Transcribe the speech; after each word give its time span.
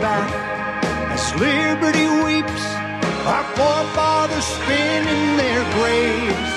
back 0.00 0.30
as 1.12 1.34
liberty 1.34 2.08
weeps, 2.24 2.64
our 3.26 3.44
forefathers 3.56 4.44
spin 4.44 5.06
in 5.06 5.36
their 5.36 5.62
graves. 5.76 6.52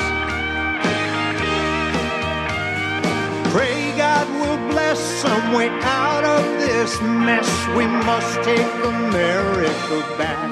Pray 3.53 3.92
God 3.97 4.28
will 4.42 4.62
bless 4.72 5.00
some 5.22 5.53
way 5.53 5.67
out 5.81 6.23
of 6.23 6.44
this 6.59 7.02
mess. 7.02 7.50
We 7.75 7.86
must 7.88 8.42
take 8.44 8.73
America 8.86 9.97
back. 10.17 10.50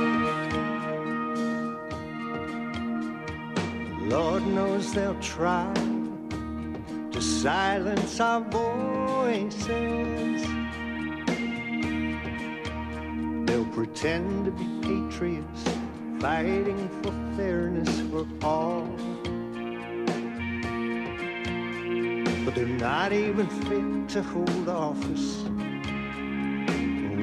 Lord 4.01 4.45
knows 4.47 4.91
they'll 4.93 5.19
try 5.21 5.71
to 7.11 7.21
silence 7.21 8.19
our 8.19 8.41
voices. 8.41 10.56
They'll 13.47 13.65
pretend 13.65 14.45
to 14.45 14.51
be 14.51 14.67
patriots, 14.81 15.63
fighting 16.19 16.89
for 17.01 17.13
fairness 17.35 17.89
for 18.11 18.27
all. 18.43 18.85
But 22.45 22.55
they're 22.55 22.67
not 22.67 23.13
even 23.13 23.47
fit 23.47 24.09
to 24.09 24.21
hold 24.21 24.69
office. 24.69 25.43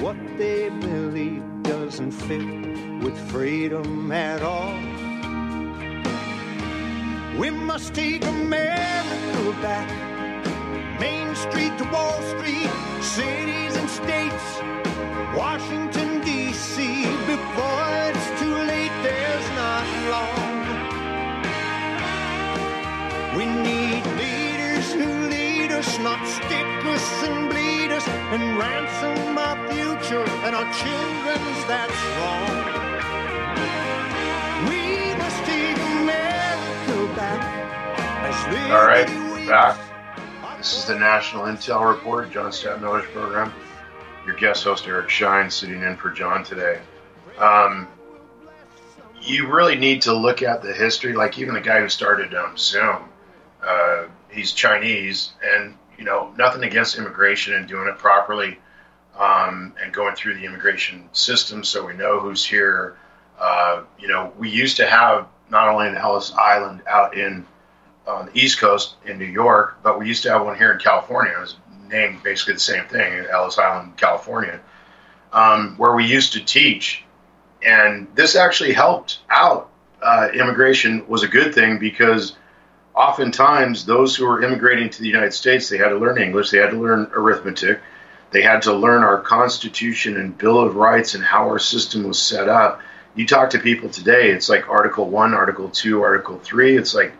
What 0.03 0.17
they 0.37 0.71
believe 0.71 1.43
doesn't 1.63 2.13
fit 2.13 3.03
with 3.03 3.17
freedom 3.31 4.11
at 4.11 4.43
all. 4.43 4.75
We 7.39 7.51
must 7.51 7.95
take 7.95 8.25
America 8.25 9.61
back. 9.61 9.89
Main 11.01 11.35
Street 11.35 11.77
to 11.79 11.85
Wall 11.93 12.23
Street, 12.23 12.71
cities 13.03 13.77
and 13.77 13.91
states, 13.91 14.47
Washington, 15.37 16.04
D.C. 16.65 17.05
Before 17.27 17.93
it's 18.09 18.41
too 18.41 18.55
late, 18.55 18.95
there's 19.03 19.49
not 19.51 19.85
long. 20.09 20.65
We 23.37 23.45
need 23.45 24.03
leaders 24.17 24.91
who 24.95 25.29
lead 25.29 25.73
us, 25.73 25.99
not 25.99 26.27
stick 26.27 26.65
us 26.87 27.23
and 27.25 27.51
bleed 27.51 27.91
us, 27.93 28.09
and 28.09 28.57
ransom 28.59 29.37
our 29.37 29.57
future 29.69 30.25
and 30.47 30.57
our 30.57 30.73
children's. 30.73 31.65
That's 31.69 32.01
wrong. 32.17 32.49
We 34.71 35.15
must 35.21 35.45
take 35.45 35.77
America 36.01 37.15
back. 37.15 37.43
All 38.73 38.87
right, 38.87 39.07
back. 39.47 39.77
This 40.57 40.79
is 40.79 40.87
the 40.87 40.99
National 40.99 41.43
Intel 41.45 41.87
Report, 41.87 42.31
John 42.31 42.51
Stadtmiller's 42.53 43.05
program. 43.13 43.53
Your 44.27 44.35
guest 44.37 44.65
host 44.65 44.87
Eric 44.87 45.11
Shine 45.11 45.51
sitting 45.51 45.83
in 45.83 45.97
for 45.97 46.11
John 46.11 46.45
today. 46.45 46.81
Um, 47.39 47.89
you 49.21 49.53
really 49.53 49.77
need 49.77 50.03
to 50.03 50.15
look 50.15 50.43
at 50.43 50.63
the 50.63 50.73
history. 50.73 51.13
Like 51.13 51.39
even 51.39 51.55
the 51.55 51.61
guy 51.61 51.81
who 51.81 51.89
started 51.89 52.35
um, 52.35 52.57
Zoom, 52.57 53.09
uh, 53.63 54.05
he's 54.31 54.53
Chinese, 54.53 55.33
and 55.43 55.77
you 55.99 56.05
know 56.05 56.33
nothing 56.39 56.65
against 56.65 56.97
immigration 56.97 57.55
and 57.55 57.69
doing 57.69 57.89
it 57.89 57.99
properly, 57.99 58.59
um, 59.19 59.75
and 59.83 59.93
going 59.93 60.15
through 60.15 60.35
the 60.35 60.45
immigration 60.45 61.09
system 61.13 61.63
so 61.63 61.87
we 61.87 61.95
know 61.95 62.21
who's 62.21 62.45
here. 62.45 62.97
Uh, 63.39 63.83
you 63.99 64.09
know, 64.09 64.33
we 64.39 64.49
used 64.49 64.77
to 64.79 64.87
have 64.87 65.27
not 65.51 65.69
only 65.69 65.89
an 65.89 65.97
Ellis 65.97 66.33
Island 66.33 66.83
out 66.89 67.17
in 67.17 67.47
on 68.07 68.27
the 68.27 68.39
East 68.39 68.59
Coast 68.59 68.97
in 69.07 69.19
New 69.19 69.25
York, 69.25 69.79
but 69.83 69.99
we 69.99 70.07
used 70.07 70.23
to 70.25 70.31
have 70.31 70.45
one 70.45 70.57
here 70.57 70.73
in 70.73 70.79
California. 70.79 71.33
It 71.37 71.41
was 71.41 71.57
named 71.89 72.23
basically 72.23 72.55
the 72.55 72.61
same 72.61 72.85
thing, 72.87 73.27
Ellis 73.31 73.59
Island, 73.59 73.97
California, 73.97 74.61
um, 75.33 75.75
where 75.77 75.95
we 75.95 76.05
used 76.05 76.35
to 76.35 76.45
teach. 76.45 77.05
And 77.63 78.09
this 78.15 78.37
actually 78.37 78.73
helped 78.73 79.21
out. 79.31 79.71
Uh, 80.03 80.29
immigration 80.35 81.07
was 81.09 81.23
a 81.23 81.29
good 81.29 81.55
thing 81.55 81.79
because 81.79 82.37
oftentimes 82.95 83.85
those 83.87 84.15
who 84.15 84.27
were 84.27 84.43
immigrating 84.43 84.91
to 84.91 85.01
the 85.01 85.09
United 85.09 85.33
States, 85.33 85.69
they 85.69 85.79
had 85.79 85.89
to 85.89 85.99
learn 85.99 86.19
English, 86.19 86.51
they 86.51 86.59
had 86.59 86.71
to 86.71 86.81
learn 86.81 87.11
arithmetic, 87.15 87.81
they 88.31 88.43
had 88.43 88.63
to 88.63 88.73
learn 88.73 89.03
our 89.03 89.21
Constitution 89.21 90.17
and 90.17 90.37
Bill 90.37 90.61
of 90.61 90.77
Rights 90.77 91.15
and 91.15 91.25
how 91.25 91.49
our 91.49 91.59
system 91.59 92.05
was 92.05 92.21
set 92.21 92.49
up. 92.49 92.81
You 93.15 93.27
talk 93.27 93.51
to 93.51 93.59
people 93.59 93.89
today, 93.89 94.31
it's 94.31 94.49
like 94.49 94.69
Article 94.69 95.09
1, 95.09 95.35
Article 95.35 95.69
2, 95.69 96.03
Article 96.03 96.39
3. 96.39 96.77
It's 96.77 96.95
like, 96.95 97.13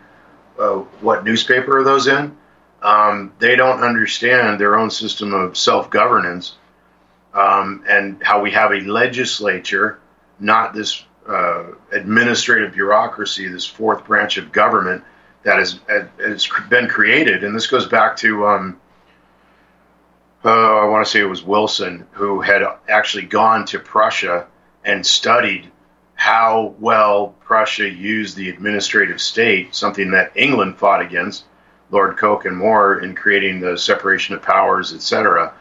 uh, 0.59 0.79
what 1.01 1.23
newspaper 1.23 1.79
are 1.79 1.83
those 1.83 2.07
in? 2.07 2.35
Um, 2.85 3.33
they 3.39 3.55
don't 3.55 3.81
understand 3.81 4.61
their 4.61 4.75
own 4.75 4.91
system 4.91 5.33
of 5.33 5.57
self 5.57 5.89
governance 5.89 6.55
um, 7.33 7.83
and 7.89 8.21
how 8.21 8.41
we 8.41 8.51
have 8.51 8.71
a 8.71 8.81
legislature, 8.81 9.99
not 10.39 10.75
this 10.75 11.03
uh, 11.27 11.63
administrative 11.91 12.73
bureaucracy, 12.73 13.47
this 13.47 13.65
fourth 13.65 14.05
branch 14.05 14.37
of 14.37 14.51
government 14.51 15.03
that 15.41 15.57
has, 15.57 15.79
has 16.19 16.47
been 16.69 16.87
created. 16.87 17.43
And 17.43 17.55
this 17.55 17.65
goes 17.65 17.87
back 17.87 18.17
to, 18.17 18.45
um, 18.45 18.79
uh, 20.43 20.49
I 20.49 20.85
want 20.85 21.03
to 21.07 21.11
say 21.11 21.21
it 21.21 21.23
was 21.23 21.41
Wilson, 21.41 22.05
who 22.11 22.39
had 22.41 22.61
actually 22.87 23.25
gone 23.25 23.65
to 23.65 23.79
Prussia 23.79 24.45
and 24.83 25.03
studied 25.03 25.71
how 26.13 26.75
well 26.79 27.35
Prussia 27.41 27.89
used 27.89 28.37
the 28.37 28.49
administrative 28.49 29.19
state, 29.19 29.73
something 29.73 30.11
that 30.11 30.33
England 30.35 30.77
fought 30.77 31.01
against, 31.01 31.45
Lord 31.91 32.17
Coke 32.17 32.45
and 32.45 32.57
Moore, 32.57 32.99
in 32.99 33.15
creating 33.15 33.59
the 33.59 33.77
separation 33.77 34.35
of 34.35 34.41
powers, 34.41 34.93
etc. 34.93 35.53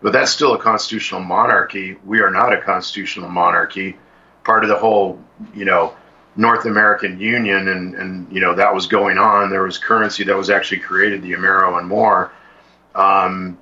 But 0.00 0.12
that's 0.12 0.30
still 0.30 0.54
a 0.54 0.58
constitutional 0.58 1.20
monarchy. 1.20 1.96
We 2.04 2.20
are 2.20 2.30
not 2.30 2.52
a 2.52 2.60
constitutional 2.60 3.30
monarchy. 3.30 3.96
Part 4.44 4.62
of 4.62 4.68
the 4.68 4.76
whole, 4.76 5.18
you 5.54 5.64
know, 5.64 5.94
North 6.36 6.66
American 6.66 7.18
Union, 7.18 7.68
and, 7.68 7.94
and 7.94 8.32
you 8.32 8.40
know 8.40 8.54
that 8.54 8.74
was 8.74 8.86
going 8.86 9.18
on. 9.18 9.50
There 9.50 9.62
was 9.62 9.78
currency 9.78 10.24
that 10.24 10.36
was 10.36 10.50
actually 10.50 10.80
created, 10.80 11.22
the 11.22 11.32
Amero 11.32 11.78
and 11.78 11.86
more, 11.86 12.32
um, 12.94 13.58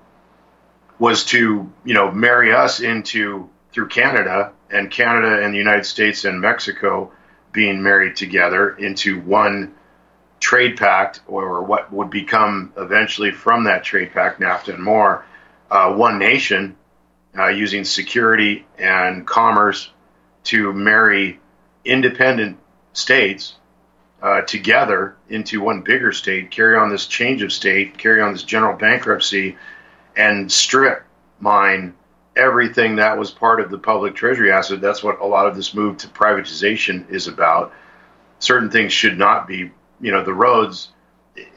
was 0.99 1.25
to 1.27 1.71
you 1.85 1.95
know 1.95 2.11
marry 2.11 2.53
us 2.53 2.81
into 2.81 3.49
through 3.73 3.89
Canada 3.89 4.53
and 4.71 4.91
Canada 4.91 5.43
and 5.45 5.53
the 5.53 5.59
United 5.59 5.85
States 5.85 6.25
and 6.25 6.41
Mexico 6.41 7.13
being 7.53 7.83
married 7.83 8.17
together 8.17 8.71
into 8.77 9.21
one 9.21 9.75
trade 10.43 10.77
pact, 10.77 11.21
or 11.29 11.63
what 11.63 11.93
would 11.93 12.11
become 12.11 12.73
eventually 12.77 13.31
from 13.31 13.65
that 13.65 13.85
trade 13.85 14.13
pact, 14.13 14.41
NAFTA 14.41 14.75
and 14.75 14.83
more, 14.83 15.25
uh, 15.71 15.95
one 15.95 16.19
nation, 16.19 16.77
uh, 17.39 17.47
using 17.47 17.85
security 17.85 18.67
and 18.77 19.25
commerce 19.25 19.91
to 20.43 20.73
marry 20.73 21.39
independent 21.85 22.59
states 22.93 23.55
uh, 24.21 24.41
together 24.43 25.17
into 25.29 25.61
one 25.61 25.83
bigger 25.83 26.13
state, 26.13 26.51
carry 26.51 26.77
on 26.77 26.91
this 26.91 27.07
change 27.07 27.43
of 27.43 27.53
state, 27.53 27.97
carry 27.97 28.21
on 28.21 28.33
this 28.33 28.43
general 28.43 28.77
bankruptcy, 28.77 29.57
and 30.17 30.51
strip 30.51 31.05
mine 31.39 31.95
everything 32.35 32.97
that 32.97 33.17
was 33.17 33.31
part 33.31 33.61
of 33.61 33.71
the 33.71 33.79
public 33.79 34.15
treasury 34.17 34.51
asset. 34.51 34.81
That's 34.81 35.03
what 35.05 35.21
a 35.21 35.27
lot 35.27 35.47
of 35.47 35.55
this 35.55 35.73
move 35.73 35.99
to 35.99 36.09
privatization 36.09 37.09
is 37.11 37.29
about. 37.29 37.73
Certain 38.41 38.71
things 38.71 38.93
should 38.93 39.19
not 39.19 39.47
be, 39.47 39.71
you 40.03 40.13
know, 40.13 40.23
the 40.23 40.35
roads. 40.35 40.89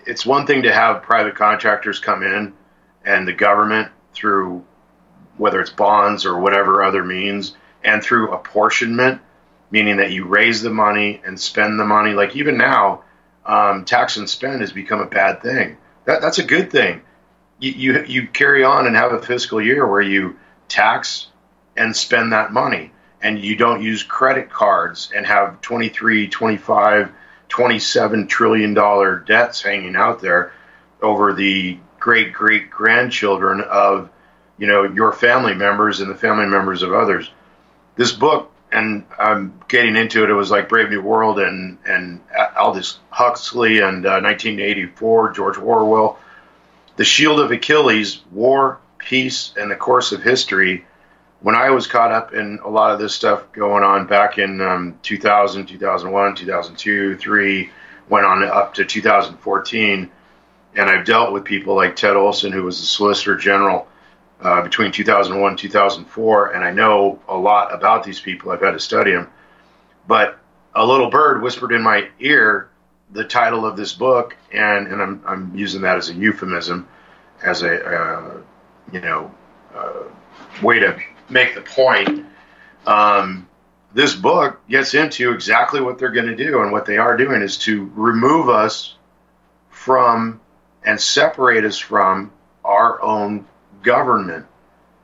It's 0.05 0.25
one 0.25 0.47
thing 0.47 0.63
to 0.63 0.73
have 0.73 1.03
private 1.03 1.35
contractors 1.35 1.99
come 1.99 2.23
in 2.23 2.53
and 3.03 3.27
the 3.27 3.33
government 3.33 3.91
through 4.13 4.63
whether 5.37 5.59
it's 5.59 5.71
bonds 5.71 6.25
or 6.25 6.39
whatever 6.39 6.83
other 6.83 7.03
means, 7.03 7.55
and 7.83 8.01
through 8.01 8.31
apportionment, 8.31 9.21
meaning 9.69 9.97
that 9.97 10.11
you 10.11 10.25
raise 10.25 10.61
the 10.61 10.69
money 10.69 11.21
and 11.25 11.39
spend 11.39 11.79
the 11.79 11.85
money. 11.85 12.13
Like 12.13 12.35
even 12.35 12.57
now, 12.57 13.03
um, 13.45 13.85
tax 13.85 14.17
and 14.17 14.29
spend 14.29 14.61
has 14.61 14.71
become 14.71 15.01
a 15.01 15.05
bad 15.05 15.41
thing. 15.41 15.77
That, 16.05 16.21
that's 16.21 16.39
a 16.39 16.43
good 16.43 16.71
thing. 16.71 17.01
You, 17.59 17.71
you, 17.71 18.03
you 18.05 18.27
carry 18.27 18.63
on 18.63 18.87
and 18.87 18.95
have 18.95 19.11
a 19.11 19.21
fiscal 19.21 19.61
year 19.61 19.85
where 19.85 20.01
you 20.01 20.37
tax 20.67 21.27
and 21.75 21.95
spend 21.95 22.31
that 22.31 22.53
money 22.53 22.91
and 23.21 23.39
you 23.39 23.55
don't 23.55 23.81
use 23.81 24.03
credit 24.03 24.49
cards 24.49 25.11
and 25.15 25.25
have 25.25 25.61
23 25.61 26.27
25 26.27 27.11
27 27.49 28.27
trillion 28.27 28.73
dollar 28.73 29.17
debts 29.19 29.61
hanging 29.61 29.95
out 29.95 30.21
there 30.21 30.51
over 31.01 31.33
the 31.33 31.77
great 31.99 32.33
great 32.33 32.69
grandchildren 32.69 33.61
of 33.61 34.09
you 34.57 34.67
know 34.67 34.83
your 34.83 35.11
family 35.11 35.53
members 35.53 35.99
and 35.99 36.09
the 36.09 36.15
family 36.15 36.45
members 36.45 36.81
of 36.81 36.93
others 36.93 37.29
this 37.95 38.11
book 38.11 38.51
and 38.71 39.05
I'm 39.17 39.53
getting 39.67 39.95
into 39.95 40.23
it. 40.23 40.29
It 40.29 40.33
was 40.33 40.51
like 40.51 40.69
Brave 40.69 40.89
New 40.89 41.01
World 41.01 41.39
and 41.39 41.77
and 41.85 42.21
Aldous 42.57 42.99
Huxley 43.09 43.79
and 43.79 44.05
uh, 44.05 44.19
1984 44.19 45.31
George 45.31 45.57
Orwell. 45.57 46.19
The 46.97 47.05
Shield 47.05 47.39
of 47.39 47.51
Achilles: 47.51 48.21
War, 48.31 48.79
Peace, 48.97 49.53
and 49.57 49.71
the 49.71 49.75
Course 49.75 50.11
of 50.11 50.21
History. 50.23 50.85
When 51.41 51.55
I 51.55 51.69
was 51.69 51.85
caught 51.85 52.11
up 52.11 52.33
in 52.33 52.59
a 52.63 52.69
lot 52.69 52.91
of 52.91 52.99
this 52.99 53.13
stuff 53.13 53.51
going 53.51 53.83
on 53.83 54.07
back 54.07 54.37
in 54.37 54.61
um, 54.61 54.99
2000, 55.03 55.67
2001, 55.67 56.35
2002, 56.35 57.17
three, 57.17 57.69
went 58.09 58.25
on 58.25 58.43
up 58.43 58.73
to 58.75 58.85
2014, 58.85 60.11
and 60.75 60.89
I've 60.89 61.05
dealt 61.05 61.33
with 61.33 61.43
people 61.43 61.75
like 61.75 61.95
Ted 61.95 62.15
Olson, 62.15 62.51
who 62.51 62.63
was 62.63 62.79
the 62.79 62.85
Solicitor 62.85 63.35
General 63.35 63.87
uh, 64.41 64.61
between 64.61 64.91
2001 64.91 65.49
and 65.49 65.59
2004, 65.59 66.51
and 66.53 66.63
I 66.63 66.71
know 66.71 67.19
a 67.27 67.37
lot 67.37 67.73
about 67.73 68.03
these 68.03 68.19
people. 68.19 68.51
I've 68.51 68.61
had 68.61 68.71
to 68.71 68.79
study 68.79 69.11
them. 69.11 69.29
But 70.07 70.37
a 70.73 70.85
little 70.85 71.09
bird 71.09 71.41
whispered 71.41 71.71
in 71.71 71.81
my 71.81 72.09
ear 72.19 72.69
the 73.11 73.23
title 73.23 73.65
of 73.65 73.77
this 73.77 73.93
book, 73.93 74.35
and, 74.51 74.87
and 74.87 75.01
I'm, 75.01 75.21
I'm 75.25 75.55
using 75.55 75.81
that 75.81 75.97
as 75.97 76.09
a 76.09 76.13
euphemism, 76.13 76.87
as 77.43 77.61
a 77.61 77.85
uh, 77.85 78.37
you 78.91 79.01
know 79.01 79.33
uh, 79.73 80.03
way 80.61 80.79
to 80.79 80.99
make 81.29 81.55
the 81.55 81.61
point. 81.61 82.25
Um, 82.85 83.47
this 83.93 84.13
book 84.13 84.59
gets 84.67 84.93
into 84.93 85.31
exactly 85.31 85.81
what 85.81 85.97
they're 85.97 86.11
going 86.11 86.27
to 86.27 86.35
do, 86.35 86.61
and 86.61 86.71
what 86.71 86.85
they 86.85 86.97
are 86.97 87.15
doing 87.17 87.41
is 87.41 87.57
to 87.59 87.89
remove 87.95 88.49
us 88.49 88.95
from 89.69 90.41
and 90.83 90.99
separate 90.99 91.65
us 91.65 91.77
from 91.77 92.31
our 92.63 93.01
own 93.01 93.45
government. 93.81 94.45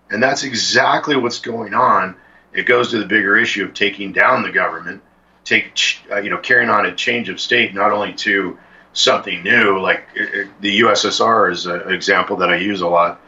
And 0.10 0.22
that's 0.22 0.44
exactly 0.44 1.16
what's 1.16 1.40
going 1.40 1.74
on. 1.74 2.16
It 2.54 2.64
goes 2.64 2.92
to 2.92 3.00
the 3.00 3.06
bigger 3.06 3.38
issue 3.38 3.64
of 3.64 3.74
taking 3.74 4.12
down 4.12 4.44
the 4.44 4.52
government, 4.52 5.02
take 5.46 5.74
uh, 6.12 6.18
you 6.18 6.30
know 6.30 6.38
carrying 6.38 6.70
on 6.70 6.86
a 6.86 6.94
change 6.94 7.30
of 7.30 7.40
state 7.40 7.74
not 7.74 7.92
only 7.92 8.14
to 8.14 8.58
something 8.94 9.42
new 9.42 9.80
like 9.80 10.04
it, 10.16 10.34
it, 10.34 10.62
the 10.62 10.82
USSR 10.82 11.52
is 11.52 11.66
an 11.66 11.92
example 11.92 12.36
that 12.38 12.50
I 12.50 12.58
use 12.58 12.82
a 12.82 12.88
lot, 12.88 13.22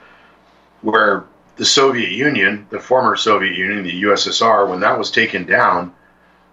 where 0.81 1.24
the 1.55 1.65
Soviet 1.65 2.11
Union, 2.11 2.67
the 2.69 2.79
former 2.79 3.15
Soviet 3.15 3.55
Union, 3.55 3.83
the 3.83 4.03
USSR, 4.03 4.67
when 4.67 4.79
that 4.79 4.97
was 4.97 5.11
taken 5.11 5.45
down, 5.45 5.94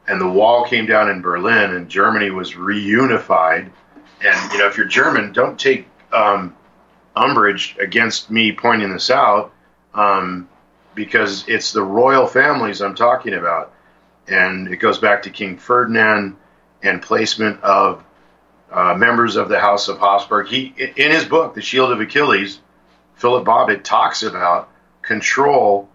and 0.06 0.20
the 0.20 0.28
wall 0.28 0.64
came 0.64 0.86
down 0.86 1.08
in 1.08 1.22
Berlin, 1.22 1.74
and 1.74 1.88
Germany 1.88 2.30
was 2.30 2.52
reunified. 2.52 3.70
And 4.22 4.52
you 4.52 4.58
know, 4.58 4.66
if 4.66 4.76
you're 4.76 4.86
German, 4.86 5.32
don't 5.32 5.58
take 5.58 5.86
um, 6.12 6.54
umbrage 7.16 7.76
against 7.78 8.30
me 8.30 8.52
pointing 8.52 8.92
this 8.92 9.10
out 9.10 9.52
um, 9.94 10.48
because 10.94 11.44
it's 11.48 11.72
the 11.72 11.82
royal 11.82 12.26
families 12.26 12.80
I'm 12.80 12.94
talking 12.94 13.34
about. 13.34 13.72
And 14.28 14.68
it 14.68 14.76
goes 14.76 14.98
back 14.98 15.22
to 15.22 15.30
King 15.30 15.56
Ferdinand 15.56 16.36
and 16.82 17.02
placement 17.02 17.62
of 17.62 18.04
uh, 18.70 18.94
members 18.94 19.36
of 19.36 19.48
the 19.48 19.58
House 19.58 19.88
of 19.88 19.98
Habsburg. 19.98 20.46
He, 20.46 20.74
in 20.76 21.10
his 21.10 21.24
book, 21.24 21.54
The 21.54 21.62
Shield 21.62 21.90
of 21.90 22.00
Achilles, 22.00 22.60
Philip 23.14 23.44
Bobbitt 23.44 23.82
talks 23.82 24.22
about 24.22 24.69
control 25.10 25.88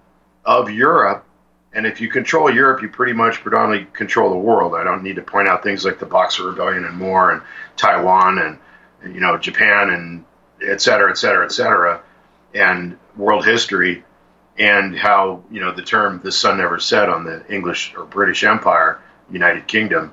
of 0.43 0.69
Europe. 0.69 1.23
And 1.71 1.87
if 1.87 2.01
you 2.01 2.09
control 2.09 2.53
Europe, 2.53 2.81
you 2.81 2.89
pretty 2.89 3.13
much 3.13 3.41
predominantly 3.41 3.87
control 3.93 4.29
the 4.29 4.45
world. 4.49 4.75
I 4.75 4.83
don't 4.83 5.03
need 5.03 5.15
to 5.15 5.21
point 5.21 5.47
out 5.47 5.63
things 5.63 5.85
like 5.85 5.99
the 5.99 6.05
Boxer 6.05 6.43
Rebellion 6.49 6.83
and 6.83 6.97
more, 6.97 7.31
and 7.31 7.41
Taiwan, 7.77 8.39
and 8.39 9.15
you 9.15 9.21
know 9.21 9.37
Japan 9.37 9.89
and 9.89 10.25
et 10.61 10.81
cetera, 10.81 11.09
et 11.09 11.17
cetera, 11.17 11.45
et 11.45 11.53
cetera, 11.53 12.01
and 12.53 12.97
world 13.15 13.45
history, 13.45 14.03
and 14.57 14.97
how 14.97 15.43
you 15.49 15.61
know 15.61 15.71
the 15.71 15.81
term 15.81 16.19
"the 16.21 16.31
sun 16.31 16.57
never 16.57 16.77
set" 16.79 17.07
on 17.07 17.23
the 17.23 17.37
English 17.47 17.93
or 17.95 18.03
British 18.03 18.43
Empire, 18.43 19.01
United 19.31 19.65
Kingdom. 19.65 20.11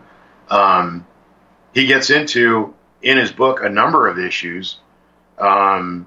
Um, 0.49 1.07
he 1.75 1.87
gets 1.87 2.11
into 2.11 2.75
in 3.03 3.19
his 3.19 3.33
book 3.33 3.63
a 3.63 3.69
number 3.69 4.07
of 4.07 4.19
issues, 4.19 4.79
um, 5.39 6.07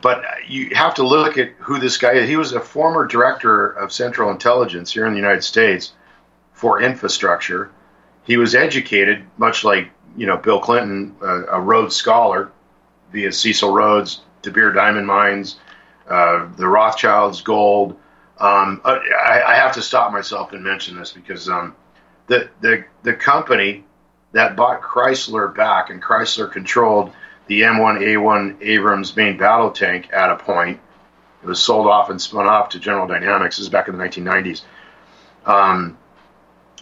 but 0.00 0.24
you 0.48 0.74
have 0.74 0.94
to 0.94 1.06
look 1.06 1.38
at 1.38 1.50
who 1.58 1.78
this 1.78 1.96
guy 1.96 2.12
is. 2.12 2.28
He 2.28 2.36
was 2.36 2.52
a 2.52 2.60
former 2.60 3.06
director 3.06 3.70
of 3.70 3.92
Central 3.92 4.30
Intelligence 4.30 4.92
here 4.92 5.06
in 5.06 5.12
the 5.12 5.18
United 5.18 5.42
States 5.42 5.92
for 6.52 6.80
infrastructure. 6.80 7.70
He 8.24 8.36
was 8.36 8.54
educated, 8.54 9.24
much 9.36 9.64
like 9.64 9.90
you 10.16 10.26
know 10.26 10.36
Bill 10.36 10.60
Clinton, 10.60 11.14
a, 11.22 11.44
a 11.44 11.60
Rhodes 11.60 11.96
Scholar, 11.96 12.52
via 13.12 13.32
Cecil 13.32 13.72
Rhodes, 13.72 14.20
De 14.42 14.50
Beer 14.50 14.72
Diamond 14.72 15.06
Mines, 15.06 15.56
uh, 16.08 16.48
the 16.56 16.66
Rothschilds 16.66 17.42
Gold. 17.42 17.96
Um, 18.38 18.80
uh, 18.84 18.98
I, 19.22 19.42
I, 19.42 19.54
have 19.56 19.74
to 19.74 19.82
stop 19.82 20.12
myself 20.12 20.52
and 20.52 20.64
mention 20.64 20.96
this 20.96 21.12
because 21.12 21.46
um, 21.46 21.76
the, 22.26 22.48
the, 22.62 22.84
the 23.02 23.12
company 23.12 23.84
that 24.32 24.56
bought 24.56 24.80
Chrysler 24.80 25.54
back, 25.54 25.90
and 25.90 26.02
Chrysler 26.02 26.50
controlled 26.50 27.12
the 27.50 27.62
M1A1 27.62 28.58
Abrams 28.62 29.16
main 29.16 29.36
battle 29.36 29.72
tank 29.72 30.08
at 30.12 30.30
a 30.30 30.36
point. 30.36 30.78
It 31.42 31.46
was 31.46 31.60
sold 31.60 31.88
off 31.88 32.08
and 32.08 32.22
spun 32.22 32.46
off 32.46 32.68
to 32.70 32.78
General 32.78 33.08
Dynamics. 33.08 33.56
This 33.56 33.64
is 33.64 33.68
back 33.68 33.88
in 33.88 33.98
the 33.98 34.04
1990s. 34.04 34.62
Um, 35.44 35.98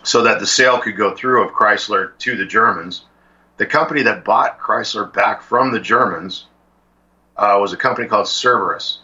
so 0.03 0.25
that 0.25 0.41
the 0.41 0.47
sale 0.47 0.79
could 0.79 0.95
go 0.95 1.15
through 1.15 1.43
of 1.43 1.55
Chrysler 1.55 2.19
to 2.19 2.37
the 2.37 2.45
Germans. 2.45 3.07
The 3.57 3.65
company 3.65 4.03
that 4.03 4.27
bought 4.27 4.61
Chrysler 4.61 5.11
back 5.11 5.41
from 5.41 5.73
the 5.73 5.81
Germans 5.81 6.45
uh, 7.35 7.57
was 7.59 7.73
a 7.73 7.79
company 7.79 8.07
called 8.07 8.27
Cerberus. 8.27 8.99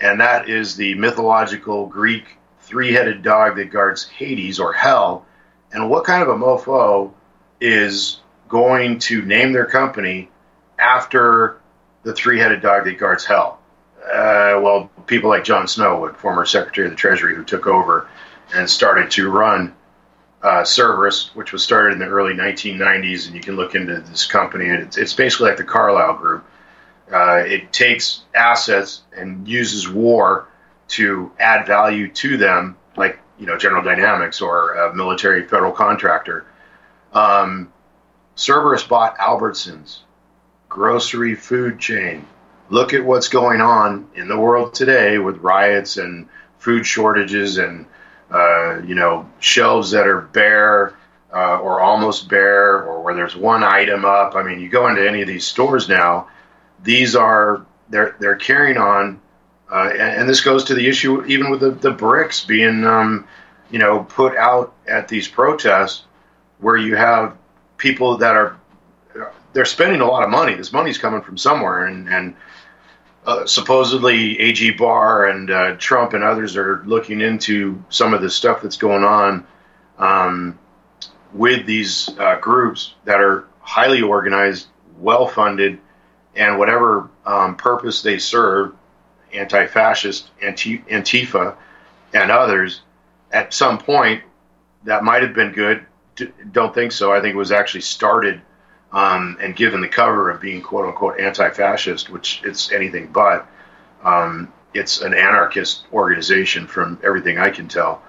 And 0.00 0.20
that 0.20 0.48
is 0.48 0.74
the 0.74 0.96
mythological 0.96 1.86
Greek 1.86 2.24
three 2.62 2.92
headed 2.92 3.22
dog 3.22 3.54
that 3.54 3.70
guards 3.70 4.04
Hades 4.04 4.58
or 4.58 4.72
hell. 4.72 5.26
And 5.70 5.90
what 5.90 6.02
kind 6.02 6.24
of 6.24 6.28
a 6.28 6.34
mofo 6.34 7.12
is 7.60 8.18
going 8.48 8.98
to 8.98 9.22
name 9.22 9.52
their 9.52 9.66
company 9.66 10.30
after 10.78 11.60
the 12.02 12.14
three 12.14 12.38
headed 12.38 12.62
dog 12.62 12.84
that 12.84 12.98
guards 12.98 13.24
hell? 13.24 13.60
Uh, 14.02 14.58
well, 14.62 14.90
people 15.06 15.28
like 15.28 15.44
John 15.44 15.68
Snow, 15.68 16.12
former 16.18 16.44
Secretary 16.46 16.86
of 16.86 16.92
the 16.92 16.96
Treasury, 16.96 17.34
who 17.34 17.44
took 17.44 17.66
over 17.66 18.08
and 18.54 18.68
started 18.68 19.10
to 19.12 19.30
run 19.30 19.74
uh, 20.42 20.64
Cerberus, 20.64 21.34
which 21.34 21.52
was 21.52 21.62
started 21.62 21.94
in 21.94 21.98
the 21.98 22.06
early 22.06 22.32
1990s, 22.34 23.26
and 23.26 23.34
you 23.34 23.40
can 23.40 23.56
look 23.56 23.74
into 23.74 24.00
this 24.00 24.26
company. 24.26 24.66
It's, 24.66 24.96
it's 24.96 25.14
basically 25.14 25.48
like 25.48 25.58
the 25.58 25.64
Carlyle 25.64 26.16
Group. 26.16 26.44
Uh, 27.12 27.42
it 27.44 27.72
takes 27.72 28.22
assets 28.34 29.02
and 29.16 29.48
uses 29.48 29.88
war 29.88 30.48
to 30.88 31.32
add 31.38 31.66
value 31.66 32.08
to 32.12 32.36
them, 32.36 32.76
like 32.96 33.18
you 33.38 33.46
know 33.46 33.56
General 33.56 33.82
Dynamics 33.82 34.40
or 34.40 34.74
a 34.74 34.94
military 34.94 35.46
federal 35.46 35.72
contractor. 35.72 36.46
Um, 37.12 37.72
Cerberus 38.36 38.84
bought 38.84 39.16
Albertsons, 39.18 40.00
grocery 40.68 41.34
food 41.34 41.78
chain. 41.78 42.26
Look 42.70 42.92
at 42.92 43.04
what's 43.04 43.28
going 43.28 43.60
on 43.60 44.08
in 44.14 44.28
the 44.28 44.38
world 44.38 44.74
today 44.74 45.18
with 45.18 45.38
riots 45.38 45.96
and 45.96 46.28
food 46.58 46.86
shortages 46.86 47.58
and 47.58 47.86
uh, 48.30 48.82
you 48.82 48.94
know, 48.94 49.28
shelves 49.40 49.92
that 49.92 50.06
are 50.06 50.20
bare 50.20 50.94
uh, 51.32 51.58
or 51.58 51.80
almost 51.80 52.28
bare, 52.28 52.82
or 52.82 53.02
where 53.02 53.14
there's 53.14 53.36
one 53.36 53.62
item 53.62 54.04
up. 54.04 54.34
I 54.34 54.42
mean, 54.42 54.60
you 54.60 54.68
go 54.68 54.88
into 54.88 55.06
any 55.06 55.22
of 55.22 55.28
these 55.28 55.46
stores 55.46 55.88
now; 55.88 56.28
these 56.82 57.16
are 57.16 57.64
they're 57.88 58.16
they're 58.18 58.36
carrying 58.36 58.76
on, 58.76 59.20
uh, 59.70 59.90
and, 59.92 60.20
and, 60.20 60.28
this 60.28 60.40
goes 60.42 60.64
to 60.64 60.74
the 60.74 60.88
issue 60.88 61.24
even 61.24 61.50
with 61.50 61.60
the, 61.60 61.70
the 61.70 61.90
bricks 61.90 62.44
being, 62.44 62.84
um, 62.84 63.26
you 63.70 63.78
know, 63.78 64.00
put 64.00 64.36
out 64.36 64.74
at 64.86 65.08
these 65.08 65.28
protests, 65.28 66.02
where 66.58 66.76
you 66.76 66.96
have 66.96 67.36
people 67.78 68.18
that 68.18 68.36
are 68.36 68.58
they're 69.58 69.64
spending 69.64 70.00
a 70.00 70.06
lot 70.06 70.22
of 70.22 70.30
money. 70.30 70.54
This 70.54 70.72
money's 70.72 70.98
coming 70.98 71.20
from 71.20 71.36
somewhere, 71.36 71.86
and 71.86 72.08
and 72.08 72.36
uh, 73.26 73.44
supposedly 73.44 74.38
AG 74.38 74.70
Barr 74.78 75.24
and 75.24 75.50
uh, 75.50 75.74
Trump 75.78 76.12
and 76.12 76.22
others 76.22 76.56
are 76.56 76.84
looking 76.86 77.20
into 77.20 77.82
some 77.88 78.14
of 78.14 78.22
the 78.22 78.30
stuff 78.30 78.62
that's 78.62 78.76
going 78.76 79.02
on 79.02 79.44
um, 79.98 80.56
with 81.32 81.66
these 81.66 82.08
uh, 82.20 82.36
groups 82.36 82.94
that 83.04 83.20
are 83.20 83.48
highly 83.58 84.00
organized, 84.00 84.68
well 84.96 85.26
funded, 85.26 85.80
and 86.36 86.56
whatever 86.56 87.10
um, 87.26 87.56
purpose 87.56 88.02
they 88.02 88.18
serve, 88.18 88.76
anti 89.32 89.66
fascist, 89.66 90.30
Antifa, 90.40 91.56
and 92.14 92.30
others, 92.30 92.82
at 93.32 93.52
some 93.52 93.78
point, 93.78 94.22
that 94.84 95.02
might 95.02 95.22
have 95.22 95.34
been 95.34 95.50
good. 95.50 95.84
Don't 96.52 96.72
think 96.72 96.92
so. 96.92 97.12
I 97.12 97.20
think 97.20 97.34
it 97.34 97.38
was 97.38 97.50
actually 97.50 97.80
started 97.80 98.40
um, 98.92 99.36
and 99.40 99.54
given 99.54 99.80
the 99.80 99.88
cover 99.88 100.30
of 100.30 100.40
being 100.40 100.62
quote 100.62 100.86
unquote 100.86 101.20
anti 101.20 101.50
fascist, 101.50 102.10
which 102.10 102.42
it's 102.44 102.72
anything 102.72 103.08
but. 103.12 103.46
Um, 104.02 104.52
it's 104.74 105.00
an 105.00 105.14
anarchist 105.14 105.86
organization 105.92 106.66
from 106.66 107.00
everything 107.02 107.38
I 107.38 107.50
can 107.50 107.68
tell. 107.68 108.02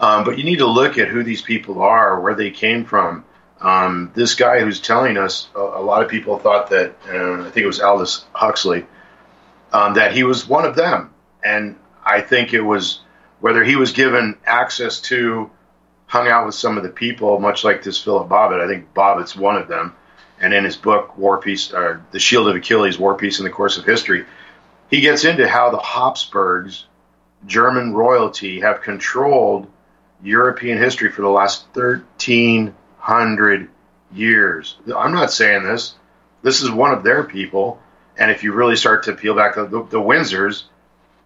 Um, 0.00 0.24
but 0.24 0.38
you 0.38 0.44
need 0.44 0.58
to 0.58 0.66
look 0.66 0.98
at 0.98 1.08
who 1.08 1.22
these 1.22 1.42
people 1.42 1.82
are, 1.82 2.20
where 2.20 2.34
they 2.34 2.50
came 2.50 2.84
from. 2.84 3.24
Um, 3.60 4.10
this 4.14 4.34
guy 4.34 4.60
who's 4.60 4.80
telling 4.80 5.18
us, 5.18 5.48
a, 5.54 5.60
a 5.60 5.82
lot 5.82 6.02
of 6.02 6.08
people 6.08 6.38
thought 6.38 6.70
that, 6.70 6.94
uh, 7.08 7.42
I 7.42 7.50
think 7.50 7.64
it 7.64 7.66
was 7.66 7.80
Aldous 7.80 8.24
Huxley, 8.32 8.86
um, 9.72 9.94
that 9.94 10.12
he 10.12 10.22
was 10.22 10.48
one 10.48 10.64
of 10.64 10.74
them. 10.74 11.12
And 11.44 11.76
I 12.02 12.22
think 12.22 12.54
it 12.54 12.62
was 12.62 13.00
whether 13.40 13.62
he 13.62 13.76
was 13.76 13.92
given 13.92 14.38
access 14.46 15.00
to, 15.02 15.50
hung 16.06 16.28
out 16.28 16.46
with 16.46 16.54
some 16.54 16.76
of 16.76 16.82
the 16.82 16.88
people, 16.88 17.38
much 17.38 17.62
like 17.62 17.82
this 17.82 18.02
Philip 18.02 18.28
Bobbitt. 18.28 18.60
I 18.60 18.66
think 18.66 18.94
Bobbitt's 18.94 19.36
one 19.36 19.56
of 19.56 19.68
them. 19.68 19.94
And 20.40 20.54
in 20.54 20.64
his 20.64 20.76
book, 20.76 21.16
War 21.18 21.38
Peace, 21.38 21.72
or 21.72 22.02
The 22.12 22.18
Shield 22.18 22.48
of 22.48 22.56
Achilles, 22.56 22.98
War 22.98 23.14
Peace 23.14 23.38
in 23.38 23.44
the 23.44 23.50
Course 23.50 23.76
of 23.76 23.84
History, 23.84 24.24
he 24.90 25.00
gets 25.00 25.24
into 25.24 25.46
how 25.46 25.70
the 25.70 25.78
Habsburgs, 25.78 26.86
German 27.46 27.92
royalty, 27.92 28.60
have 28.60 28.82
controlled 28.82 29.68
European 30.22 30.78
history 30.78 31.10
for 31.10 31.22
the 31.22 31.28
last 31.28 31.66
1,300 31.74 33.68
years. 34.12 34.76
I'm 34.94 35.12
not 35.12 35.30
saying 35.30 35.64
this. 35.64 35.94
This 36.42 36.62
is 36.62 36.70
one 36.70 36.92
of 36.92 37.02
their 37.04 37.24
people. 37.24 37.80
And 38.16 38.30
if 38.30 38.42
you 38.42 38.52
really 38.52 38.76
start 38.76 39.04
to 39.04 39.14
peel 39.14 39.34
back 39.34 39.54
the, 39.54 39.64
the, 39.64 39.82
the 39.84 40.00
Windsors, 40.00 40.64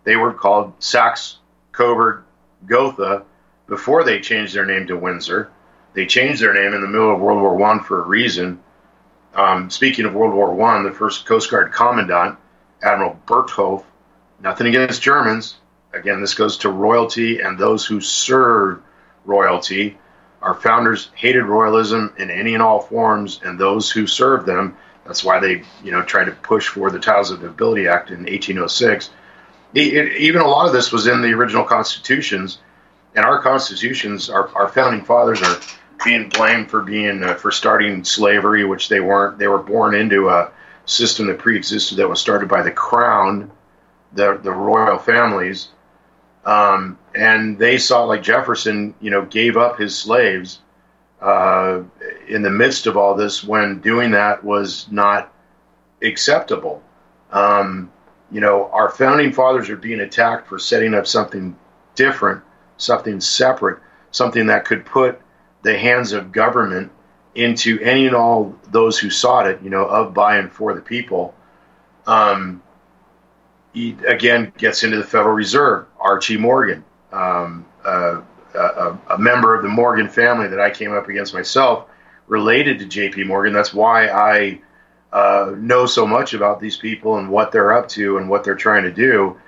they 0.04 0.16
were 0.16 0.32
called 0.32 0.74
Saxe, 0.78 1.38
Coburg, 1.72 2.22
Gotha 2.66 3.24
before 3.66 4.04
they 4.04 4.20
changed 4.20 4.54
their 4.54 4.66
name 4.66 4.86
to 4.86 4.96
Windsor. 4.96 5.50
They 5.94 6.06
changed 6.06 6.42
their 6.42 6.54
name 6.54 6.74
in 6.74 6.82
the 6.82 6.88
middle 6.88 7.12
of 7.12 7.20
World 7.20 7.40
War 7.40 7.56
One 7.56 7.80
for 7.80 8.02
a 8.02 8.06
reason. 8.06 8.60
Um, 9.34 9.70
speaking 9.70 10.04
of 10.04 10.14
World 10.14 10.34
War 10.34 10.54
One, 10.54 10.84
the 10.84 10.92
first 10.92 11.26
Coast 11.26 11.50
Guard 11.50 11.72
commandant, 11.72 12.38
Admiral 12.82 13.20
Bertholf, 13.26 13.84
nothing 14.40 14.66
against 14.68 15.02
Germans, 15.02 15.56
Again, 15.94 16.20
this 16.20 16.34
goes 16.34 16.58
to 16.58 16.70
royalty 16.70 17.40
and 17.40 17.56
those 17.56 17.86
who 17.86 18.00
serve 18.00 18.82
royalty. 19.24 19.96
Our 20.42 20.54
founders 20.54 21.08
hated 21.14 21.44
royalism 21.44 22.14
in 22.18 22.30
any 22.30 22.54
and 22.54 22.62
all 22.62 22.80
forms, 22.80 23.40
and 23.44 23.58
those 23.58 23.90
who 23.90 24.06
served 24.06 24.44
them. 24.44 24.76
That's 25.06 25.22
why 25.22 25.38
they, 25.38 25.62
you 25.84 25.92
know, 25.92 26.02
tried 26.02 26.24
to 26.24 26.32
push 26.32 26.68
for 26.68 26.90
the 26.90 26.98
Titles 26.98 27.30
of 27.30 27.42
Nobility 27.42 27.86
Act 27.86 28.10
in 28.10 28.24
1806. 28.24 29.10
It, 29.74 29.94
it, 29.94 30.16
even 30.16 30.40
a 30.40 30.48
lot 30.48 30.66
of 30.66 30.72
this 30.72 30.90
was 30.90 31.06
in 31.06 31.22
the 31.22 31.32
original 31.32 31.64
constitutions, 31.64 32.58
and 33.14 33.24
our 33.24 33.40
constitutions, 33.40 34.28
our, 34.28 34.48
our 34.56 34.68
founding 34.68 35.04
fathers 35.04 35.42
are 35.42 35.60
being 36.04 36.28
blamed 36.28 36.70
for 36.70 36.82
being 36.82 37.22
uh, 37.22 37.34
for 37.34 37.50
starting 37.50 38.04
slavery, 38.04 38.64
which 38.64 38.88
they 38.88 39.00
weren't. 39.00 39.38
They 39.38 39.48
were 39.48 39.62
born 39.62 39.94
into 39.94 40.28
a 40.28 40.50
system 40.86 41.26
that 41.28 41.38
pre-existed 41.38 41.96
that 41.96 42.08
was 42.08 42.20
started 42.20 42.48
by 42.48 42.62
the 42.62 42.70
crown, 42.70 43.50
the 44.12 44.38
the 44.42 44.52
royal 44.52 44.98
families, 44.98 45.68
um, 46.44 46.98
and 47.14 47.58
they 47.58 47.78
saw 47.78 48.04
like 48.04 48.22
Jefferson, 48.22 48.94
you 49.00 49.10
know, 49.10 49.24
gave 49.24 49.56
up 49.56 49.78
his 49.78 49.96
slaves 49.96 50.60
uh, 51.20 51.82
in 52.28 52.42
the 52.42 52.50
midst 52.50 52.86
of 52.86 52.96
all 52.96 53.14
this 53.14 53.42
when 53.42 53.80
doing 53.80 54.10
that 54.12 54.44
was 54.44 54.86
not 54.90 55.32
acceptable. 56.02 56.82
Um, 57.30 57.90
you 58.30 58.40
know, 58.40 58.68
our 58.72 58.90
founding 58.90 59.32
fathers 59.32 59.70
are 59.70 59.76
being 59.76 60.00
attacked 60.00 60.48
for 60.48 60.58
setting 60.58 60.94
up 60.94 61.06
something 61.06 61.56
different, 61.94 62.42
something 62.76 63.20
separate, 63.20 63.80
something 64.10 64.46
that 64.46 64.64
could 64.64 64.84
put 64.84 65.20
the 65.64 65.76
hands 65.76 66.12
of 66.12 66.30
government 66.30 66.92
into 67.34 67.80
any 67.80 68.06
and 68.06 68.14
all 68.14 68.54
those 68.70 68.98
who 68.98 69.10
sought 69.10 69.48
it, 69.48 69.60
you 69.62 69.70
know, 69.70 69.86
of, 69.86 70.14
by, 70.14 70.36
and 70.36 70.52
for 70.52 70.74
the 70.74 70.80
people. 70.80 71.34
Um, 72.06 72.62
he 73.72 73.96
again 74.06 74.52
gets 74.56 74.84
into 74.84 74.98
the 74.98 75.04
Federal 75.04 75.34
Reserve. 75.34 75.86
Archie 75.98 76.36
Morgan, 76.36 76.84
um, 77.12 77.66
uh, 77.84 78.20
a, 78.54 78.98
a, 79.10 79.18
member 79.18 79.54
of 79.54 79.62
the 79.62 79.68
Morgan 79.68 80.08
family 80.08 80.46
that 80.48 80.60
I 80.60 80.70
came 80.70 80.92
up 80.92 81.08
against 81.08 81.34
myself, 81.34 81.88
related 82.28 82.78
to 82.78 82.84
J.P. 82.84 83.24
Morgan. 83.24 83.52
That's 83.52 83.74
why 83.74 84.08
I 84.08 84.60
uh, 85.12 85.54
know 85.56 85.86
so 85.86 86.06
much 86.06 86.34
about 86.34 86.60
these 86.60 86.76
people 86.76 87.18
and 87.18 87.30
what 87.30 87.50
they're 87.50 87.72
up 87.72 87.88
to 87.90 88.18
and 88.18 88.28
what 88.28 88.44
they're 88.44 88.54
trying 88.54 88.84
to 88.84 88.92
do. 88.92 89.40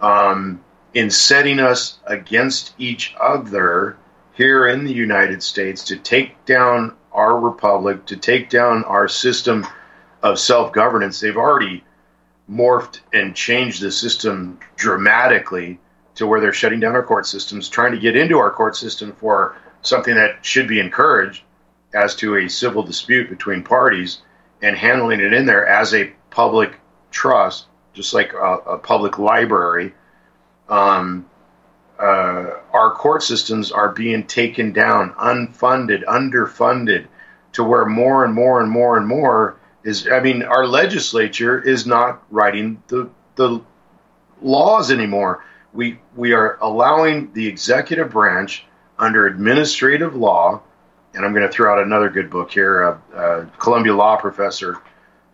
Um, 0.00 0.64
in 0.94 1.10
setting 1.10 1.60
us 1.60 1.98
against 2.06 2.74
each 2.78 3.14
other 3.20 3.96
here 4.40 4.66
in 4.66 4.84
the 4.84 4.92
United 4.92 5.42
States 5.42 5.84
to 5.84 5.96
take 5.96 6.46
down 6.46 6.96
our 7.12 7.38
republic, 7.38 8.06
to 8.06 8.16
take 8.16 8.48
down 8.48 8.84
our 8.84 9.06
system 9.06 9.66
of 10.22 10.38
self 10.38 10.72
governance, 10.72 11.20
they've 11.20 11.36
already 11.36 11.84
morphed 12.50 13.00
and 13.12 13.36
changed 13.36 13.82
the 13.82 13.92
system 13.92 14.58
dramatically 14.76 15.78
to 16.14 16.26
where 16.26 16.40
they're 16.40 16.54
shutting 16.54 16.80
down 16.80 16.94
our 16.94 17.02
court 17.02 17.26
systems, 17.26 17.68
trying 17.68 17.92
to 17.92 17.98
get 17.98 18.16
into 18.16 18.38
our 18.38 18.50
court 18.50 18.74
system 18.74 19.12
for 19.12 19.58
something 19.82 20.14
that 20.14 20.42
should 20.42 20.66
be 20.66 20.80
encouraged 20.80 21.42
as 21.92 22.16
to 22.16 22.36
a 22.36 22.48
civil 22.48 22.82
dispute 22.82 23.28
between 23.28 23.62
parties 23.62 24.22
and 24.62 24.74
handling 24.74 25.20
it 25.20 25.34
in 25.34 25.44
there 25.44 25.66
as 25.66 25.92
a 25.92 26.10
public 26.30 26.80
trust, 27.10 27.66
just 27.92 28.14
like 28.14 28.32
a, 28.32 28.54
a 28.66 28.78
public 28.78 29.18
library. 29.18 29.92
Um, 30.66 31.29
uh, 32.00 32.60
our 32.72 32.92
court 32.94 33.22
systems 33.22 33.70
are 33.70 33.90
being 33.90 34.26
taken 34.26 34.72
down, 34.72 35.12
unfunded, 35.14 36.04
underfunded, 36.04 37.06
to 37.52 37.64
where 37.64 37.84
more 37.84 38.24
and 38.24 38.32
more 38.32 38.60
and 38.60 38.70
more 38.70 38.96
and 38.96 39.06
more 39.06 39.58
is 39.82 40.08
I 40.10 40.20
mean, 40.20 40.42
our 40.42 40.66
legislature 40.66 41.60
is 41.60 41.86
not 41.86 42.22
writing 42.30 42.82
the 42.88 43.10
the 43.36 43.60
laws 44.40 44.90
anymore. 44.90 45.44
We 45.72 45.98
we 46.16 46.32
are 46.32 46.58
allowing 46.60 47.32
the 47.32 47.46
executive 47.46 48.10
branch 48.10 48.64
under 48.98 49.26
administrative 49.26 50.14
law, 50.14 50.62
and 51.14 51.24
I'm 51.24 51.32
going 51.32 51.46
to 51.46 51.52
throw 51.52 51.72
out 51.72 51.82
another 51.82 52.10
good 52.10 52.30
book 52.30 52.50
here. 52.50 53.00
Uh, 53.14 53.16
uh, 53.16 53.44
Columbia 53.58 53.94
law 53.94 54.16
professor 54.16 54.78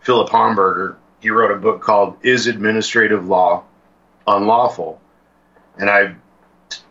Philip 0.01 0.29
Hamburger. 0.29 0.97
He 1.19 1.29
wrote 1.29 1.51
a 1.51 1.59
book 1.59 1.81
called 1.81 2.17
"Is 2.23 2.47
Administrative 2.47 3.27
Law 3.27 3.63
Unlawful?" 4.25 5.01
And 5.77 5.89
I, 5.89 6.15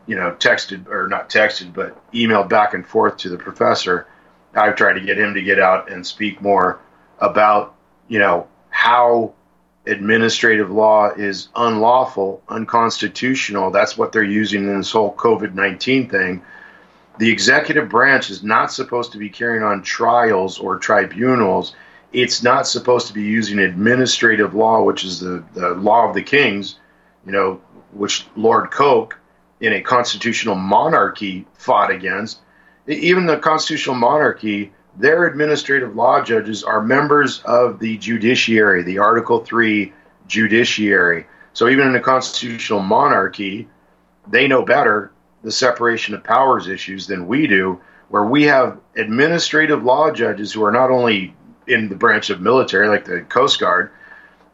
you 0.06 0.16
know, 0.16 0.32
texted 0.32 0.88
or 0.88 1.08
not 1.08 1.28
texted, 1.28 1.72
but 1.74 1.96
emailed 2.12 2.48
back 2.48 2.74
and 2.74 2.86
forth 2.86 3.18
to 3.18 3.28
the 3.28 3.36
professor. 3.36 4.06
I've 4.54 4.76
tried 4.76 4.94
to 4.94 5.00
get 5.00 5.18
him 5.18 5.34
to 5.34 5.42
get 5.42 5.58
out 5.60 5.90
and 5.90 6.06
speak 6.06 6.40
more 6.40 6.80
about 7.18 7.74
you 8.08 8.18
know 8.18 8.46
how 8.70 9.34
administrative 9.86 10.70
law 10.70 11.10
is 11.10 11.48
unlawful, 11.54 12.42
unconstitutional. 12.48 13.70
That's 13.70 13.96
what 13.96 14.12
they're 14.12 14.22
using 14.22 14.68
in 14.68 14.78
this 14.78 14.90
whole 14.90 15.14
COVID 15.14 15.54
19 15.54 16.08
thing. 16.08 16.42
The 17.18 17.30
executive 17.30 17.88
branch 17.88 18.30
is 18.30 18.42
not 18.42 18.72
supposed 18.72 19.12
to 19.12 19.18
be 19.18 19.30
carrying 19.30 19.62
on 19.62 19.82
trials 19.82 20.58
or 20.58 20.78
tribunals. 20.78 21.74
It's 22.12 22.42
not 22.42 22.66
supposed 22.66 23.08
to 23.08 23.14
be 23.14 23.22
using 23.22 23.58
administrative 23.58 24.54
law, 24.54 24.82
which 24.82 25.04
is 25.04 25.20
the, 25.20 25.42
the 25.54 25.70
law 25.70 26.08
of 26.08 26.14
the 26.14 26.22
kings, 26.22 26.78
you 27.24 27.32
know, 27.32 27.60
which 27.92 28.26
Lord 28.36 28.70
Coke 28.70 29.18
in 29.60 29.72
a 29.72 29.80
constitutional 29.80 30.54
monarchy 30.54 31.46
fought 31.54 31.90
against. 31.90 32.40
Even 32.86 33.26
the 33.26 33.38
constitutional 33.38 33.96
monarchy 33.96 34.72
their 34.98 35.26
administrative 35.26 35.94
law 35.94 36.22
judges 36.22 36.64
are 36.64 36.80
members 36.80 37.42
of 37.44 37.78
the 37.78 37.98
judiciary, 37.98 38.82
the 38.82 38.98
Article 38.98 39.44
3 39.44 39.92
judiciary. 40.26 41.26
So 41.52 41.68
even 41.68 41.88
in 41.88 41.94
a 41.96 42.00
constitutional 42.00 42.80
monarchy, 42.80 43.68
they 44.26 44.48
know 44.48 44.62
better 44.62 45.12
the 45.42 45.52
separation 45.52 46.14
of 46.14 46.24
powers 46.24 46.66
issues 46.66 47.06
than 47.06 47.26
we 47.26 47.46
do, 47.46 47.80
where 48.08 48.24
we 48.24 48.44
have 48.44 48.78
administrative 48.96 49.84
law 49.84 50.10
judges 50.10 50.52
who 50.52 50.64
are 50.64 50.72
not 50.72 50.90
only 50.90 51.34
in 51.66 51.88
the 51.88 51.94
branch 51.94 52.30
of 52.30 52.40
military, 52.40 52.88
like 52.88 53.04
the 53.04 53.20
Coast 53.22 53.60
Guard, 53.60 53.90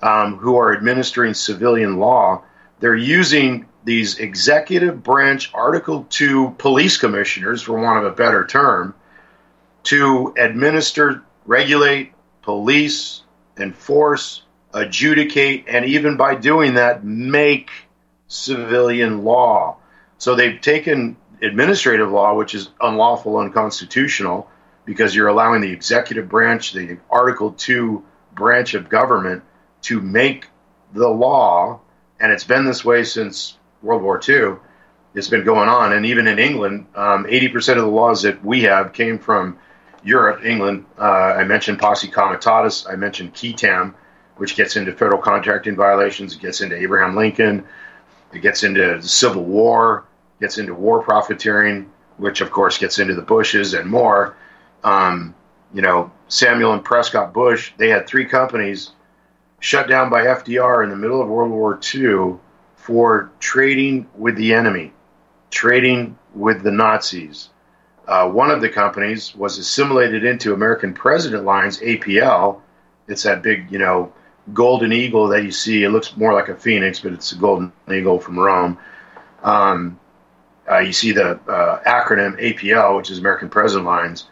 um, 0.02 0.36
who 0.38 0.56
are 0.56 0.76
administering 0.76 1.34
civilian 1.34 1.98
law. 1.98 2.42
They're 2.80 2.96
using 2.96 3.66
these 3.84 4.18
executive 4.18 5.02
branch 5.02 5.50
Article 5.54 6.06
2 6.10 6.54
police 6.58 6.96
commissioners, 6.96 7.62
for 7.62 7.80
want 7.80 8.04
of 8.04 8.12
a 8.12 8.14
better 8.14 8.46
term, 8.46 8.94
to 9.84 10.34
administer, 10.38 11.22
regulate, 11.46 12.12
police, 12.42 13.22
enforce, 13.58 14.42
adjudicate, 14.72 15.64
and 15.68 15.84
even 15.84 16.16
by 16.16 16.34
doing 16.34 16.74
that, 16.74 17.04
make 17.04 17.70
civilian 18.28 19.24
law. 19.24 19.76
So 20.18 20.34
they've 20.34 20.60
taken 20.60 21.16
administrative 21.42 22.10
law, 22.10 22.34
which 22.34 22.54
is 22.54 22.70
unlawful, 22.80 23.38
unconstitutional, 23.38 24.48
because 24.84 25.14
you're 25.14 25.28
allowing 25.28 25.60
the 25.60 25.72
executive 25.72 26.28
branch, 26.28 26.72
the 26.72 26.98
Article 27.10 27.52
2 27.52 28.04
branch 28.34 28.74
of 28.74 28.88
government, 28.88 29.42
to 29.82 30.00
make 30.00 30.48
the 30.92 31.08
law 31.08 31.80
and 32.22 32.30
it's 32.30 32.44
been 32.44 32.64
this 32.64 32.84
way 32.84 33.02
since 33.02 33.58
World 33.82 34.02
War 34.02 34.20
II. 34.26 34.56
It's 35.14 35.28
been 35.28 35.44
going 35.44 35.68
on, 35.68 35.92
and 35.92 36.06
even 36.06 36.26
in 36.26 36.38
England, 36.38 36.86
um, 36.94 37.24
80% 37.24 37.76
of 37.76 37.82
the 37.82 37.86
laws 37.86 38.22
that 38.22 38.42
we 38.44 38.62
have 38.62 38.92
came 38.92 39.18
from 39.18 39.58
Europe, 40.02 40.44
England. 40.44 40.86
Uh, 40.98 41.02
I 41.02 41.44
mentioned 41.44 41.78
posse 41.78 42.08
comitatus. 42.08 42.86
I 42.88 42.96
mentioned 42.96 43.34
qui 43.34 43.52
tam, 43.52 43.94
which 44.36 44.56
gets 44.56 44.76
into 44.76 44.92
federal 44.92 45.20
contracting 45.20 45.76
violations. 45.76 46.34
It 46.34 46.40
gets 46.40 46.60
into 46.60 46.76
Abraham 46.76 47.14
Lincoln. 47.14 47.64
It 48.32 48.40
gets 48.40 48.62
into 48.62 48.98
the 49.00 49.08
Civil 49.08 49.44
War. 49.44 50.04
Gets 50.40 50.58
into 50.58 50.74
war 50.74 51.02
profiteering, 51.02 51.88
which 52.16 52.40
of 52.40 52.50
course 52.50 52.78
gets 52.78 52.98
into 52.98 53.14
the 53.14 53.22
Bushes 53.22 53.74
and 53.74 53.88
more. 53.88 54.34
Um, 54.82 55.36
you 55.72 55.82
know, 55.82 56.10
Samuel 56.26 56.72
and 56.72 56.84
Prescott 56.84 57.32
Bush. 57.32 57.72
They 57.76 57.90
had 57.90 58.08
three 58.08 58.24
companies 58.24 58.90
shut 59.60 59.88
down 59.88 60.10
by 60.10 60.24
FDR 60.24 60.82
in 60.82 60.90
the 60.90 60.96
middle 60.96 61.22
of 61.22 61.28
World 61.28 61.52
War 61.52 61.78
II 61.94 62.38
for 62.82 63.30
trading 63.38 64.08
with 64.16 64.34
the 64.34 64.52
enemy, 64.52 64.92
trading 65.52 66.18
with 66.34 66.64
the 66.64 66.70
Nazis. 66.72 67.48
Uh, 68.08 68.28
one 68.28 68.50
of 68.50 68.60
the 68.60 68.68
companies 68.68 69.36
was 69.36 69.56
assimilated 69.56 70.24
into 70.24 70.52
American 70.52 70.92
President 70.92 71.44
Lines, 71.44 71.78
APL. 71.78 72.60
It's 73.06 73.22
that 73.22 73.40
big, 73.40 73.70
you 73.70 73.78
know, 73.78 74.12
golden 74.52 74.92
eagle 74.92 75.28
that 75.28 75.44
you 75.44 75.52
see. 75.52 75.84
It 75.84 75.90
looks 75.90 76.16
more 76.16 76.32
like 76.32 76.48
a 76.48 76.56
phoenix, 76.56 76.98
but 76.98 77.12
it's 77.12 77.30
a 77.30 77.36
golden 77.36 77.72
eagle 77.88 78.18
from 78.18 78.36
Rome. 78.36 78.76
Um, 79.44 80.00
uh, 80.68 80.78
you 80.78 80.92
see 80.92 81.12
the 81.12 81.38
uh, 81.48 81.82
acronym 81.84 82.36
APL, 82.40 82.96
which 82.96 83.12
is 83.12 83.18
American 83.18 83.48
President 83.48 83.86
Lines, 83.86 84.26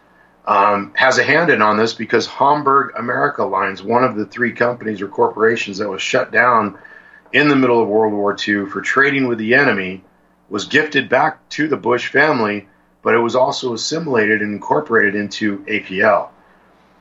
um, 0.45 0.91
has 0.95 1.17
a 1.19 1.23
hand 1.23 1.49
in 1.49 1.61
on 1.61 1.77
this 1.77 1.93
because 1.93 2.27
Hamburg 2.27 2.95
America 2.97 3.45
Lines, 3.45 3.81
one 3.81 4.03
of 4.03 4.17
the 4.17 4.25
three 4.25 4.51
companies 4.51 5.01
or 5.01 5.07
corporations 5.07 5.77
that 5.77 5.87
was 5.87 6.01
shut 6.01 6.33
down 6.33 6.77
in 7.33 7.47
the 7.47 7.55
middle 7.55 7.81
of 7.81 7.87
World 7.87 8.13
War 8.13 8.35
II 8.35 8.67
for 8.67 8.81
trading 8.81 9.27
with 9.27 9.37
the 9.37 9.55
enemy, 9.55 10.03
was 10.49 10.65
gifted 10.65 11.09
back 11.09 11.47
to 11.49 11.67
the 11.67 11.77
Bush 11.77 12.09
family, 12.09 12.67
but 13.01 13.13
it 13.15 13.19
was 13.19 13.35
also 13.35 13.73
assimilated 13.73 14.41
and 14.41 14.53
incorporated 14.53 15.15
into 15.15 15.59
APL. 15.59 16.29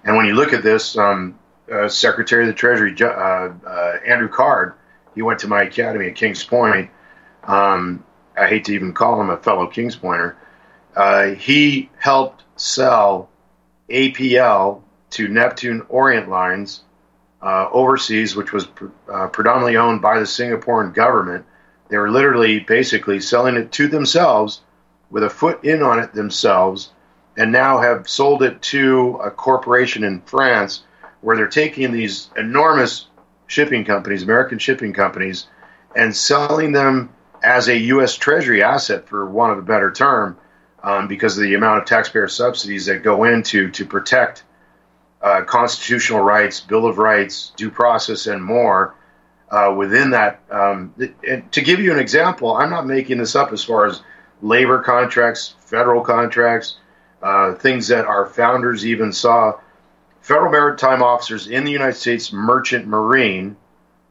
And 0.05 0.17
when 0.17 0.27
you 0.27 0.35
look 0.35 0.53
at 0.53 0.63
this, 0.63 0.97
um, 0.97 1.39
uh, 1.71 1.89
Secretary 1.89 2.45
of 2.45 2.49
the 2.49 2.55
Treasury, 2.55 2.95
uh, 3.01 3.05
uh, 3.05 3.99
Andrew 4.07 4.29
Card, 4.29 4.75
he 5.15 5.23
went 5.23 5.41
to 5.41 5.49
my 5.49 5.63
academy 5.63 6.09
at 6.09 6.15
Kings 6.15 6.43
Point. 6.43 6.91
Um, 7.45 8.05
I 8.37 8.47
hate 8.47 8.65
to 8.67 8.75
even 8.75 8.93
call 8.93 9.21
him 9.21 9.31
a 9.31 9.37
fellow 9.37 9.67
Kings 9.67 9.97
Pointer. 9.97 10.37
Uh, 10.95 11.31
he 11.31 11.91
helped 11.99 12.45
sell 12.57 13.29
APL 13.89 14.83
to 15.11 15.29
Neptune 15.29 15.83
Orient 15.89 16.29
Lines 16.29 16.83
uh, 17.43 17.69
overseas, 17.73 18.37
which 18.37 18.53
was 18.53 18.67
pr- 18.67 18.87
uh, 19.13 19.29
predominantly 19.29 19.77
owned 19.77 20.03
by 20.03 20.19
the 20.19 20.25
Singaporean 20.25 20.95
government. 20.95 21.45
They 21.89 21.97
were 21.97 22.11
literally 22.11 22.61
basically 22.61 23.21
selling 23.21 23.57
it 23.57 23.73
to 23.73 23.89
themselves 23.89 24.61
with 25.11 25.25
a 25.25 25.31
foot 25.31 25.65
in 25.65 25.83
on 25.83 25.99
it 25.99 26.13
themselves, 26.13 26.93
and 27.37 27.51
now 27.51 27.81
have 27.81 28.09
sold 28.09 28.43
it 28.43 28.61
to 28.63 29.21
a 29.25 29.31
corporation 29.31 30.05
in 30.05 30.21
France 30.23 30.83
where 31.21 31.37
they're 31.37 31.49
taking 31.49 31.93
these 31.93 32.31
enormous 32.37 33.07
shipping 33.47 33.85
companies, 33.85 34.23
American 34.23 34.59
shipping 34.59 34.93
companies, 34.93 35.47
and 35.97 36.15
selling 36.15 36.73
them 36.73 37.11
as 37.43 37.69
a 37.69 37.77
U.S. 37.77 38.15
Treasury 38.15 38.63
asset, 38.63 39.09
for 39.09 39.27
want 39.27 39.53
of 39.53 39.59
a 39.59 39.63
better 39.63 39.91
term, 39.91 40.37
um, 40.83 41.09
because 41.09 41.37
of 41.37 41.43
the 41.43 41.55
amount 41.55 41.79
of 41.79 41.85
taxpayer 41.87 42.29
subsidies 42.29 42.87
that 42.87 43.03
go 43.03 43.25
into 43.25 43.71
to 43.71 43.85
protect 43.85 44.45
uh, 45.23 45.43
constitutional 45.43 46.21
rights, 46.21 46.61
Bill 46.61 46.87
of 46.87 46.99
Rights, 46.99 47.53
due 47.57 47.71
process, 47.71 48.27
and 48.27 48.43
more. 48.43 48.95
Uh, 49.51 49.75
within 49.77 50.11
that, 50.11 50.41
um, 50.51 50.95
to 51.51 51.61
give 51.61 51.81
you 51.81 51.93
an 51.93 51.99
example, 51.99 52.55
I'm 52.57 52.71
not 52.71 52.87
making 52.87 53.19
this 53.19 53.35
up 53.35 53.53
as 53.53 53.65
far 53.65 53.87
as 53.87 54.01
labor 54.43 54.81
contracts, 54.81 55.55
federal 55.59 56.03
contracts, 56.03 56.77
uh, 57.23 57.55
things 57.55 57.89
that 57.89 58.05
our 58.05 58.27
founders 58.27 58.87
even 58.87 59.13
saw. 59.13 59.59
Federal 60.21 60.53
maritime 60.53 61.03
officers 61.03 61.49
in 61.49 61.65
the 61.65 61.73
United 61.73 61.97
States 61.97 62.33
Merchant 62.33 62.87
Marine, 62.87 63.57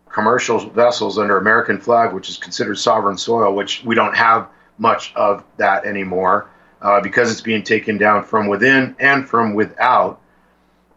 commercial 0.09 0.59
vessels 0.69 1.17
under 1.17 1.37
American 1.37 1.79
flag, 1.79 2.13
which 2.13 2.29
is 2.29 2.37
considered 2.37 2.77
sovereign 2.77 3.17
soil, 3.17 3.55
which 3.55 3.83
we 3.85 3.95
don't 3.95 4.15
have 4.15 4.49
much 4.77 5.13
of 5.15 5.43
that 5.57 5.85
anymore 5.85 6.49
uh, 6.81 7.01
because 7.01 7.31
it's 7.31 7.41
being 7.41 7.63
taken 7.63 7.97
down 7.97 8.23
from 8.23 8.47
within 8.47 8.95
and 8.99 9.27
from 9.27 9.53
without. 9.53 10.21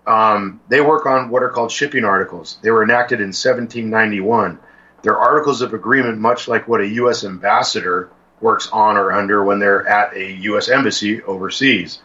Um, 0.07 0.61
they 0.69 0.81
work 0.81 1.07
on 1.07 1.31
what 1.31 1.43
are 1.43 1.49
called 1.49 1.71
shipping 1.71 2.05
articles. 2.05 2.59
They 2.63 2.71
were 2.71 2.83
enacted 2.83 3.21
in 3.21 3.29
1791. 3.29 4.59
They're 5.03 5.19
articles 5.19 5.63
of 5.63 5.75
agreement, 5.75 6.19
much 6.19 6.49
like 6.49 6.67
what 6.69 6.81
a 6.81 6.87
U.S. 6.89 7.25
ambassador 7.25 8.11
works 8.41 8.69
on 8.73 8.97
or 8.97 9.13
under 9.13 9.45
when 9.45 9.59
they're 9.59 9.87
at 9.87 10.17
a 10.17 10.33
U.S. 10.33 10.69
embassy 10.69 11.23
overseas. 11.23 12.01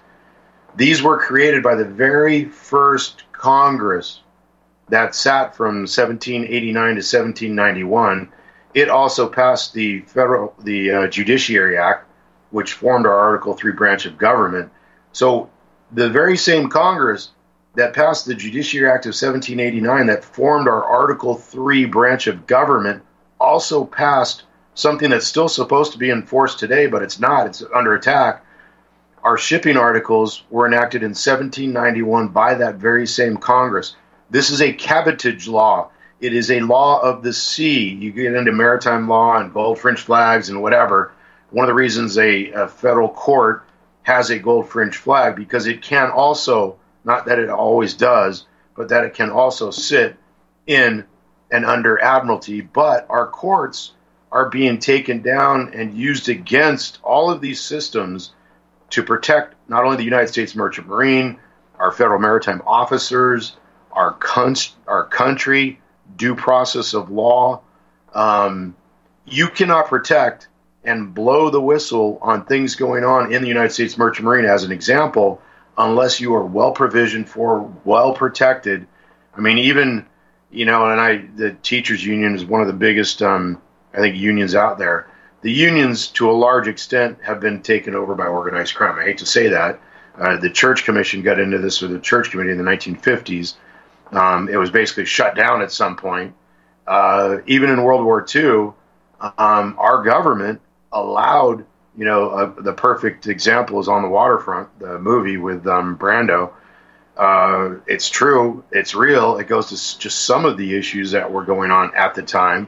These 0.76 1.02
were 1.02 1.18
created 1.18 1.64
by 1.64 1.76
the 1.76 1.86
very 1.86 2.46
first 2.46 3.24
Congress 3.32 4.22
that 4.90 5.16
sat 5.16 5.56
from 5.56 5.80
1789 5.82 6.74
to 6.74 6.80
1791. 6.80 8.32
It 8.74 8.90
also 8.90 9.28
passed 9.28 9.74
the 9.74 10.02
federal 10.02 10.54
the 10.64 10.92
uh, 10.92 11.08
Judiciary 11.08 11.78
Act, 11.78 12.08
which 12.52 12.74
formed 12.74 13.06
our 13.06 13.18
Article 13.18 13.56
3 13.56 13.72
branch 13.74 14.06
of 14.06 14.18
government. 14.18 14.72
So 15.12 15.50
the 15.92 16.10
very 16.10 16.38
same 16.38 16.70
Congress 16.70 17.32
that 17.78 17.94
passed 17.94 18.26
the 18.26 18.34
Judiciary 18.34 18.90
Act 18.90 19.06
of 19.06 19.10
1789 19.10 20.08
that 20.08 20.24
formed 20.24 20.68
our 20.68 20.84
Article 20.84 21.36
3 21.36 21.86
branch 21.86 22.26
of 22.26 22.48
government 22.48 23.04
also 23.40 23.86
passed 23.86 24.44
something 24.74 25.12
that's 25.12 25.28
still 25.28 25.48
supposed 25.48 25.92
to 25.92 26.00
be 26.00 26.10
enforced 26.10 26.58
today, 26.58 26.88
but 26.88 27.04
it's 27.04 27.20
not. 27.20 27.46
It's 27.46 27.64
under 27.74 27.94
attack. 27.94 28.44
Our 29.24 29.38
shipping 29.38 29.78
articles 29.78 30.44
were 30.50 30.66
enacted 30.66 31.04
in 31.04 31.10
1791 31.10 32.30
by 32.30 32.56
that 32.56 32.76
very 32.76 33.06
same 33.06 33.38
Congress. 33.38 33.96
This 34.32 34.50
is 34.50 34.62
a 34.62 34.74
cabotage 34.74 35.48
law. 35.48 35.92
It 36.20 36.34
is 36.34 36.50
a 36.50 36.62
law 36.62 37.00
of 37.00 37.22
the 37.22 37.34
sea. 37.34 37.90
You 37.90 38.12
get 38.12 38.34
into 38.34 38.52
maritime 38.52 39.08
law 39.08 39.38
and 39.38 39.54
gold 39.54 39.78
fringe 39.78 40.00
flags 40.00 40.50
and 40.50 40.64
whatever 40.64 41.12
one 41.52 41.66
of 41.66 41.68
the 41.68 41.74
reasons 41.76 42.18
a, 42.18 42.52
a 42.52 42.68
federal 42.68 43.10
court 43.10 43.64
has 44.04 44.32
a 44.32 44.40
gold 44.40 44.68
fringe 44.68 44.98
flag 44.98 45.36
because 45.36 45.68
it 45.68 45.82
can 45.82 46.10
also, 46.10 46.78
not 47.08 47.26
that 47.26 47.40
it 47.40 47.50
always 47.50 47.94
does, 47.94 48.46
but 48.76 48.90
that 48.90 49.06
it 49.06 49.16
can 49.16 49.32
also 49.32 49.72
sit 49.72 50.18
in 50.68 51.06
and 51.50 51.66
under 51.66 52.00
admiralty. 52.00 52.62
But 52.62 53.08
our 53.10 53.28
courts 53.28 53.94
are 54.32 54.50
being 54.50 54.78
taken 54.78 55.22
down 55.22 55.74
and 55.74 55.98
used 55.98 56.28
against 56.28 57.00
all 57.02 57.32
of 57.32 57.40
these 57.40 57.62
systems 57.62 58.34
to 58.90 59.04
protect 59.04 59.56
not 59.70 59.86
only 59.86 59.98
the 59.98 60.04
United 60.04 60.28
States 60.28 60.54
Merchant 60.54 60.88
Marine, 60.88 61.40
our 61.80 61.92
federal 61.92 62.20
maritime 62.20 62.62
officers, 62.68 63.56
our, 63.92 64.12
con- 64.12 64.56
our 64.86 65.06
country, 65.06 65.80
due 66.18 66.36
process 66.36 66.94
of 66.94 67.10
law. 67.10 67.62
Um, 68.14 68.76
you 69.26 69.48
cannot 69.48 69.88
protect 69.88 70.50
and 70.84 71.14
blow 71.14 71.50
the 71.50 71.62
whistle 71.62 72.20
on 72.22 72.46
things 72.46 72.76
going 72.76 73.04
on 73.04 73.34
in 73.34 73.42
the 73.42 73.48
United 73.48 73.72
States 73.72 73.98
Merchant 73.98 74.26
Marine, 74.26 74.46
as 74.46 74.64
an 74.64 74.72
example, 74.72 75.42
unless 75.78 76.20
you 76.20 76.34
are 76.36 76.46
well 76.46 76.72
provisioned 76.72 77.30
for, 77.30 77.72
well 77.84 78.14
protected. 78.14 78.88
I 79.36 79.42
mean, 79.42 79.58
even 79.60 80.06
you 80.52 80.66
know, 80.66 80.90
and 80.90 81.00
I 81.00 81.18
the 81.36 81.52
teachers 81.62 82.06
union 82.06 82.36
is 82.36 82.46
one 82.46 82.62
of 82.62 82.68
the 82.68 82.74
biggest, 82.74 83.22
um, 83.22 83.62
I 83.94 83.98
think, 83.98 84.16
unions 84.16 84.56
out 84.56 84.78
there. 84.78 85.10
The 85.42 85.52
unions, 85.52 86.08
to 86.10 86.30
a 86.30 86.34
large 86.34 86.68
extent, 86.68 87.20
have 87.24 87.40
been 87.40 87.62
taken 87.62 87.96
over 87.96 88.16
by 88.16 88.28
organized 88.28 88.76
crime. 88.76 88.98
I 88.98 89.04
hate 89.04 89.20
to 89.20 89.26
say 89.26 89.50
that. 89.50 89.80
Uh, 90.18 90.38
the 90.38 90.50
church 90.50 90.84
commission 90.84 91.22
got 91.22 91.40
into 91.40 91.60
this 91.60 91.82
with 91.82 91.92
the 91.92 92.00
church 92.00 92.32
committee 92.32 92.52
in 92.52 92.58
the 92.58 92.64
1950s. 92.64 93.54
Um, 94.12 94.50
it 94.50 94.58
was 94.58 94.72
basically 94.72 95.06
shut 95.06 95.36
down 95.36 95.62
at 95.62 95.72
some 95.72 95.96
point. 95.96 96.34
Uh, 96.88 97.38
even 97.46 97.70
in 97.70 97.84
World 97.84 98.04
War 98.04 98.26
II, 98.34 98.72
um, 99.38 99.76
our 99.78 100.02
government 100.04 100.62
allowed, 100.92 101.66
you 101.98 102.06
know, 102.06 102.30
uh, 102.30 102.62
the 102.62 102.74
perfect 102.74 103.28
example 103.28 103.80
is 103.80 103.88
on 103.88 104.04
the 104.04 104.08
waterfront, 104.08 104.80
the 104.80 105.00
movie 105.00 105.38
with 105.38 105.66
um, 105.68 105.98
Brando. 105.98 106.52
Uh, 107.18 107.80
it's 107.88 108.08
true, 108.10 108.64
it's 108.72 108.94
real. 108.94 109.38
It 109.38 109.48
goes 109.48 109.70
to 109.70 110.00
just 110.00 110.26
some 110.26 110.46
of 110.46 110.58
the 110.58 110.78
issues 110.78 111.12
that 111.12 111.32
were 111.32 111.44
going 111.44 111.72
on 111.72 111.96
at 111.96 112.14
the 112.14 112.22
time, 112.22 112.68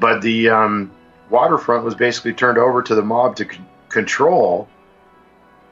but 0.00 0.22
the 0.22 0.48
um, 0.48 0.90
waterfront 1.28 1.84
was 1.84 1.94
basically 1.94 2.32
turned 2.32 2.56
over 2.56 2.82
to 2.82 2.94
the 2.94 3.02
mob 3.02 3.36
to 3.36 3.44
c- 3.44 3.60
control 3.90 4.66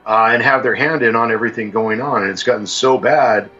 uh, 0.04 0.28
and 0.30 0.42
have 0.42 0.62
their 0.62 0.74
hand 0.74 1.02
in 1.02 1.16
on 1.16 1.32
everything 1.32 1.70
going 1.70 2.02
on. 2.02 2.22
And 2.22 2.30
it's 2.30 2.42
gotten 2.42 2.66
so 2.66 2.98
bad 2.98 3.50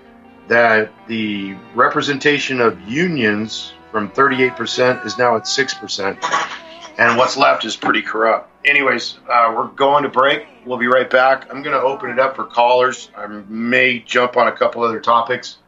that 0.49 0.93
the 1.09 1.55
representation 1.75 2.61
of 2.61 2.79
unions 2.83 3.73
from 3.91 4.11
38% 4.11 5.07
is 5.07 5.17
now 5.17 5.37
at 5.37 5.45
6% 5.45 6.62
and 6.99 7.17
what's 7.17 7.37
left 7.37 7.65
is 7.65 7.77
pretty 7.77 8.03
corrupt. 8.03 8.51
Anyways, 8.65 9.19
uh, 9.29 9.53
we're 9.57 9.69
going 9.69 10.05
to 10.05 10.09
break. 10.09 10.47
We'll 10.65 10.79
be 10.79 10.87
right 10.87 11.09
back. 11.09 11.53
I'm 11.53 11.63
going 11.63 11.75
to 11.75 11.83
open 11.83 12.11
it 12.11 12.19
up 12.19 12.37
for 12.37 12.45
callers. 12.45 13.11
I 13.17 13.27
may 13.27 13.99
jump 13.99 14.37
on 14.37 14.49
a 14.49 14.53
couple 14.53 14.83
other 14.83 15.01
topics, 15.01 15.59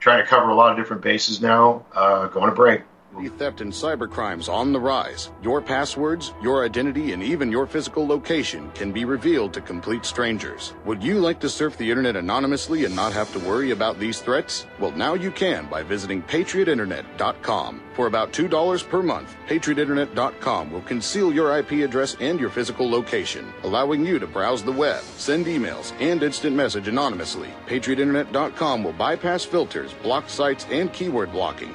trying 0.00 0.22
to 0.22 0.26
cover 0.26 0.48
a 0.48 0.54
lot 0.54 0.72
of 0.72 0.76
different 0.76 1.02
bases 1.02 1.40
now. 1.40 1.84
Uh, 1.94 2.26
going 2.26 2.50
to 2.50 2.54
break. 2.54 2.82
Theft 3.12 3.60
and 3.60 3.72
cybercrimes 3.72 4.52
on 4.52 4.72
the 4.72 4.80
rise, 4.80 5.32
your 5.42 5.60
passwords, 5.60 6.32
your 6.42 6.64
identity, 6.64 7.12
and 7.12 7.22
even 7.22 7.50
your 7.50 7.66
physical 7.66 8.06
location 8.06 8.70
can 8.72 8.92
be 8.92 9.04
revealed 9.04 9.52
to 9.54 9.60
complete 9.60 10.04
strangers. 10.04 10.74
Would 10.84 11.02
you 11.02 11.18
like 11.18 11.40
to 11.40 11.48
surf 11.48 11.76
the 11.76 11.90
internet 11.90 12.16
anonymously 12.16 12.84
and 12.84 12.94
not 12.94 13.12
have 13.12 13.32
to 13.32 13.38
worry 13.40 13.72
about 13.72 13.98
these 13.98 14.20
threats? 14.20 14.66
Well, 14.78 14.92
now 14.92 15.14
you 15.14 15.30
can 15.30 15.66
by 15.66 15.82
visiting 15.82 16.22
patriotinternet.com. 16.22 17.82
For 17.94 18.06
about 18.06 18.32
$2 18.32 18.88
per 18.88 19.02
month, 19.02 19.34
patriotinternet.com 19.48 20.70
will 20.70 20.82
conceal 20.82 21.32
your 21.32 21.58
IP 21.58 21.72
address 21.84 22.16
and 22.20 22.38
your 22.38 22.50
physical 22.50 22.88
location, 22.88 23.52
allowing 23.64 24.06
you 24.06 24.18
to 24.18 24.26
browse 24.26 24.62
the 24.62 24.72
web, 24.72 25.02
send 25.16 25.46
emails, 25.46 25.92
and 26.00 26.22
instant 26.22 26.54
message 26.56 26.88
anonymously. 26.88 27.48
patriotinternet.com 27.66 28.84
will 28.84 28.92
bypass 28.92 29.44
filters, 29.44 29.92
block 29.94 30.28
sites, 30.28 30.66
and 30.70 30.92
keyword 30.92 31.32
blocking. 31.32 31.74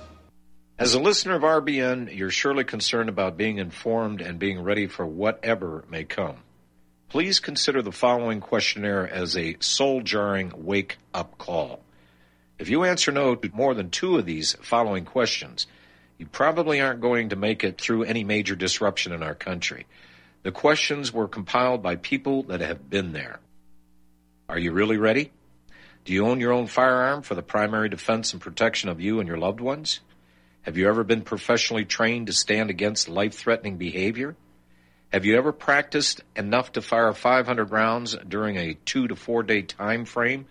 As 0.81 0.95
a 0.95 0.99
listener 0.99 1.35
of 1.35 1.43
RBN, 1.43 2.17
you're 2.17 2.31
surely 2.31 2.63
concerned 2.63 3.07
about 3.07 3.37
being 3.37 3.59
informed 3.59 4.19
and 4.19 4.39
being 4.39 4.63
ready 4.63 4.87
for 4.87 5.05
whatever 5.05 5.85
may 5.87 6.05
come. 6.05 6.37
Please 7.07 7.39
consider 7.39 7.83
the 7.83 7.91
following 7.91 8.39
questionnaire 8.39 9.07
as 9.07 9.37
a 9.37 9.57
soul 9.59 10.01
jarring 10.01 10.51
wake 10.55 10.97
up 11.13 11.37
call. 11.37 11.83
If 12.57 12.67
you 12.67 12.83
answer 12.83 13.11
no 13.11 13.35
to 13.35 13.49
more 13.53 13.75
than 13.75 13.91
two 13.91 14.17
of 14.17 14.25
these 14.25 14.53
following 14.63 15.05
questions, 15.05 15.67
you 16.17 16.25
probably 16.25 16.81
aren't 16.81 16.99
going 16.99 17.29
to 17.29 17.35
make 17.35 17.63
it 17.63 17.79
through 17.79 18.05
any 18.05 18.23
major 18.23 18.55
disruption 18.55 19.13
in 19.13 19.21
our 19.21 19.35
country. 19.35 19.85
The 20.41 20.51
questions 20.51 21.13
were 21.13 21.27
compiled 21.27 21.83
by 21.83 21.97
people 21.97 22.41
that 22.45 22.61
have 22.61 22.89
been 22.89 23.13
there. 23.13 23.39
Are 24.49 24.57
you 24.57 24.71
really 24.71 24.97
ready? 24.97 25.31
Do 26.05 26.13
you 26.13 26.25
own 26.25 26.39
your 26.39 26.53
own 26.53 26.65
firearm 26.65 27.21
for 27.21 27.35
the 27.35 27.43
primary 27.43 27.87
defense 27.87 28.33
and 28.33 28.41
protection 28.41 28.89
of 28.89 28.99
you 28.99 29.19
and 29.19 29.27
your 29.27 29.37
loved 29.37 29.59
ones? 29.59 29.99
Have 30.63 30.77
you 30.77 30.87
ever 30.87 31.03
been 31.03 31.23
professionally 31.23 31.85
trained 31.85 32.27
to 32.27 32.33
stand 32.33 32.69
against 32.69 33.09
life 33.09 33.33
threatening 33.33 33.77
behavior? 33.77 34.35
Have 35.11 35.25
you 35.25 35.35
ever 35.35 35.51
practiced 35.51 36.21
enough 36.35 36.73
to 36.73 36.83
fire 36.83 37.11
500 37.11 37.71
rounds 37.71 38.15
during 38.27 38.57
a 38.57 38.75
two 38.85 39.07
to 39.07 39.15
four 39.15 39.41
day 39.41 39.63
time 39.63 40.05
frame, 40.05 40.45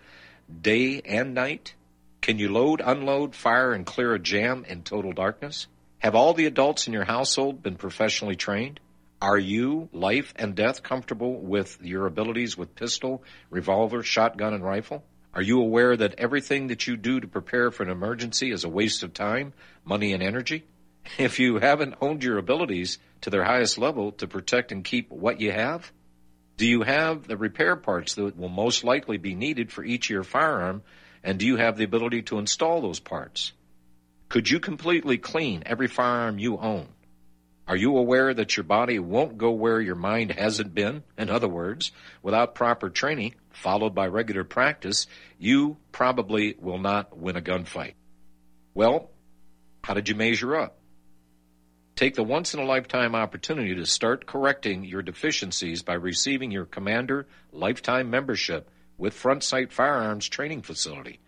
day 0.61 1.01
and 1.05 1.33
night? 1.33 1.75
Can 2.19 2.39
you 2.39 2.51
load, 2.51 2.81
unload, 2.83 3.35
fire, 3.35 3.71
and 3.71 3.85
clear 3.85 4.13
a 4.13 4.19
jam 4.19 4.65
in 4.67 4.83
total 4.83 5.13
darkness? 5.13 5.67
Have 5.99 6.13
all 6.13 6.33
the 6.33 6.45
adults 6.45 6.87
in 6.87 6.93
your 6.93 7.05
household 7.05 7.63
been 7.63 7.77
professionally 7.77 8.35
trained? 8.35 8.81
Are 9.21 9.37
you, 9.37 9.87
life 9.93 10.33
and 10.35 10.55
death, 10.55 10.83
comfortable 10.83 11.39
with 11.39 11.77
your 11.81 12.05
abilities 12.05 12.57
with 12.57 12.75
pistol, 12.75 13.23
revolver, 13.49 14.03
shotgun, 14.03 14.53
and 14.53 14.63
rifle? 14.63 15.05
Are 15.33 15.41
you 15.41 15.61
aware 15.61 15.95
that 15.95 16.15
everything 16.17 16.67
that 16.67 16.87
you 16.87 16.97
do 16.97 17.19
to 17.19 17.27
prepare 17.27 17.71
for 17.71 17.83
an 17.83 17.89
emergency 17.89 18.51
is 18.51 18.63
a 18.63 18.69
waste 18.69 19.03
of 19.03 19.13
time, 19.13 19.53
money, 19.85 20.13
and 20.13 20.21
energy? 20.21 20.65
If 21.17 21.39
you 21.39 21.57
haven't 21.57 21.95
honed 21.95 22.23
your 22.23 22.37
abilities 22.37 22.99
to 23.21 23.31
their 23.31 23.43
highest 23.43 23.79
level 23.79 24.11
to 24.13 24.27
protect 24.27 24.71
and 24.71 24.83
keep 24.83 25.09
what 25.09 25.41
you 25.41 25.51
have, 25.51 25.91
do 26.57 26.67
you 26.67 26.83
have 26.83 27.27
the 27.27 27.37
repair 27.37 27.75
parts 27.75 28.13
that 28.15 28.37
will 28.37 28.49
most 28.49 28.83
likely 28.83 29.17
be 29.17 29.33
needed 29.33 29.71
for 29.71 29.83
each 29.83 30.07
of 30.07 30.13
your 30.13 30.23
firearm, 30.23 30.83
and 31.23 31.39
do 31.39 31.47
you 31.47 31.55
have 31.55 31.75
the 31.75 31.85
ability 31.85 32.21
to 32.23 32.37
install 32.37 32.81
those 32.81 32.99
parts? 32.99 33.51
Could 34.29 34.49
you 34.49 34.59
completely 34.59 35.17
clean 35.17 35.63
every 35.65 35.87
firearm 35.87 36.37
you 36.37 36.57
own? 36.57 36.87
Are 37.71 37.77
you 37.77 37.95
aware 37.95 38.33
that 38.33 38.57
your 38.57 38.65
body 38.65 38.99
won't 38.99 39.37
go 39.37 39.51
where 39.51 39.79
your 39.79 39.95
mind 39.95 40.33
hasn't 40.33 40.75
been? 40.75 41.03
In 41.17 41.29
other 41.29 41.47
words, 41.47 41.93
without 42.21 42.53
proper 42.53 42.89
training, 42.89 43.35
followed 43.49 43.95
by 43.95 44.07
regular 44.07 44.43
practice, 44.43 45.07
you 45.39 45.77
probably 45.93 46.57
will 46.59 46.79
not 46.79 47.17
win 47.17 47.37
a 47.37 47.41
gunfight. 47.41 47.93
Well, 48.73 49.09
how 49.85 49.93
did 49.93 50.09
you 50.09 50.15
measure 50.15 50.53
up? 50.53 50.79
Take 51.95 52.15
the 52.15 52.25
once 52.25 52.53
in 52.53 52.59
a 52.59 52.65
lifetime 52.65 53.15
opportunity 53.15 53.73
to 53.75 53.85
start 53.85 54.25
correcting 54.25 54.83
your 54.83 55.01
deficiencies 55.01 55.81
by 55.81 55.93
receiving 55.93 56.51
your 56.51 56.65
Commander 56.65 57.25
lifetime 57.53 58.09
membership 58.09 58.69
with 58.97 59.13
Front 59.13 59.43
Sight 59.43 59.71
Firearms 59.71 60.27
Training 60.27 60.63
Facility. 60.63 61.21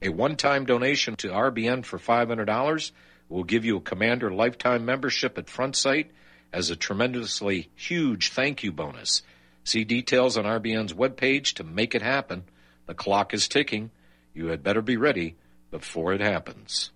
A 0.00 0.08
one 0.08 0.36
time 0.36 0.64
donation 0.64 1.14
to 1.16 1.28
RBN 1.28 1.84
for 1.84 1.98
$500 1.98 2.92
will 3.28 3.44
give 3.44 3.64
you 3.64 3.76
a 3.76 3.80
Commander 3.80 4.32
lifetime 4.32 4.84
membership 4.84 5.38
at 5.38 5.50
Front 5.50 5.76
Sight 5.76 6.10
as 6.52 6.70
a 6.70 6.76
tremendously 6.76 7.70
huge 7.74 8.30
thank 8.30 8.62
you 8.62 8.72
bonus. 8.72 9.22
See 9.64 9.84
details 9.84 10.36
on 10.36 10.44
RBN's 10.44 10.92
webpage 10.92 11.54
to 11.54 11.64
make 11.64 11.94
it 11.94 12.02
happen. 12.02 12.44
The 12.86 12.94
clock 12.94 13.34
is 13.34 13.48
ticking. 13.48 13.90
You 14.32 14.46
had 14.46 14.62
better 14.62 14.82
be 14.82 14.96
ready 14.96 15.34
before 15.70 16.12
it 16.12 16.20
happens. 16.20 16.92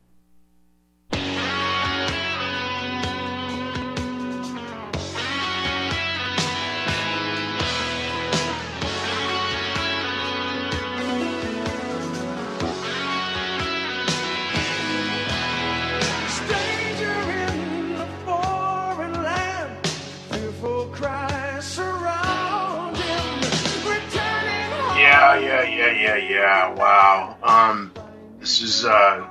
Yeah, 26.17 26.29
yeah. 26.29 26.75
Wow. 26.75 27.37
Um, 27.43 27.93
this 28.39 28.63
is 28.63 28.85
uh, 28.85 29.29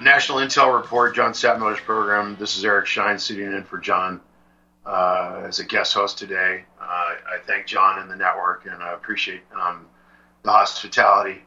National 0.00 0.38
Intel 0.38 0.80
Report, 0.80 1.14
John 1.16 1.34
Stadtmiller's 1.34 1.80
program. 1.80 2.36
This 2.38 2.56
is 2.56 2.64
Eric 2.64 2.86
Shine 2.86 3.18
sitting 3.18 3.46
in 3.46 3.64
for 3.64 3.78
John 3.78 4.20
uh, 4.86 5.42
as 5.44 5.58
a 5.58 5.64
guest 5.64 5.94
host 5.94 6.18
today. 6.18 6.64
Uh, 6.80 6.84
I 6.84 7.38
thank 7.44 7.66
John 7.66 7.98
and 7.98 8.10
the 8.10 8.16
network, 8.16 8.66
and 8.66 8.82
I 8.82 8.92
appreciate 8.92 9.42
um, 9.54 9.86
the 10.44 10.50
hospitality. 10.50 11.42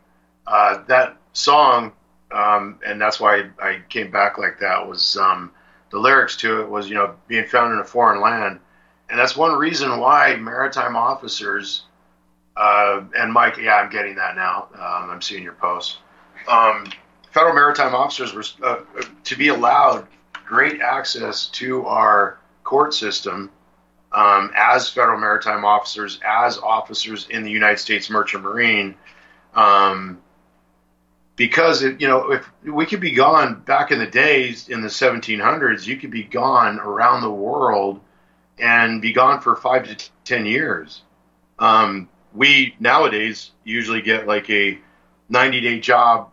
Uh, 0.45 0.83
that 0.87 1.17
song, 1.31 1.93
um, 2.31 2.79
and 2.85 2.99
that's 2.99 3.19
why 3.19 3.49
I 3.61 3.81
came 3.87 4.11
back 4.11 4.37
like 4.37 4.59
that, 4.59 4.87
was 4.87 5.15
um, 5.15 5.51
the 5.91 5.99
lyrics 5.99 6.35
to 6.37 6.61
it 6.61 6.69
was, 6.69 6.89
you 6.89 6.95
know, 6.95 7.15
being 7.27 7.47
found 7.47 7.73
in 7.73 7.79
a 7.79 7.85
foreign 7.85 8.19
land. 8.19 8.59
And 9.09 9.19
that's 9.19 9.37
one 9.37 9.53
reason 9.53 9.99
why 9.99 10.35
maritime 10.35 10.95
officers 10.95 11.83
uh, 12.55 13.03
and 13.17 13.33
Mike, 13.33 13.57
yeah, 13.57 13.75
I'm 13.75 13.89
getting 13.89 14.15
that 14.15 14.35
now. 14.35 14.67
Um, 14.73 15.09
I'm 15.09 15.21
seeing 15.21 15.43
your 15.43 15.53
post. 15.53 15.97
Um, 16.47 16.85
federal 17.31 17.55
maritime 17.55 17.95
officers 17.95 18.33
were 18.33 18.43
uh, 18.65 18.83
to 19.23 19.35
be 19.35 19.47
allowed 19.47 20.07
great 20.45 20.81
access 20.81 21.47
to 21.47 21.85
our 21.85 22.37
court 22.63 22.93
system 22.93 23.49
um, 24.11 24.51
as 24.55 24.89
federal 24.89 25.19
maritime 25.19 25.65
officers, 25.65 26.19
as 26.25 26.57
officers 26.59 27.27
in 27.29 27.43
the 27.43 27.49
United 27.49 27.79
States 27.79 28.09
Merchant 28.09 28.43
Marine, 28.43 28.95
um, 29.55 30.21
because 31.35 31.81
it, 31.81 31.99
you 31.99 32.07
know 32.07 32.31
if 32.31 32.47
we 32.63 32.85
could 32.85 32.99
be 32.99 33.11
gone 33.11 33.61
back 33.61 33.91
in 33.91 33.97
the 33.97 34.07
days 34.07 34.69
in 34.69 34.81
the 34.81 34.87
1700s, 34.87 35.87
you 35.87 35.97
could 35.97 36.11
be 36.11 36.23
gone 36.23 36.79
around 36.79 37.21
the 37.21 37.31
world 37.31 37.99
and 38.59 39.01
be 39.01 39.13
gone 39.13 39.41
for 39.41 39.55
five 39.55 39.87
to 39.87 40.09
ten 40.23 40.45
years. 40.45 41.01
Um, 41.57 42.07
we 42.33 42.75
nowadays 42.79 43.51
usually 43.63 44.01
get 44.01 44.27
like 44.27 44.49
a 44.49 44.77
90 45.29 45.61
day 45.61 45.79
job 45.79 46.31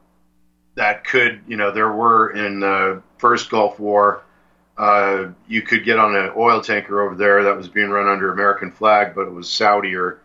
that 0.75 1.05
could, 1.05 1.43
you 1.47 1.57
know, 1.57 1.71
there 1.73 1.93
were 1.93 2.31
in 2.31 2.61
the 2.61 3.03
first 3.19 3.51
Gulf 3.51 3.79
War, 3.79 4.23
uh, 4.79 5.29
you 5.47 5.61
could 5.61 5.85
get 5.85 5.99
on 5.99 6.17
an 6.17 6.33
oil 6.37 6.63
tanker 6.63 7.03
over 7.03 7.15
there 7.15 7.45
that 7.45 7.57
was 7.57 7.69
being 7.69 7.91
run 7.91 8.09
under 8.09 8.33
American 8.33 8.71
flag, 8.71 9.15
but 9.15 9.27
it 9.27 9.33
was 9.33 9.51
Saudi 9.51 9.95
or 9.95 10.21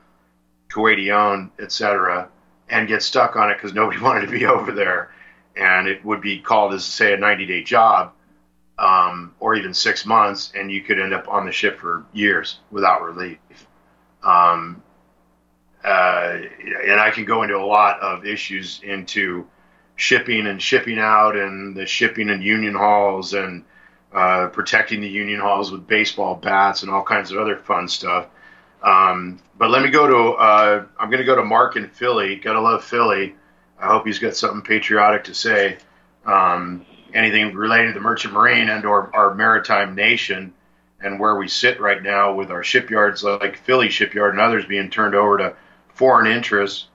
Kuwaiti 0.70 1.12
owned, 1.12 1.52
etc., 1.60 2.30
and 2.70 2.88
get 2.88 3.04
stuck 3.04 3.36
on 3.36 3.52
it 3.52 3.56
because 3.56 3.74
nobody 3.74 4.00
wanted 4.02 4.22
to 4.22 4.32
be 4.32 4.46
over 4.46 4.72
there. 4.72 5.12
And 5.58 5.88
it 5.88 6.04
would 6.06 6.22
be 6.22 6.40
called 6.40 6.74
as, 6.74 6.86
say, 6.86 7.14
a 7.14 7.18
90 7.18 7.46
day 7.46 7.64
job 7.64 8.14
um, 8.78 9.34
or 9.40 9.56
even 9.56 9.74
six 9.74 10.06
months, 10.06 10.52
and 10.56 10.72
you 10.72 10.82
could 10.82 11.00
end 11.00 11.14
up 11.14 11.28
on 11.28 11.46
the 11.46 11.52
ship 11.52 11.80
for 11.80 12.06
years 12.14 12.60
without 12.72 13.04
relief. 13.04 13.40
Um, 14.24 14.82
uh, 15.86 16.40
and 16.88 17.00
I 17.00 17.12
can 17.12 17.26
go 17.26 17.44
into 17.44 17.56
a 17.56 17.66
lot 17.66 18.00
of 18.00 18.26
issues 18.26 18.82
into 18.84 19.48
shipping 19.96 20.48
and 20.48 20.62
shipping 20.62 21.00
out 21.00 21.36
and 21.36 21.76
the 21.76 21.86
shipping 21.86 22.30
and 22.30 22.44
union 22.44 22.74
halls 22.74 23.34
and 23.34 23.64
uh, 24.12 24.48
protecting 24.48 25.02
the 25.02 25.08
union 25.08 25.40
halls 25.40 25.72
with 25.72 25.88
baseball 25.88 26.36
bats 26.36 26.82
and 26.82 26.92
all 26.92 27.04
kinds 27.04 27.32
of 27.32 27.38
other 27.38 27.58
fun 27.58 27.88
stuff. 27.88 28.28
Um, 28.82 29.40
but 29.58 29.70
let 29.70 29.84
me 29.84 29.90
go 29.90 30.08
to, 30.08 30.38
uh, 30.38 30.86
I'm 31.00 31.10
going 31.10 31.20
to 31.20 31.26
go 31.26 31.36
to 31.36 31.44
Mark 31.44 31.76
in 31.76 31.88
Philly. 31.90 32.36
Gotta 32.36 32.62
love 32.62 32.84
Philly. 32.84 33.36
I 33.80 33.88
hope 33.88 34.06
he's 34.06 34.20
got 34.20 34.36
something 34.36 34.62
patriotic 34.62 35.26
to 35.26 35.34
say. 35.34 35.78
Um, 36.26 36.86
anything 37.14 37.54
related 37.54 37.88
to 37.90 37.94
the 37.94 38.00
merchant 38.00 38.34
marine 38.34 38.70
and 38.70 38.86
or 38.86 39.16
our 39.16 39.34
maritime 39.34 39.96
nation 39.96 40.54
and 41.00 41.20
where 41.20 41.36
we 41.36 41.48
sit 41.48 41.80
right 41.80 42.02
now 42.02 42.34
with 42.34 42.52
our 42.52 42.64
shipyards 42.64 43.24
like 43.24 43.58
Philly 43.58 43.90
shipyard 43.90 44.32
and 44.32 44.42
others 44.42 44.66
being 44.66 44.90
turned 44.90 45.14
over 45.14 45.38
to 45.38 45.56
foreign 45.96 46.28
interests 46.32 46.88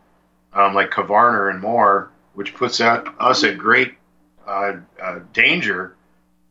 um, 0.53 0.75
like 0.75 0.91
Kvaerner 0.91 1.51
and 1.51 1.61
more, 1.61 2.11
which 2.35 2.55
puts 2.55 2.81
us 2.81 3.45
at 3.45 3.59
great 3.59 3.95
uh, 4.47 4.73
uh, 5.03 5.19
danger 5.33 5.97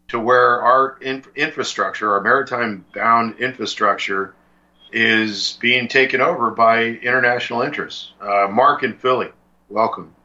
to 0.10 0.20
where 0.20 0.62
our 0.62 0.98
in- 1.02 1.24
infrastructure, 1.36 2.14
our 2.14 2.22
maritime 2.22 2.86
bound 2.94 3.40
infrastructure, 3.40 4.34
is 4.92 5.58
being 5.62 5.88
taken 5.88 6.20
over 6.20 6.50
by 6.50 6.84
international 6.84 7.62
interests. 7.62 8.12
Uh, 8.20 8.48
Mark 8.50 8.84
in 8.84 8.94
Philly, 8.94 9.30
welcome. 9.70 10.16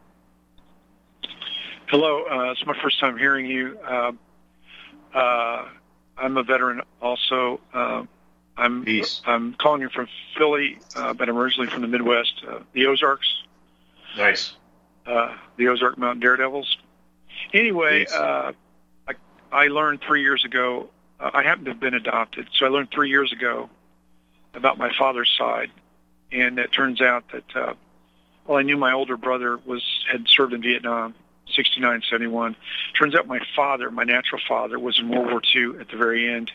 Hello, 1.88 2.24
uh, 2.24 2.50
it's 2.50 2.64
my 2.64 2.74
first 2.82 2.98
time 2.98 3.18
hearing 3.18 3.44
you. 3.44 3.78
Uh, 3.87 4.12
uh, 5.14 5.68
I'm 6.16 6.37
a 6.38 6.42
veteran 6.42 6.80
also. 7.02 7.60
Uh, 8.57 8.61
I'm 8.61 8.85
Peace. 8.85 9.21
I'm 9.27 9.55
calling 9.55 9.81
you 9.81 9.88
from 9.88 10.09
Philly, 10.37 10.79
uh, 10.97 11.14
but 11.14 11.29
I'm 11.29 11.37
originally 11.37 11.71
from 11.71 11.83
the 11.83 11.88
Midwest, 11.88 12.43
uh, 12.49 12.61
the 12.73 12.87
Ozarks. 12.87 13.43
Nice. 14.17 14.55
Uh, 15.07 15.35
the 15.57 15.69
Ozark 15.69 15.99
Mountain 15.99 16.21
Daredevils. 16.21 16.79
Anyway, 17.53 18.05
Peace. 18.05 18.14
I, 18.14 18.53
I 19.53 19.67
learned 19.69 20.01
three 20.03 20.23
years 20.23 20.45
ago. 20.45 20.88
I 21.21 21.43
happen 21.43 21.64
to 21.64 21.71
have 21.71 21.81
been 21.81 21.95
adopted, 21.95 22.49
so 22.53 22.67
I 22.67 22.69
learned 22.69 22.90
three 22.90 23.09
years 23.09 23.33
ago 23.33 23.71
about 24.53 24.79
my 24.79 24.90
father's 24.99 25.33
side, 25.38 25.71
and 26.33 26.59
it 26.59 26.73
turns 26.73 27.01
out 27.01 27.25
that 27.33 27.57
uh, 27.57 27.75
well, 28.47 28.59
I 28.59 28.62
knew 28.62 28.77
my 28.77 28.93
older 28.93 29.17
brother 29.17 29.59
was 29.64 29.83
had 30.11 30.29
served 30.29 30.53
in 30.53 30.62
Vietnam, 30.62 31.14
69, 31.55 32.03
71. 32.11 32.57
Turns 32.99 33.14
out 33.14 33.27
my 33.27 33.40
father, 33.57 33.90
my 33.90 34.05
natural 34.05 34.40
father, 34.47 34.79
was 34.79 34.99
in 34.99 35.09
World 35.09 35.31
War 35.31 35.40
II 35.55 35.81
at 35.81 35.88
the 35.88 35.97
very 35.97 36.33
end, 36.33 36.53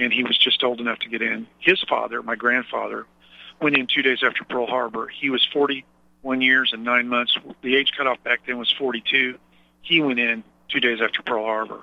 and 0.00 0.12
he 0.12 0.24
was 0.24 0.36
just 0.36 0.64
old 0.64 0.80
enough 0.80 0.98
to 1.00 1.08
get 1.08 1.20
in. 1.20 1.46
His 1.58 1.80
father, 1.82 2.22
my 2.22 2.34
grandfather, 2.34 3.06
went 3.60 3.76
in 3.76 3.86
two 3.86 4.02
days 4.02 4.22
after 4.24 4.44
Pearl 4.44 4.66
Harbor. 4.66 5.08
He 5.08 5.28
was 5.28 5.46
41 5.52 6.40
years 6.40 6.72
and 6.72 6.84
nine 6.84 7.08
months. 7.08 7.36
The 7.62 7.76
age 7.76 7.92
cutoff 7.96 8.22
back 8.24 8.40
then 8.46 8.58
was 8.58 8.72
42. 8.72 9.38
He 9.82 10.00
went 10.00 10.18
in 10.18 10.42
two 10.68 10.80
days 10.80 11.00
after 11.02 11.22
Pearl 11.22 11.44
Harbor. 11.44 11.82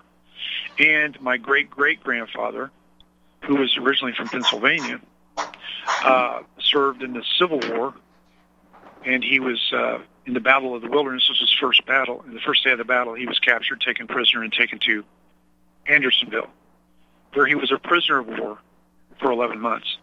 And 0.79 1.19
my 1.21 1.37
great 1.37 1.69
great 1.69 2.03
grandfather, 2.03 2.71
who 3.43 3.55
was 3.55 3.77
originally 3.77 4.13
from 4.13 4.27
Pennsylvania, 4.29 4.99
uh, 6.03 6.41
served 6.59 7.03
in 7.03 7.13
the 7.13 7.23
Civil 7.39 7.59
War, 7.69 7.93
and 9.05 9.23
he 9.23 9.39
was 9.39 9.71
uh, 9.73 9.99
in 10.25 10.33
the 10.33 10.39
Battle 10.39 10.75
of 10.75 10.81
the 10.81 10.89
Wilderness. 10.89 11.23
This 11.23 11.39
was 11.41 11.49
his 11.49 11.59
first 11.59 11.85
battle. 11.85 12.23
And 12.25 12.35
the 12.35 12.41
first 12.41 12.63
day 12.63 12.71
of 12.71 12.77
the 12.77 12.83
battle, 12.83 13.13
he 13.13 13.25
was 13.25 13.39
captured, 13.39 13.81
taken 13.81 14.07
prisoner, 14.07 14.43
and 14.43 14.53
taken 14.53 14.79
to 14.79 15.03
Andersonville, 15.87 16.49
where 17.33 17.45
he 17.45 17.55
was 17.55 17.71
a 17.71 17.77
prisoner 17.77 18.19
of 18.19 18.27
war 18.27 18.57
for 19.19 19.31
11 19.31 19.59
months. 19.59 19.97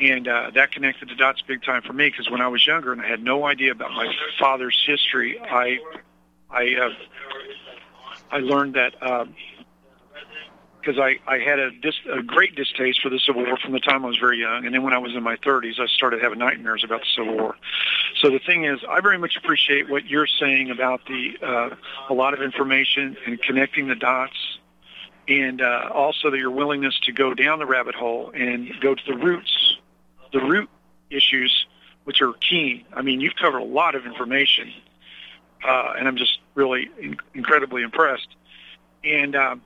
And 0.00 0.28
uh, 0.28 0.50
that 0.54 0.70
connected 0.70 1.08
the 1.08 1.16
dots 1.16 1.42
big 1.42 1.62
time 1.62 1.82
for 1.82 1.92
me 1.92 2.08
because 2.08 2.30
when 2.30 2.40
I 2.40 2.48
was 2.48 2.64
younger 2.66 2.92
and 2.92 3.00
I 3.00 3.08
had 3.08 3.22
no 3.22 3.44
idea 3.46 3.72
about 3.72 3.90
my 3.92 4.12
father's 4.38 4.80
history, 4.86 5.40
I 5.40 5.78
I 6.50 6.74
uh, 6.76 6.90
I 8.30 8.38
learned 8.38 8.74
that 8.74 8.92
because 10.80 10.98
I 11.00 11.18
I 11.26 11.38
had 11.38 11.58
a 11.58 11.72
dis, 11.72 11.94
a 12.12 12.22
great 12.22 12.54
distaste 12.54 13.00
for 13.02 13.08
the 13.08 13.18
Civil 13.18 13.44
War 13.44 13.56
from 13.56 13.72
the 13.72 13.80
time 13.80 14.04
I 14.04 14.08
was 14.08 14.18
very 14.18 14.38
young, 14.38 14.66
and 14.66 14.74
then 14.74 14.84
when 14.84 14.92
I 14.92 14.98
was 14.98 15.14
in 15.16 15.22
my 15.24 15.34
30s, 15.36 15.80
I 15.80 15.86
started 15.86 16.22
having 16.22 16.38
nightmares 16.38 16.84
about 16.84 17.00
the 17.00 17.06
Civil 17.16 17.36
War. 17.36 17.56
So 18.20 18.30
the 18.30 18.38
thing 18.38 18.64
is, 18.64 18.78
I 18.88 19.00
very 19.00 19.18
much 19.18 19.36
appreciate 19.36 19.90
what 19.90 20.06
you're 20.06 20.28
saying 20.28 20.70
about 20.70 21.00
the 21.06 21.36
uh, 21.42 21.70
a 22.08 22.14
lot 22.14 22.34
of 22.34 22.42
information 22.42 23.16
and 23.26 23.42
connecting 23.42 23.88
the 23.88 23.96
dots, 23.96 24.58
and 25.28 25.60
uh, 25.60 25.90
also 25.92 26.30
that 26.30 26.38
your 26.38 26.50
willingness 26.50 26.98
to 27.00 27.12
go 27.12 27.34
down 27.34 27.58
the 27.58 27.66
rabbit 27.66 27.94
hole 27.94 28.30
and 28.34 28.70
go 28.80 28.94
to 28.94 29.02
the 29.06 29.16
roots, 29.16 29.76
the 30.32 30.40
root 30.40 30.70
issues, 31.10 31.66
which 32.04 32.22
are 32.22 32.32
key. 32.32 32.86
I 32.92 33.02
mean, 33.02 33.20
you've 33.20 33.36
covered 33.36 33.58
a 33.58 33.64
lot 33.64 33.94
of 33.94 34.06
information, 34.06 34.72
uh, 35.62 35.92
and 35.98 36.08
I'm 36.08 36.16
just 36.16 36.38
really 36.54 36.90
in- 36.98 37.18
incredibly 37.34 37.82
impressed. 37.82 38.28
And 39.04 39.36
um, 39.36 39.62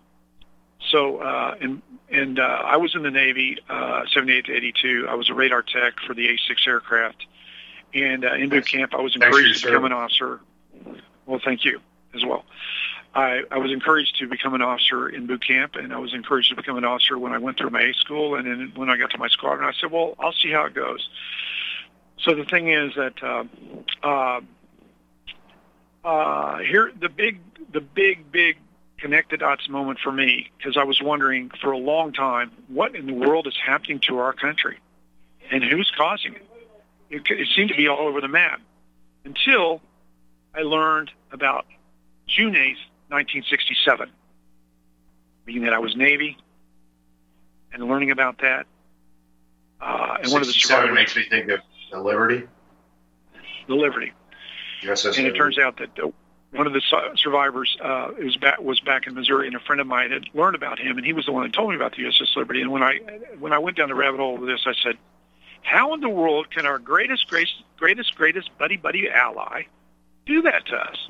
so, 0.91 1.19
uh, 1.19 1.55
and 1.61 1.81
and 2.11 2.41
uh, 2.41 2.43
I 2.43 2.77
was 2.77 2.95
in 2.97 3.03
the 3.03 3.11
Navy, 3.11 3.59
uh, 3.71 4.03
78 4.13 4.47
to 4.47 4.53
82. 4.55 5.07
I 5.09 5.15
was 5.15 5.31
a 5.31 5.35
radar 5.35 5.63
tech 5.63 5.95
for 6.07 6.13
the 6.13 6.29
A6 6.29 6.67
aircraft, 6.67 7.25
and 7.95 8.25
uh, 8.25 8.35
in 8.35 8.49
boot 8.49 8.67
camp, 8.67 8.95
I 8.95 9.01
was 9.01 9.15
Thanks 9.15 9.29
for 9.29 9.41
your 9.41 9.49
encouraged 9.49 9.63
to 9.63 9.69
become 9.69 9.85
an 9.85 9.93
officer. 9.93 10.41
Well, 11.25 11.41
thank 11.43 11.65
you 11.65 11.81
as 12.15 12.25
well. 12.25 12.45
I, 13.15 13.43
I 13.51 13.59
was 13.59 13.71
encouraged 13.71 14.17
to 14.21 14.27
become 14.27 14.55
an 14.55 14.63
officer 14.63 15.09
in 15.09 15.27
boot 15.27 15.47
camp, 15.47 15.75
and 15.75 15.93
I 15.93 15.99
was 15.99 16.15
encouraged 16.15 16.51
to 16.51 16.57
become 16.57 16.79
an 16.79 16.85
officer 16.85 17.19
when 17.19 17.33
I 17.33 17.39
went 17.39 17.59
through 17.59 17.71
my 17.71 17.83
A 17.83 17.93
school, 17.95 18.37
and 18.37 18.47
then 18.47 18.73
when 18.75 18.89
I 18.89 18.97
got 18.97 19.11
to 19.11 19.19
my 19.19 19.29
squadron, 19.29 19.69
I 19.69 19.73
said, 19.79 19.91
"Well, 19.91 20.15
I'll 20.19 20.33
see 20.33 20.51
how 20.51 20.65
it 20.65 20.75
goes." 20.75 21.09
So 22.19 22.35
the 22.35 22.45
thing 22.45 22.69
is 22.69 22.95
that 22.95 23.23
uh, 23.23 23.45
uh, 24.03 24.41
uh, 26.05 26.59
here 26.59 26.91
the 26.99 27.09
big, 27.09 27.41
the 27.73 27.81
big, 27.81 28.31
big 28.33 28.57
connect 28.99 29.31
the 29.31 29.37
dots 29.37 29.69
moment 29.69 29.99
for 29.99 30.13
me 30.13 30.51
because 30.57 30.77
I 30.77 30.85
was 30.85 31.03
wondering 31.03 31.51
for 31.61 31.73
a 31.73 31.79
long 31.79 32.13
time 32.13 32.53
what 32.69 32.95
in 32.95 33.07
the 33.07 33.13
world 33.13 33.49
is 33.49 33.57
happening 33.57 33.99
to 34.07 34.19
our 34.19 34.33
country 34.33 34.79
and 35.51 35.63
who's 35.65 35.91
causing 35.97 36.35
it. 36.35 36.47
It, 37.11 37.23
it 37.29 37.49
seemed 37.55 37.71
to 37.71 37.77
be 37.77 37.89
all 37.89 38.07
over 38.07 38.21
the 38.21 38.29
map 38.29 38.61
until 39.25 39.81
I 40.55 40.63
learned 40.63 41.11
about 41.33 41.67
June 42.29 42.55
8th, 42.55 42.77
1967, 43.13 44.11
being 45.45 45.63
that 45.63 45.73
I 45.73 45.79
was 45.79 45.95
Navy 45.95 46.39
and 47.73 47.85
learning 47.85 48.11
about 48.11 48.39
that. 48.39 48.67
Uh, 49.81 50.17
and 50.23 50.33
one 50.33 50.41
of 50.41 50.47
the 50.47 50.53
67 50.53 50.81
survivors, 50.81 50.95
makes 50.95 51.17
me 51.17 51.25
think 51.29 51.51
of 51.51 51.61
the 51.91 52.01
Liberty. 52.01 52.47
the 53.69 53.75
Liberty. 53.75 54.13
USS 54.83 55.19
and 55.19 55.27
it 55.27 55.35
turns 55.35 55.59
out 55.59 55.79
that 55.79 55.91
uh, 55.99 56.09
one 56.53 56.67
of 56.67 56.73
the 56.73 56.81
su- 56.81 57.17
survivors 57.17 57.77
uh, 57.81 58.11
was 58.19 58.37
back 58.37 58.61
was 58.61 58.81
back 58.81 59.07
in 59.07 59.15
Missouri, 59.15 59.47
and 59.47 59.57
a 59.57 59.61
friend 59.61 59.81
of 59.81 59.87
mine 59.87 60.11
had 60.11 60.25
learned 60.35 60.55
about 60.55 60.79
him, 60.79 60.97
and 60.97 61.07
he 61.07 61.13
was 61.13 61.27
the 61.27 61.33
one 61.33 61.43
that 61.43 61.53
told 61.53 61.71
me 61.71 61.77
about 61.77 61.97
the 61.97 62.03
USS 62.03 62.37
Liberty. 62.37 62.61
And 62.61 62.71
when 62.71 62.83
I 62.83 62.99
when 63.39 63.53
I 63.53 63.59
went 63.59 63.77
down 63.77 63.89
the 63.89 63.95
rabbit 63.95 64.21
hole 64.21 64.37
with 64.37 64.49
this, 64.49 64.63
I 64.67 64.75
said, 64.83 64.97
"How 65.63 65.95
in 65.95 66.01
the 66.01 66.09
world 66.09 66.51
can 66.51 66.67
our 66.67 66.79
greatest, 66.79 67.29
greatest, 67.29 67.63
greatest, 67.77 68.15
greatest 68.15 68.57
buddy 68.59 68.77
buddy 68.77 69.09
ally 69.09 69.65
do 70.27 70.43
that 70.43 70.67
to 70.67 70.77
us?" 70.77 71.09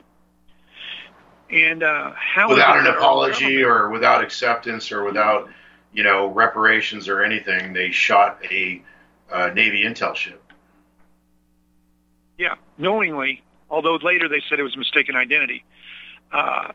And 1.53 1.83
uh, 1.83 2.12
how 2.17 2.49
without 2.49 2.79
an 2.79 2.87
apology 2.87 3.62
or 3.62 3.91
without 3.91 4.23
acceptance 4.25 4.91
or 4.91 5.05
without 5.05 5.51
you 5.93 6.03
know 6.03 6.29
reparations 6.29 7.09
or 7.09 7.23
anything 7.23 7.73
they 7.75 7.91
shot 7.91 8.38
a 8.51 8.83
uh, 9.31 9.51
navy 9.55 9.85
intel 9.85 10.15
ship 10.17 10.43
Yeah, 12.38 12.55
knowingly, 12.79 13.43
although 13.71 13.97
later 13.97 14.29
they 14.29 14.43
said 14.49 14.59
it 14.59 14.62
was 14.62 14.77
mistaken 14.77 15.15
identity, 15.15 15.65
uh, 16.33 16.73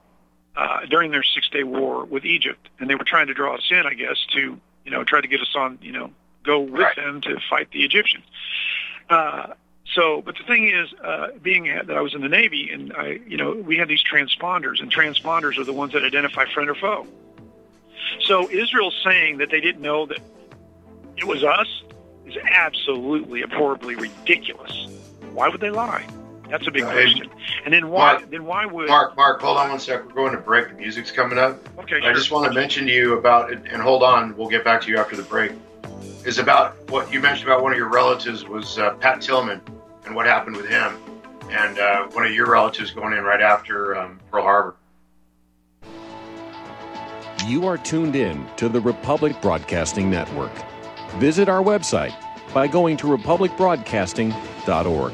uh, 0.56 0.86
during 0.90 1.12
their 1.12 1.24
Six 1.24 1.50
Day 1.50 1.64
War 1.64 2.06
with 2.06 2.26
Egypt. 2.26 2.70
And 2.80 2.90
they 2.90 2.96
were 2.96 3.04
trying 3.04 3.28
to 3.28 3.34
draw 3.34 3.56
us 3.56 3.68
in, 3.72 3.86
I 3.86 3.94
guess, 3.94 4.18
to, 4.34 4.60
you 4.86 4.92
know, 4.92 5.04
try 5.04 5.22
to 5.22 5.28
get 5.28 5.42
us 5.42 5.54
on, 5.56 5.78
you 5.82 5.92
know, 5.92 6.12
go 6.44 6.60
with 6.60 6.82
Right. 6.82 6.96
them 6.96 7.22
to 7.22 7.40
fight 7.50 7.70
the 7.72 7.84
Egyptians. 7.84 8.26
Uh, 9.10 9.54
so, 9.96 10.22
but 10.22 10.36
the 10.38 10.44
thing 10.44 10.68
is, 10.68 10.94
uh, 11.04 11.28
being 11.42 11.66
that 11.66 11.96
I 11.96 12.02
was 12.02 12.14
in 12.14 12.22
the 12.22 12.30
Navy 12.30 12.70
and 12.72 12.94
I, 12.94 13.20
you 13.28 13.38
know, 13.38 13.52
we 13.54 13.78
had 13.78 13.88
these 13.88 14.04
transponders 14.04 14.82
and 14.82 14.94
transponders 14.94 15.58
are 15.58 15.64
the 15.64 15.74
ones 15.74 15.94
that 15.94 16.04
identify 16.04 16.46
friend 16.54 16.70
or 16.70 16.76
foe. 16.76 17.08
So 18.26 18.50
Israel's 18.50 19.00
saying 19.04 19.38
that 19.38 19.50
they 19.50 19.62
didn't 19.62 19.82
know 19.82 20.06
that 20.06 20.20
it 21.18 21.26
was 21.26 21.44
us 21.44 21.84
is 22.26 22.36
absolutely 22.52 23.42
abhorribly 23.42 23.96
ridiculous. 23.96 24.88
Why 25.34 25.50
would 25.50 25.62
they 25.62 25.70
lie? 25.70 26.06
That's 26.50 26.68
a 26.68 26.72
big 26.72 26.84
Right. 26.84 26.94
question. 26.94 27.30
And 27.66 27.74
then 27.74 27.90
why? 27.90 28.14
Mark- 28.14 28.30
then 28.30 28.46
why 28.46 28.66
would? 28.66 28.88
mark 28.88 29.18
mark 29.18 29.42
hold 29.42 29.58
on 29.58 29.70
one 29.70 29.80
sec 29.80 30.06
we're 30.06 30.14
going 30.14 30.32
to 30.32 30.38
break 30.38 30.70
the 30.70 30.76
music's 30.76 31.12
coming 31.12 31.38
up 31.38 31.60
okay, 31.80 32.00
i 32.04 32.14
just 32.14 32.32
want 32.32 32.46
to 32.46 32.58
mention 32.58 32.86
to 32.88 32.94
you 32.94 33.18
about 33.18 33.52
and 33.52 33.82
hold 33.82 34.02
on 34.02 34.36
we'll 34.38 34.48
get 34.48 34.64
back 34.64 34.82
to 34.82 34.90
you 34.90 34.98
after 34.98 35.16
the 35.18 35.24
break 35.24 35.52
is 36.24 36.40
about 36.40 36.78
what 36.90 37.12
you 37.12 37.20
mentioned 37.20 37.50
about 37.50 37.62
one 37.64 37.74
of 37.74 37.78
your 37.78 37.90
relatives 37.90 38.46
was 38.46 38.80
uh, 38.80 38.92
pat 38.96 39.22
tillman 39.22 39.62
and 40.08 40.16
what 40.16 40.26
happened 40.26 40.56
with 40.56 40.68
him 40.68 40.98
and 41.52 41.78
uh, 41.78 42.08
one 42.14 42.26
of 42.26 42.32
your 42.32 42.50
relatives 42.50 42.92
going 42.92 43.14
in 43.14 43.24
right 43.24 43.42
after 43.42 43.96
um, 43.96 44.20
pearl 44.32 44.44
harbor 44.44 44.76
You 47.46 47.68
are 47.68 47.78
tuned 47.78 48.16
in 48.16 48.48
to 48.58 48.68
the 48.68 48.82
Republic 48.82 49.40
Broadcasting 49.42 50.10
Network. 50.10 50.52
Visit 51.18 51.48
our 51.48 51.64
website 51.64 52.14
by 52.54 52.68
going 52.68 52.98
to 52.98 53.08
republicbroadcasting.org. 53.08 55.14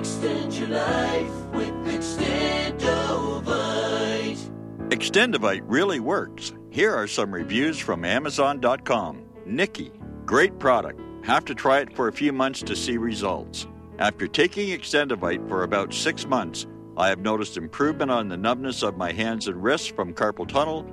Extend 0.00 0.54
your 0.54 0.68
life 0.68 1.44
with 1.52 1.68
Extendovite. 1.84 2.78
Extendovite 4.88 5.60
really 5.66 6.00
works. 6.00 6.54
Here 6.70 6.94
are 6.94 7.06
some 7.06 7.30
reviews 7.30 7.78
from 7.78 8.06
Amazon.com. 8.06 9.22
Nikki, 9.44 9.92
great 10.24 10.58
product. 10.58 11.02
Have 11.24 11.44
to 11.44 11.54
try 11.54 11.80
it 11.80 11.94
for 11.94 12.08
a 12.08 12.14
few 12.14 12.32
months 12.32 12.62
to 12.62 12.74
see 12.74 12.96
results. 12.96 13.66
After 13.98 14.26
taking 14.26 14.70
Extendovite 14.70 15.46
for 15.50 15.64
about 15.64 15.92
six 15.92 16.24
months, 16.26 16.66
I 16.96 17.10
have 17.10 17.18
noticed 17.18 17.58
improvement 17.58 18.10
on 18.10 18.28
the 18.28 18.38
numbness 18.38 18.82
of 18.82 18.96
my 18.96 19.12
hands 19.12 19.48
and 19.48 19.62
wrists 19.62 19.88
from 19.88 20.14
carpal 20.14 20.48
tunnel. 20.48 20.86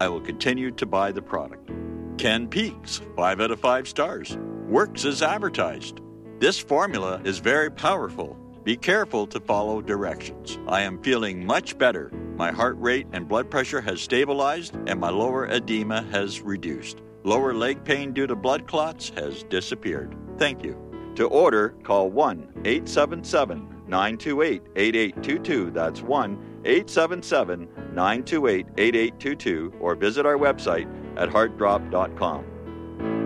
I 0.00 0.08
will 0.08 0.22
continue 0.22 0.70
to 0.70 0.86
buy 0.86 1.12
the 1.12 1.20
product. 1.20 1.70
Ken 2.16 2.48
Peaks, 2.48 3.02
5 3.14 3.42
out 3.42 3.50
of 3.50 3.60
5 3.60 3.86
stars. 3.86 4.38
Works 4.68 5.04
as 5.04 5.20
advertised. 5.20 6.00
This 6.38 6.58
formula 6.58 7.20
is 7.24 7.40
very 7.40 7.70
powerful. 7.70 8.38
Be 8.64 8.76
careful 8.78 9.26
to 9.26 9.40
follow 9.40 9.82
directions. 9.82 10.58
I 10.66 10.80
am 10.80 11.02
feeling 11.02 11.44
much 11.44 11.76
better. 11.76 12.10
My 12.36 12.50
heart 12.50 12.76
rate 12.78 13.06
and 13.12 13.28
blood 13.28 13.50
pressure 13.50 13.82
has 13.82 14.00
stabilized, 14.00 14.74
and 14.86 14.98
my 14.98 15.10
lower 15.10 15.46
edema 15.46 16.00
has 16.10 16.40
reduced. 16.40 17.02
Lower 17.24 17.52
leg 17.52 17.84
pain 17.84 18.14
due 18.14 18.26
to 18.26 18.34
blood 18.34 18.66
clots 18.66 19.12
has 19.16 19.42
disappeared. 19.44 20.16
Thank 20.38 20.64
you. 20.64 20.80
To 21.16 21.26
order, 21.26 21.74
call 21.82 22.08
1 22.08 22.62
877 22.64 23.68
928 23.86 24.62
8822. 24.74 25.70
That's 25.70 26.00
1 26.00 26.62
877 26.64 27.68
928 27.92 28.66
8822, 28.78 29.74
or 29.78 29.94
visit 29.94 30.24
our 30.24 30.38
website 30.38 30.88
at 31.18 31.28
heartdrop.com. 31.28 32.46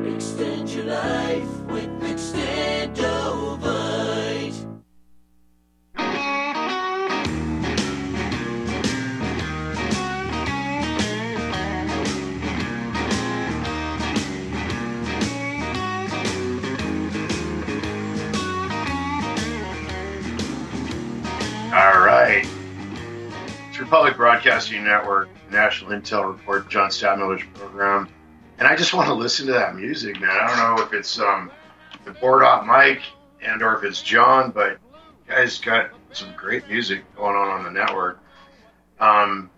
Extend 0.05 0.71
your 0.71 0.87
life 0.87 1.61
with 1.69 1.89
Extendovite. 2.03 4.68
All 21.71 22.01
right. 22.01 22.49
It's 23.69 23.79
Republic 23.79 24.17
Broadcasting 24.17 24.83
Network, 24.83 25.29
National 25.51 25.93
Intel 25.93 26.27
Report, 26.27 26.69
John 26.69 26.91
Stadtmiller's 26.91 27.43
program. 27.55 28.09
And 28.59 28.67
I 28.67 28.75
just 28.75 28.95
want 28.95 29.07
to 29.09 29.15
listen 29.15 29.47
to 29.47 29.53
that 29.53 29.77
music, 29.77 30.19
man. 30.21 30.31
I 30.31 30.47
don't 30.47 30.77
know 30.77 30.83
if 30.83 30.93
it's 30.93 31.21
um, 31.21 31.51
the 32.05 32.11
board 32.13 32.43
op 32.43 32.65
Mike 32.65 33.03
and 33.43 33.63
or 33.63 33.77
if 33.77 33.85
it's 33.85 34.03
John, 34.03 34.51
but 34.51 34.79
guys 35.29 35.59
got 35.59 35.91
some 36.13 36.33
great 36.37 36.69
music 36.69 37.05
going 37.17 37.37
on 37.37 37.49
on 37.49 37.65
the 37.65 37.71
network. 37.71 38.21
Um, 39.01 39.51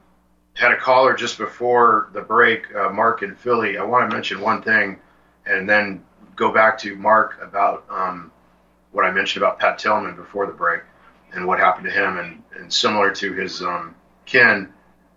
had 0.54 0.72
a 0.72 0.76
caller 0.76 1.14
just 1.14 1.38
before 1.38 2.10
the 2.12 2.20
break, 2.20 2.74
uh, 2.74 2.90
Mark 2.90 3.22
in 3.22 3.34
Philly. 3.34 3.78
I 3.78 3.84
want 3.84 4.08
to 4.10 4.14
mention 4.14 4.40
one 4.40 4.62
thing 4.62 4.98
and 5.46 5.68
then 5.68 6.04
go 6.36 6.52
back 6.52 6.78
to 6.78 6.94
Mark 6.96 7.38
about 7.42 7.84
um, 7.90 8.30
what 8.92 9.04
I 9.04 9.10
mentioned 9.10 9.42
about 9.42 9.58
Pat 9.58 9.78
Tillman 9.78 10.16
before 10.16 10.46
the 10.46 10.52
break 10.52 10.82
and 11.32 11.46
what 11.46 11.58
happened 11.58 11.86
to 11.86 11.92
him, 11.92 12.18
and, 12.18 12.42
and 12.56 12.72
similar 12.72 13.12
to 13.12 13.32
his 13.32 13.62
um, 13.62 13.94
kin, 14.26 14.72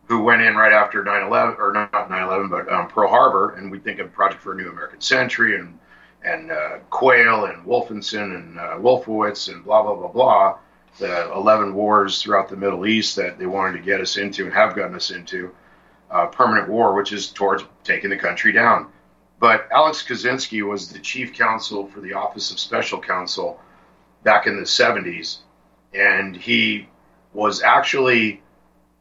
who 0.05 0.21
went 0.21 0.41
in 0.41 0.55
right 0.55 0.71
after 0.71 1.03
9/11, 1.03 1.57
or 1.57 1.73
not 1.73 2.09
9/11, 2.09 2.49
but 2.49 2.71
um, 2.71 2.87
Pearl 2.87 3.09
Harbor, 3.09 3.55
and 3.55 3.71
we 3.71 3.79
think 3.79 3.99
of 3.99 4.11
Project 4.13 4.41
for 4.41 4.53
a 4.53 4.55
New 4.55 4.69
American 4.69 5.01
Century, 5.01 5.57
and 5.57 5.79
and 6.23 6.51
uh, 6.51 6.77
Quayle, 6.89 7.45
and 7.45 7.65
Wolfenson, 7.65 8.35
and 8.35 8.59
uh, 8.59 8.77
Wolfowitz, 8.77 9.51
and 9.51 9.63
blah 9.63 9.81
blah 9.81 9.95
blah 9.95 10.07
blah, 10.07 10.57
the 10.99 11.31
11 11.33 11.73
wars 11.73 12.21
throughout 12.21 12.49
the 12.49 12.55
Middle 12.55 12.85
East 12.85 13.15
that 13.15 13.39
they 13.39 13.45
wanted 13.45 13.77
to 13.77 13.83
get 13.83 14.01
us 14.01 14.17
into 14.17 14.45
and 14.45 14.53
have 14.53 14.75
gotten 14.75 14.95
us 14.95 15.11
into, 15.11 15.53
uh, 16.11 16.27
permanent 16.27 16.69
war, 16.69 16.93
which 16.93 17.11
is 17.11 17.29
towards 17.29 17.63
taking 17.83 18.09
the 18.09 18.17
country 18.17 18.51
down. 18.51 18.87
But 19.39 19.67
Alex 19.71 20.03
Kozinski 20.07 20.67
was 20.67 20.89
the 20.89 20.99
chief 20.99 21.33
counsel 21.33 21.87
for 21.87 21.99
the 21.99 22.13
Office 22.13 22.51
of 22.51 22.59
Special 22.59 23.01
Counsel 23.01 23.59
back 24.23 24.47
in 24.47 24.55
the 24.55 24.63
70s 24.63 25.39
and 25.93 26.35
he 26.35 26.87
was 27.33 27.61
actually 27.61 28.41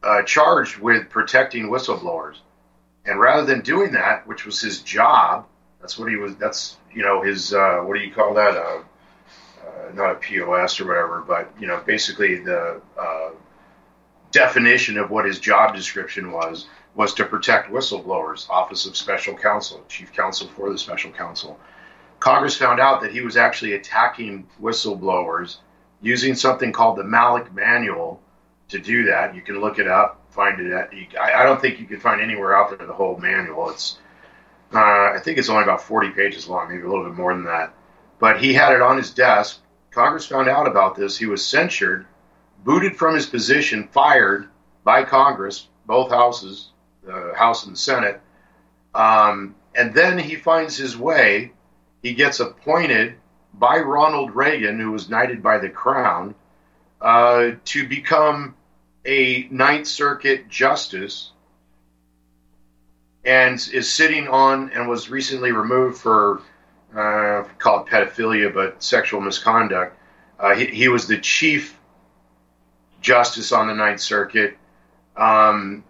uh, 0.03 0.23
charged 0.23 0.77
with 0.77 1.09
protecting 1.09 1.69
whistleblowers. 1.69 2.37
And 3.05 3.19
rather 3.19 3.45
than 3.45 3.61
doing 3.61 3.93
that, 3.93 4.27
which 4.27 4.45
was 4.45 4.61
his 4.61 4.81
job, 4.81 5.45
that's 5.81 5.97
what 5.97 6.09
he 6.09 6.15
was. 6.15 6.35
That's 6.37 6.77
you 6.93 7.03
know 7.03 7.21
his 7.21 7.53
uh, 7.53 7.79
what 7.79 7.97
do 7.97 8.03
you 8.03 8.13
call 8.13 8.35
that? 8.35 8.83
Uh, 9.83 9.93
not 9.93 10.11
a 10.11 10.15
POS 10.15 10.79
or 10.79 10.87
whatever, 10.87 11.23
but 11.27 11.51
you 11.59 11.67
know 11.67 11.81
basically 11.85 12.39
the 12.39 12.81
uh, 12.99 13.29
definition 14.31 14.97
of 14.97 15.09
what 15.09 15.25
his 15.25 15.39
job 15.39 15.75
description 15.75 16.31
was 16.31 16.67
was 16.95 17.13
to 17.15 17.25
protect 17.25 17.71
whistleblowers. 17.71 18.49
Office 18.49 18.85
of 18.85 18.95
Special 18.95 19.35
Counsel, 19.35 19.83
Chief 19.87 20.11
Counsel 20.13 20.47
for 20.47 20.71
the 20.71 20.77
Special 20.77 21.11
Counsel. 21.11 21.59
Congress 22.19 22.55
found 22.55 22.79
out 22.79 23.01
that 23.01 23.11
he 23.11 23.21
was 23.21 23.35
actually 23.35 23.73
attacking 23.73 24.47
whistleblowers 24.61 25.57
using 26.01 26.35
something 26.35 26.71
called 26.71 26.97
the 26.97 27.03
Malek 27.03 27.53
Manual 27.53 28.21
to 28.69 28.79
do 28.79 29.05
that. 29.05 29.35
You 29.35 29.41
can 29.41 29.59
look 29.59 29.79
it 29.79 29.87
up, 29.87 30.21
find 30.29 30.59
it. 30.59 30.71
At, 30.71 30.93
you, 30.93 31.07
I, 31.19 31.41
I 31.41 31.43
don't 31.43 31.59
think 31.59 31.79
you 31.79 31.85
can 31.85 31.99
find 31.99 32.21
anywhere 32.21 32.55
out 32.55 32.77
there 32.77 32.85
the 32.85 32.93
whole 32.93 33.17
manual. 33.17 33.69
It's, 33.69 33.97
uh, 34.73 34.79
I 34.79 35.19
think 35.23 35.37
it's 35.37 35.49
only 35.49 35.63
about 35.63 35.81
40 35.81 36.11
pages 36.11 36.47
long, 36.47 36.69
maybe 36.69 36.83
a 36.83 36.89
little 36.89 37.05
bit 37.05 37.15
more 37.15 37.33
than 37.33 37.45
that. 37.45 37.73
But 38.19 38.41
he 38.41 38.53
had 38.53 38.73
it 38.73 38.81
on 38.81 38.97
his 38.97 39.11
desk. 39.11 39.59
Congress 39.93 40.25
found 40.25 40.49
out 40.49 40.67
about 40.67 40.95
this. 40.95 41.17
He 41.17 41.25
was 41.25 41.45
censured 41.45 42.05
booted 42.63 42.95
from 42.95 43.15
his 43.15 43.25
position, 43.25 43.87
fired 43.91 44.47
by 44.83 45.03
Congress, 45.03 45.67
both 45.85 46.09
houses, 46.09 46.69
the 47.03 47.33
House 47.35 47.65
and 47.65 47.75
the 47.75 47.79
Senate. 47.79 48.21
Um, 48.95 49.55
and 49.75 49.93
then 49.93 50.17
he 50.17 50.35
finds 50.35 50.77
his 50.77 50.97
way. 50.97 51.51
He 52.01 52.13
gets 52.13 52.39
appointed 52.39 53.15
by 53.53 53.79
Ronald 53.79 54.35
Reagan, 54.35 54.79
who 54.79 54.91
was 54.91 55.09
knighted 55.09 55.43
by 55.43 55.57
the 55.57 55.69
crown, 55.69 56.35
uh, 57.01 57.51
to 57.65 57.87
become 57.87 58.55
a 59.05 59.47
Ninth 59.51 59.87
Circuit 59.87 60.47
justice 60.49 61.31
and 63.25 63.55
is 63.73 63.91
sitting 63.91 64.27
on 64.27 64.69
and 64.71 64.87
was 64.87 65.09
recently 65.09 65.51
removed 65.51 65.97
for 65.97 66.41
uh, 66.95 67.43
call 67.57 67.85
it 67.85 67.89
pedophilia, 67.89 68.53
but 68.53 68.81
sexual 68.83 69.21
misconduct. 69.21 69.97
Uh, 70.39 70.55
he, 70.55 70.65
he, 70.67 70.87
was 70.87 71.07
the 71.07 71.17
chief 71.17 71.79
justice 73.01 73.51
on 73.51 73.67
the 73.67 73.73
Ninth 73.73 73.99
Circuit. 73.99 74.57
Um, 75.15 75.83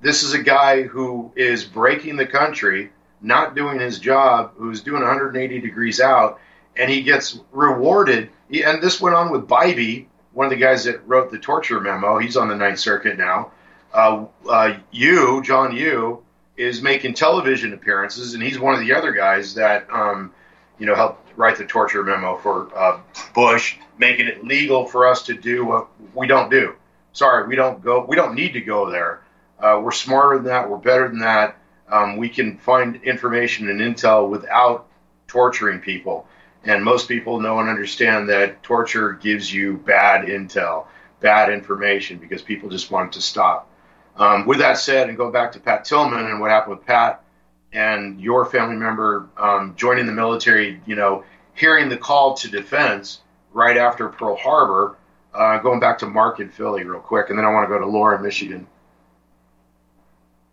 this 0.00 0.22
is 0.22 0.34
a 0.34 0.42
guy 0.42 0.82
who 0.82 1.32
is 1.36 1.64
breaking 1.64 2.16
the 2.16 2.26
country, 2.26 2.90
not 3.20 3.54
doing 3.54 3.78
his 3.78 3.98
job, 3.98 4.52
who's 4.56 4.82
doing 4.82 5.02
180 5.02 5.60
degrees 5.60 6.00
out, 6.00 6.40
and 6.76 6.90
he 6.90 7.02
gets 7.02 7.38
rewarded. 7.52 8.30
And 8.64 8.82
this 8.82 9.00
went 9.00 9.14
on 9.14 9.30
with 9.30 9.46
Bybee, 9.46 10.06
one 10.32 10.46
of 10.46 10.50
the 10.50 10.56
guys 10.56 10.84
that 10.84 11.06
wrote 11.06 11.30
the 11.30 11.38
torture 11.38 11.80
memo. 11.80 12.18
He's 12.18 12.36
on 12.36 12.48
the 12.48 12.56
Ninth 12.56 12.78
Circuit 12.78 13.18
now. 13.18 13.52
Uh, 13.92 14.24
uh, 14.48 14.78
you, 14.90 15.42
John 15.42 15.76
Yoo, 15.76 16.22
is 16.62 16.82
making 16.82 17.14
television 17.14 17.72
appearances, 17.72 18.34
and 18.34 18.42
he's 18.42 18.58
one 18.58 18.74
of 18.74 18.80
the 18.80 18.94
other 18.94 19.12
guys 19.12 19.54
that, 19.54 19.90
um, 19.90 20.32
you 20.78 20.86
know, 20.86 20.94
helped 20.94 21.36
write 21.36 21.56
the 21.58 21.64
torture 21.64 22.02
memo 22.02 22.36
for 22.38 22.70
uh, 22.76 23.00
Bush, 23.34 23.76
making 23.98 24.26
it 24.26 24.44
legal 24.44 24.86
for 24.86 25.06
us 25.06 25.24
to 25.24 25.34
do 25.34 25.64
what 25.64 25.88
we 26.14 26.26
don't 26.26 26.50
do. 26.50 26.74
Sorry, 27.12 27.46
we 27.46 27.56
don't 27.56 27.82
go. 27.82 28.04
We 28.06 28.16
don't 28.16 28.34
need 28.34 28.54
to 28.54 28.60
go 28.60 28.90
there. 28.90 29.22
Uh, 29.58 29.80
we're 29.82 29.92
smarter 29.92 30.36
than 30.36 30.46
that. 30.46 30.68
We're 30.70 30.78
better 30.78 31.08
than 31.08 31.20
that. 31.20 31.56
Um, 31.90 32.16
we 32.16 32.28
can 32.28 32.58
find 32.58 33.02
information 33.02 33.68
and 33.68 33.80
intel 33.80 34.28
without 34.28 34.86
torturing 35.26 35.80
people. 35.80 36.26
And 36.64 36.84
most 36.84 37.08
people 37.08 37.40
know 37.40 37.58
and 37.58 37.68
understand 37.68 38.28
that 38.28 38.62
torture 38.62 39.12
gives 39.12 39.52
you 39.52 39.76
bad 39.76 40.26
intel, 40.26 40.86
bad 41.20 41.50
information, 41.52 42.18
because 42.18 42.40
people 42.40 42.70
just 42.70 42.90
want 42.90 43.08
it 43.08 43.12
to 43.14 43.22
stop. 43.22 43.68
Um, 44.16 44.46
with 44.46 44.58
that 44.58 44.78
said, 44.78 45.08
and 45.08 45.16
go 45.16 45.30
back 45.30 45.52
to 45.52 45.60
Pat 45.60 45.84
Tillman 45.84 46.26
and 46.26 46.40
what 46.40 46.50
happened 46.50 46.76
with 46.76 46.86
Pat 46.86 47.24
and 47.72 48.20
your 48.20 48.44
family 48.44 48.76
member 48.76 49.28
um, 49.36 49.74
joining 49.76 50.06
the 50.06 50.12
military, 50.12 50.80
you 50.84 50.94
know, 50.94 51.24
hearing 51.54 51.88
the 51.88 51.96
call 51.96 52.34
to 52.34 52.48
defense 52.48 53.20
right 53.52 53.76
after 53.76 54.08
Pearl 54.08 54.36
Harbor, 54.36 54.96
uh, 55.34 55.58
going 55.58 55.80
back 55.80 55.98
to 55.98 56.06
Mark 56.06 56.40
in 56.40 56.50
Philly 56.50 56.84
real 56.84 57.00
quick, 57.00 57.30
and 57.30 57.38
then 57.38 57.44
I 57.44 57.50
want 57.50 57.64
to 57.64 57.68
go 57.68 57.78
to 57.78 57.86
Laura 57.86 58.16
in 58.16 58.22
Michigan. 58.22 58.66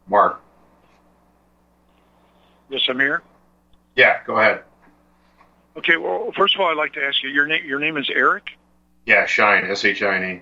Mark. 0.08 0.42
Yes, 2.70 2.82
I'm 2.90 3.00
here. 3.00 3.22
Yeah, 3.96 4.22
go 4.26 4.38
ahead. 4.38 4.64
Okay. 5.78 5.98
Well, 5.98 6.32
first 6.36 6.56
of 6.56 6.62
all, 6.62 6.68
I'd 6.68 6.78
like 6.78 6.94
to 6.94 7.04
ask 7.04 7.22
you 7.24 7.30
your 7.30 7.46
name. 7.46 7.66
Your 7.66 7.80
name 7.80 7.98
is 7.98 8.10
Eric. 8.14 8.52
Yeah, 9.06 9.26
Shine. 9.26 9.66
S 9.70 9.86
H 9.86 10.02
I 10.02 10.16
N 10.18 10.24
E. 10.24 10.42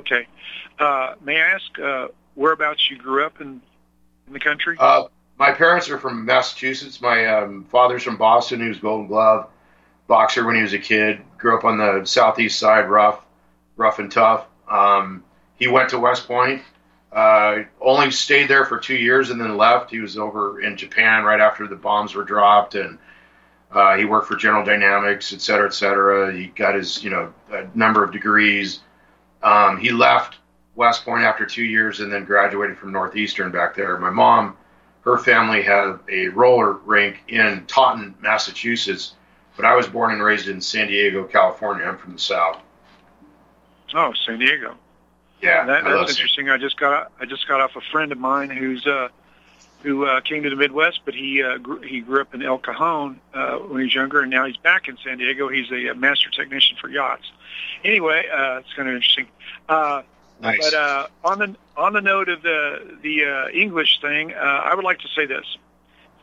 Okay. 0.00 0.26
Uh, 0.78 1.14
may 1.22 1.40
I 1.40 1.48
ask 1.54 1.78
uh, 1.78 2.08
whereabouts 2.34 2.90
you 2.90 2.98
grew 2.98 3.24
up 3.24 3.40
in 3.40 3.60
in 4.26 4.32
the 4.32 4.40
country? 4.40 4.76
Uh, 4.78 5.04
my 5.38 5.52
parents 5.52 5.90
are 5.90 5.98
from 5.98 6.24
Massachusetts. 6.24 7.00
My 7.00 7.26
um, 7.26 7.64
father's 7.64 8.02
from 8.02 8.16
Boston. 8.16 8.60
He 8.60 8.68
was 8.68 8.78
Golden 8.78 9.06
Glove 9.06 9.48
boxer 10.06 10.44
when 10.44 10.56
he 10.56 10.62
was 10.62 10.72
a 10.72 10.78
kid. 10.78 11.20
Grew 11.38 11.56
up 11.56 11.64
on 11.64 11.78
the 11.78 12.04
southeast 12.04 12.58
side, 12.58 12.88
rough, 12.88 13.24
rough 13.76 13.98
and 13.98 14.10
tough. 14.12 14.46
Um, 14.68 15.24
he 15.56 15.68
went 15.68 15.90
to 15.90 15.98
West 15.98 16.26
Point. 16.26 16.62
Uh, 17.10 17.64
only 17.80 18.10
stayed 18.10 18.48
there 18.48 18.64
for 18.64 18.78
two 18.78 18.96
years 18.96 19.30
and 19.30 19.40
then 19.40 19.56
left. 19.56 19.90
He 19.90 20.00
was 20.00 20.16
over 20.16 20.60
in 20.60 20.76
Japan 20.76 21.24
right 21.24 21.40
after 21.40 21.66
the 21.66 21.76
bombs 21.76 22.14
were 22.14 22.24
dropped, 22.24 22.74
and 22.74 22.98
uh, 23.70 23.96
he 23.96 24.04
worked 24.04 24.28
for 24.28 24.36
General 24.36 24.64
Dynamics, 24.64 25.32
et 25.32 25.40
cetera, 25.42 25.66
et 25.66 25.74
cetera. 25.74 26.32
He 26.32 26.46
got 26.46 26.74
his, 26.74 27.04
you 27.04 27.10
know, 27.10 27.34
a 27.50 27.66
number 27.74 28.02
of 28.02 28.12
degrees. 28.12 28.80
Um, 29.42 29.76
he 29.76 29.90
left 29.90 30.36
West 30.74 31.04
Point 31.04 31.24
after 31.24 31.46
two 31.46 31.64
years 31.64 32.00
and 32.00 32.12
then 32.12 32.24
graduated 32.24 32.78
from 32.78 32.92
Northeastern 32.92 33.50
back 33.50 33.74
there. 33.74 33.98
My 33.98 34.10
mom, 34.10 34.56
her 35.02 35.18
family 35.18 35.62
had 35.62 35.98
a 36.08 36.28
roller 36.28 36.72
rink 36.72 37.22
in 37.28 37.64
Taunton, 37.66 38.14
Massachusetts, 38.20 39.14
but 39.56 39.64
I 39.64 39.74
was 39.74 39.86
born 39.86 40.12
and 40.12 40.22
raised 40.22 40.48
in 40.48 40.60
San 40.60 40.86
Diego, 40.88 41.24
California. 41.24 41.84
I'm 41.84 41.98
from 41.98 42.14
the 42.14 42.18
South. 42.18 42.60
Oh, 43.94 44.12
San 44.24 44.38
Diego. 44.38 44.74
Yeah, 45.42 45.66
that, 45.66 45.84
that's 45.84 46.12
interesting. 46.12 46.48
I 46.48 46.56
just 46.56 46.78
got 46.78 47.10
I 47.20 47.26
just 47.26 47.48
got 47.48 47.60
off 47.60 47.74
a 47.74 47.80
friend 47.90 48.12
of 48.12 48.18
mine 48.18 48.48
who's 48.48 48.86
uh, 48.86 49.08
who 49.82 50.06
uh, 50.06 50.20
came 50.20 50.44
to 50.44 50.50
the 50.50 50.56
Midwest, 50.56 51.00
but 51.04 51.14
he 51.14 51.42
uh, 51.42 51.58
grew, 51.58 51.80
he 51.80 52.00
grew 52.00 52.20
up 52.20 52.32
in 52.32 52.42
El 52.42 52.58
Cajon 52.58 53.20
uh, 53.34 53.56
when 53.56 53.80
he 53.80 53.84
was 53.86 53.94
younger, 53.94 54.20
and 54.20 54.30
now 54.30 54.46
he's 54.46 54.56
back 54.56 54.86
in 54.86 54.96
San 55.04 55.18
Diego. 55.18 55.48
He's 55.48 55.70
a, 55.72 55.88
a 55.88 55.94
master 55.94 56.30
technician 56.30 56.76
for 56.80 56.88
yachts. 56.88 57.30
Anyway, 57.84 58.24
uh, 58.32 58.60
it's 58.60 58.72
kind 58.74 58.88
of 58.88 58.94
interesting. 58.94 59.26
Uh, 59.68 60.02
Nice. 60.42 60.58
But 60.70 60.74
uh, 60.74 61.06
on 61.24 61.38
the 61.38 61.56
on 61.76 61.92
the 61.92 62.00
note 62.00 62.28
of 62.28 62.42
the 62.42 62.96
the 63.02 63.24
uh, 63.24 63.48
English 63.50 64.00
thing, 64.00 64.32
uh, 64.34 64.36
I 64.36 64.74
would 64.74 64.84
like 64.84 64.98
to 65.00 65.08
say 65.08 65.24
this: 65.24 65.46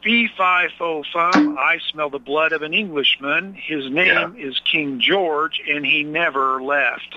Fee 0.03 0.27
fi 0.37 0.67
fo 0.77 1.03
fum. 1.13 1.57
I 1.57 1.79
smell 1.91 2.09
the 2.09 2.19
blood 2.19 2.51
of 2.51 2.61
an 2.61 2.73
Englishman. 2.73 3.53
His 3.53 3.89
name 3.89 4.35
Yeah. 4.37 4.47
is 4.49 4.59
King 4.69 4.99
George, 4.99 5.61
and 5.67 5.85
he 5.85 6.03
never 6.03 6.61
left. 6.61 7.15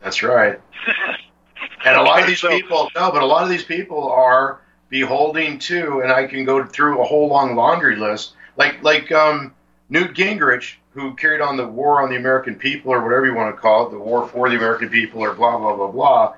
That's 0.00 0.22
right. 0.22 0.60
And 1.84 1.96
a 1.96 2.02
lot 2.02 2.20
of 2.20 2.26
these 2.26 2.40
So- 2.40 2.48
people, 2.50 2.90
no, 2.96 3.12
but 3.12 3.22
a 3.22 3.26
lot 3.26 3.44
of 3.44 3.48
these 3.48 3.64
people 3.64 4.10
are 4.10 4.60
beholding 4.88 5.58
to, 5.60 6.00
and 6.00 6.10
I 6.12 6.26
can 6.26 6.44
go 6.44 6.64
through 6.64 7.00
a 7.00 7.04
whole 7.04 7.28
long 7.28 7.54
laundry 7.54 7.94
list, 7.96 8.34
like 8.56 8.82
like 8.82 9.10
um, 9.12 9.54
Newt 9.92 10.14
Gingrich, 10.14 10.76
who 10.94 11.14
carried 11.16 11.42
on 11.42 11.58
the 11.58 11.68
war 11.68 12.02
on 12.02 12.08
the 12.08 12.16
American 12.16 12.54
people, 12.54 12.94
or 12.94 13.02
whatever 13.02 13.26
you 13.26 13.34
want 13.34 13.54
to 13.54 13.60
call 13.60 13.86
it, 13.86 13.90
the 13.90 13.98
war 13.98 14.26
for 14.26 14.48
the 14.48 14.56
American 14.56 14.88
people, 14.88 15.20
or 15.20 15.34
blah 15.34 15.58
blah 15.58 15.76
blah 15.76 15.88
blah. 15.88 16.34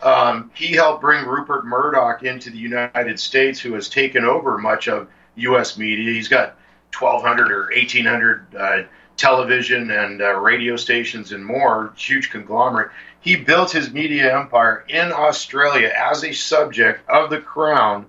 Um, 0.00 0.50
he 0.54 0.72
helped 0.72 1.02
bring 1.02 1.26
Rupert 1.26 1.66
Murdoch 1.66 2.22
into 2.22 2.48
the 2.48 2.56
United 2.56 3.20
States, 3.20 3.60
who 3.60 3.74
has 3.74 3.90
taken 3.90 4.24
over 4.24 4.56
much 4.56 4.88
of 4.88 5.08
U.S. 5.34 5.76
media. 5.76 6.10
He's 6.10 6.28
got 6.28 6.56
1,200 6.98 7.52
or 7.52 7.64
1,800 7.64 8.46
uh, 8.58 8.82
television 9.18 9.90
and 9.90 10.22
uh, 10.22 10.32
radio 10.32 10.76
stations 10.76 11.32
and 11.32 11.44
more, 11.44 11.92
huge 11.98 12.30
conglomerate. 12.30 12.92
He 13.20 13.36
built 13.36 13.72
his 13.72 13.92
media 13.92 14.34
empire 14.34 14.86
in 14.88 15.12
Australia 15.12 15.92
as 15.94 16.24
a 16.24 16.32
subject 16.32 17.06
of 17.10 17.28
the 17.28 17.42
crown, 17.42 18.06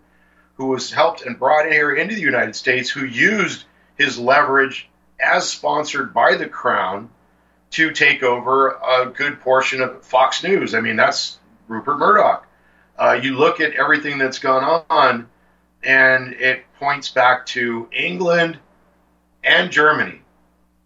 who 0.55 0.67
was 0.67 0.93
helped 0.93 1.25
and 1.25 1.37
brought 1.37 1.69
here 1.69 1.93
into 1.93 2.15
the 2.15 2.21
United 2.21 2.55
States, 2.55 2.89
who 2.89 3.03
used 3.03 3.65
his 3.97 4.17
leverage 4.19 4.89
as 5.19 5.49
sponsored 5.49 6.13
by 6.13 6.35
the 6.35 6.47
crown 6.47 7.09
to 7.71 7.91
take 7.91 8.23
over 8.23 8.69
a 8.69 9.07
good 9.07 9.41
portion 9.41 9.81
of 9.81 10.03
Fox 10.03 10.43
News. 10.43 10.73
I 10.73 10.81
mean, 10.81 10.95
that's 10.95 11.37
Rupert 11.67 11.97
Murdoch. 11.97 12.47
Uh, 12.97 13.19
you 13.21 13.35
look 13.35 13.59
at 13.59 13.73
everything 13.73 14.17
that's 14.17 14.39
gone 14.39 14.85
on, 14.89 15.27
and 15.83 16.33
it 16.33 16.63
points 16.79 17.09
back 17.09 17.45
to 17.47 17.87
England 17.91 18.57
and 19.43 19.71
Germany. 19.71 20.21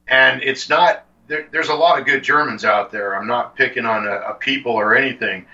And 0.07 0.43
it's 0.43 0.69
not, 0.69 1.05
there, 1.27 1.47
there's 1.51 1.69
a 1.69 1.75
lot 1.75 1.99
of 1.99 2.05
good 2.05 2.23
Germans 2.23 2.65
out 2.65 2.91
there. 2.91 3.15
I'm 3.15 3.27
not 3.27 3.55
picking 3.55 3.85
on 3.85 4.07
a, 4.07 4.31
a 4.31 4.33
people 4.33 4.73
or 4.73 4.95
anything. 4.95 5.45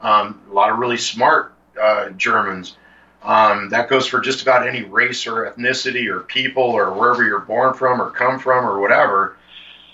Um, 0.00 0.40
a 0.50 0.54
lot 0.54 0.70
of 0.70 0.78
really 0.78 0.96
smart 0.96 1.54
uh, 1.80 2.10
Germans. 2.10 2.76
Um, 3.22 3.70
that 3.70 3.88
goes 3.88 4.06
for 4.06 4.20
just 4.20 4.42
about 4.42 4.66
any 4.66 4.82
race 4.82 5.26
or 5.26 5.50
ethnicity 5.50 6.08
or 6.08 6.20
people 6.20 6.62
or 6.62 6.92
wherever 6.92 7.24
you're 7.24 7.40
born 7.40 7.74
from 7.74 8.00
or 8.00 8.10
come 8.10 8.38
from 8.38 8.64
or 8.64 8.80
whatever. 8.80 9.36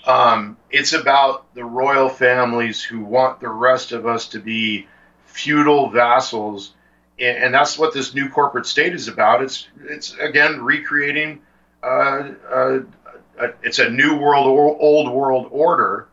Um, 0.05 0.57
it's 0.69 0.93
about 0.93 1.53
the 1.55 1.63
royal 1.63 2.09
families 2.09 2.83
who 2.83 2.99
want 3.01 3.39
the 3.39 3.49
rest 3.49 3.91
of 3.91 4.05
us 4.05 4.27
to 4.29 4.39
be 4.39 4.87
feudal 5.25 5.89
vassals, 5.89 6.73
and, 7.19 7.37
and 7.37 7.53
that's 7.53 7.77
what 7.77 7.93
this 7.93 8.13
new 8.13 8.29
corporate 8.29 8.65
state 8.65 8.93
is 8.93 9.07
about. 9.07 9.41
It's 9.41 9.67
it's 9.85 10.13
again 10.17 10.61
recreating. 10.61 11.41
Uh, 11.81 12.31
uh, 12.51 12.79
uh, 13.39 13.47
it's 13.63 13.79
a 13.79 13.89
new 13.89 14.15
world 14.17 14.47
or 14.47 14.77
old 14.79 15.11
world 15.11 15.47
order 15.51 16.07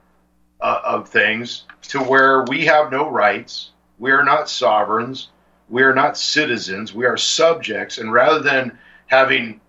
uh, 0.61 0.81
of 0.85 1.09
things 1.09 1.65
to 1.83 1.99
where 2.01 2.45
we 2.45 2.67
have 2.67 2.91
no 2.91 3.09
rights. 3.09 3.71
We 3.99 4.13
are 4.13 4.25
not 4.25 4.49
sovereigns. 4.49 5.29
We 5.71 5.83
are 5.85 5.95
not 5.95 6.19
citizens. 6.19 6.93
We 6.93 7.07
are 7.07 7.17
subjects, 7.17 7.99
and 7.99 8.13
rather 8.13 8.41
than 8.41 8.79
having 9.07 9.61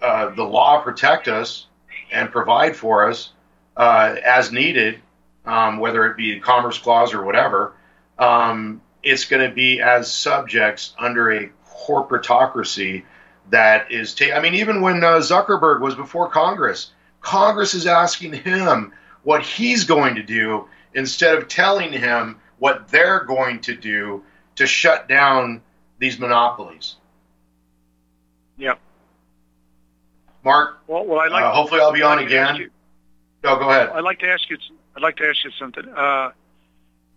uh, 0.00 0.34
the 0.34 0.44
law 0.44 0.82
protect 0.82 1.28
us 1.28 1.66
and 2.12 2.30
provide 2.30 2.76
for 2.76 3.08
us 3.08 3.32
uh, 3.76 4.16
as 4.24 4.52
needed, 4.52 5.00
um, 5.46 5.78
whether 5.78 6.06
it 6.06 6.16
be 6.16 6.36
a 6.36 6.40
commerce 6.40 6.78
clause 6.78 7.14
or 7.14 7.24
whatever, 7.24 7.72
um, 8.18 8.82
it's 9.02 9.24
going 9.24 9.48
to 9.48 9.54
be 9.54 9.80
as 9.80 10.12
subjects 10.12 10.94
under 10.98 11.32
a 11.32 11.50
corporatocracy 11.86 13.04
that 13.50 13.90
is. 13.90 14.14
Ta- 14.14 14.34
I 14.34 14.40
mean, 14.40 14.54
even 14.54 14.80
when 14.80 15.02
uh, 15.02 15.18
Zuckerberg 15.18 15.80
was 15.80 15.94
before 15.94 16.28
Congress, 16.28 16.90
Congress 17.20 17.74
is 17.74 17.86
asking 17.86 18.34
him 18.34 18.92
what 19.22 19.42
he's 19.42 19.84
going 19.84 20.16
to 20.16 20.22
do 20.22 20.68
instead 20.94 21.36
of 21.36 21.48
telling 21.48 21.92
him 21.92 22.40
what 22.58 22.88
they're 22.88 23.24
going 23.24 23.60
to 23.60 23.74
do 23.74 24.22
to 24.56 24.66
shut 24.66 25.08
down 25.08 25.62
these 25.98 26.18
monopolies. 26.18 26.96
Yeah. 28.56 28.74
Mark, 30.44 30.78
Well, 30.86 31.06
well, 31.06 31.20
I'd 31.20 31.32
like 31.32 31.42
uh, 31.44 31.52
hopefully 31.52 31.80
I'll 31.80 31.92
be 31.92 32.02
on 32.02 32.18
I'd 32.18 32.22
like 32.22 32.28
to 32.30 32.36
ask 32.38 32.50
again. 32.54 32.62
you- 32.62 32.70
No, 33.48 33.56
go 33.56 33.70
ahead. 33.70 33.88
I'd 33.90 34.04
like 34.04 34.18
to 34.20 34.28
ask 34.28 34.48
you. 34.50 34.58
I'd 34.96 35.02
like 35.02 35.16
to 35.16 35.26
ask 35.28 35.44
you 35.44 35.50
something. 35.58 35.88
Uh, 35.88 36.30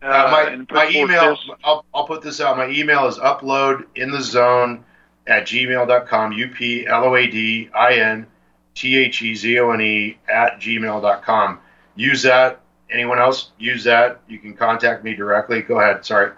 Uh, 0.02 0.30
my 0.32 0.66
my 0.72 0.90
email, 0.90 1.36
I'll, 1.64 1.84
I'll 1.94 2.06
put 2.06 2.22
this 2.22 2.40
out. 2.40 2.56
My 2.58 2.70
email 2.70 3.08
is 3.08 3.18
upload 3.18 3.86
in 3.96 4.12
the 4.12 4.22
zone 4.22 4.86
at 5.26 5.46
gmail.com. 5.48 6.32
U 6.34 6.48
P 6.50 6.86
L 6.88 7.04
O 7.06 7.16
A 7.16 7.26
D 7.28 7.70
I 7.74 7.94
N 7.96 8.28
T 8.76 8.96
H 8.98 9.22
E 9.24 9.34
Z 9.36 9.60
O 9.60 9.72
N 9.72 9.82
E 9.82 10.18
at 10.30 10.60
gmail.com. 10.60 11.60
Use 11.96 12.22
that. 12.24 12.60
Anyone 12.92 13.20
else 13.20 13.52
use 13.58 13.84
that? 13.86 14.22
You 14.28 14.38
can 14.40 14.56
contact 14.56 15.04
me 15.04 15.16
directly. 15.16 15.62
Go 15.64 15.80
ahead. 15.80 16.06
Sorry. 16.06 16.32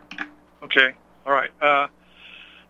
Okay. 0.64 0.93
All 1.26 1.34
right. 1.34 1.51
Uh, 1.62 1.88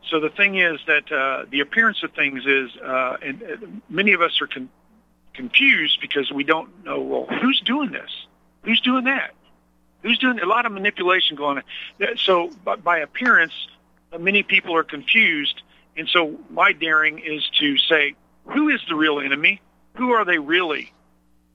so 0.10 0.20
the 0.20 0.30
thing 0.30 0.58
is 0.58 0.80
that 0.88 1.12
uh, 1.12 1.46
the 1.50 1.60
appearance 1.60 2.04
of 2.04 2.14
things 2.14 2.46
is, 2.46 2.76
uh, 2.78 3.18
and 3.22 3.44
uh, 3.44 3.68
many 3.90 4.14
of 4.14 4.22
us 4.22 4.42
are 4.42 4.48
con- 4.48 4.70
confused 5.34 6.00
because 6.02 6.32
we 6.32 6.44
don't 6.44 6.84
know. 6.86 7.02
Well, 7.02 7.26
who's 7.42 7.62
doing 7.62 7.92
this? 7.92 8.10
Who's 8.64 8.82
doing 8.82 9.06
that? 9.06 9.32
Who's 10.02 10.18
doing 10.18 10.40
a 10.40 10.46
lot 10.46 10.66
of 10.66 10.72
manipulation 10.72 11.36
going 11.36 11.58
on? 11.58 12.18
So 12.18 12.50
by, 12.64 12.78
by 12.78 13.00
appearance, 13.00 13.54
uh, 14.12 14.18
many 14.18 14.44
people 14.44 14.76
are 14.76 14.84
confused, 14.84 15.62
and 15.98 16.08
so 16.08 16.38
my 16.50 16.72
daring 16.72 17.20
is 17.20 17.48
to 17.60 17.78
say, 17.78 18.16
who 18.46 18.70
is 18.70 18.80
the 18.88 18.96
real 18.96 19.20
enemy? 19.20 19.62
Who 19.96 20.12
are 20.12 20.24
they 20.26 20.40
really? 20.40 20.94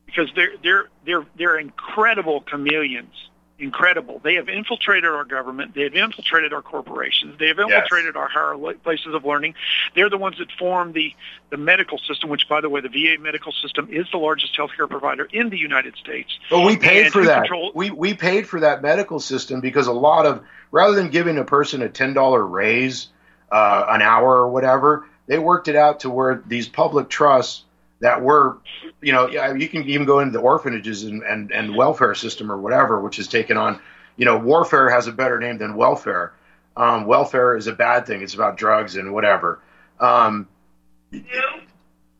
Because 0.07 0.31
they're 0.37 0.53
they're 0.63 0.89
they're 1.05 1.27
they're 1.37 1.59
incredible 1.59 2.43
chameleons 2.43 3.15
incredible. 3.59 4.21
They 4.23 4.35
have 4.35 4.49
infiltrated 4.49 5.09
our 5.11 5.25
government. 5.25 5.75
They 5.75 5.83
have 5.83 5.95
infiltrated 5.95 6.53
our 6.53 6.63
corporations. 6.63 7.39
They 7.39 7.49
have 7.49 7.59
infiltrated 7.59 8.17
our 8.17 8.29
higher 8.29 8.57
places 8.83 9.15
of 9.15 9.25
learning. 9.25 9.55
They're 9.95 10.11
the 10.11 10.19
ones 10.19 10.39
that 10.39 10.51
form 10.59 10.93
the, 10.93 11.15
the 11.51 11.57
medical 11.57 11.99
system, 11.99 12.31
which, 12.31 12.49
by 12.49 12.61
the 12.61 12.69
way, 12.69 12.81
the 12.81 12.89
VA 12.89 13.21
medical 13.21 13.53
system 13.53 13.89
is 13.93 14.07
the 14.11 14.19
largest 14.19 14.57
healthcare 14.59 14.89
provider 14.91 15.25
in 15.33 15.51
the 15.51 15.59
United 15.59 15.97
States. 15.97 16.37
But 16.51 16.61
we 16.67 16.77
paid 16.77 17.05
And 17.05 17.13
for 17.13 17.25
that. 17.25 17.43
control- 17.43 17.73
We 17.75 17.91
we 17.91 18.15
paid 18.15 18.49
for 18.49 18.61
that 18.61 18.83
medical 18.83 19.21
system 19.21 19.61
because 19.61 19.87
a 19.87 19.93
lot 19.93 20.27
of 20.27 20.43
rather 20.73 20.95
than 20.97 21.11
giving 21.11 21.39
a 21.39 21.45
person 21.45 21.83
a 21.83 21.89
ten 21.89 22.13
dollar 22.13 22.45
raise 22.45 23.09
uh, 23.53 23.87
an 23.89 24.03
hour 24.03 24.37
or 24.37 24.49
whatever, 24.49 25.07
they 25.27 25.39
worked 25.39 25.69
it 25.69 25.77
out 25.77 26.01
to 26.01 26.11
where 26.11 26.43
these 26.47 26.69
public 26.69 27.09
trusts 27.09 27.63
that 28.01 28.23
were, 28.23 28.59
you 29.01 29.13
know, 29.13 29.29
you 29.55 29.69
can 29.69 29.85
even 29.85 30.07
go 30.07 30.19
into 30.19 30.33
the 30.33 30.41
orphanages 30.41 31.05
and, 31.05 31.23
and, 31.23 31.53
and 31.53 31.75
welfare 31.75 32.15
system 32.15 32.51
or 32.51 32.59
whatever, 32.59 33.01
which 33.01 33.19
is 33.19 33.29
taken 33.29 33.57
on, 33.57 33.81
you 34.17 34.25
know, 34.25 34.37
warfare 34.37 34.91
has 34.91 35.07
a 35.07 35.13
better 35.13 35.39
name 35.39 35.59
than 35.59 35.77
welfare. 35.77 36.33
Um, 36.77 37.07
welfare 37.07 37.57
is 37.57 37.67
a 37.67 37.73
bad 37.73 38.07
thing. 38.07 38.23
It's 38.23 38.35
about 38.35 38.57
drugs 38.57 38.97
and 38.97 39.13
whatever. 39.13 39.61
Um, 40.01 40.49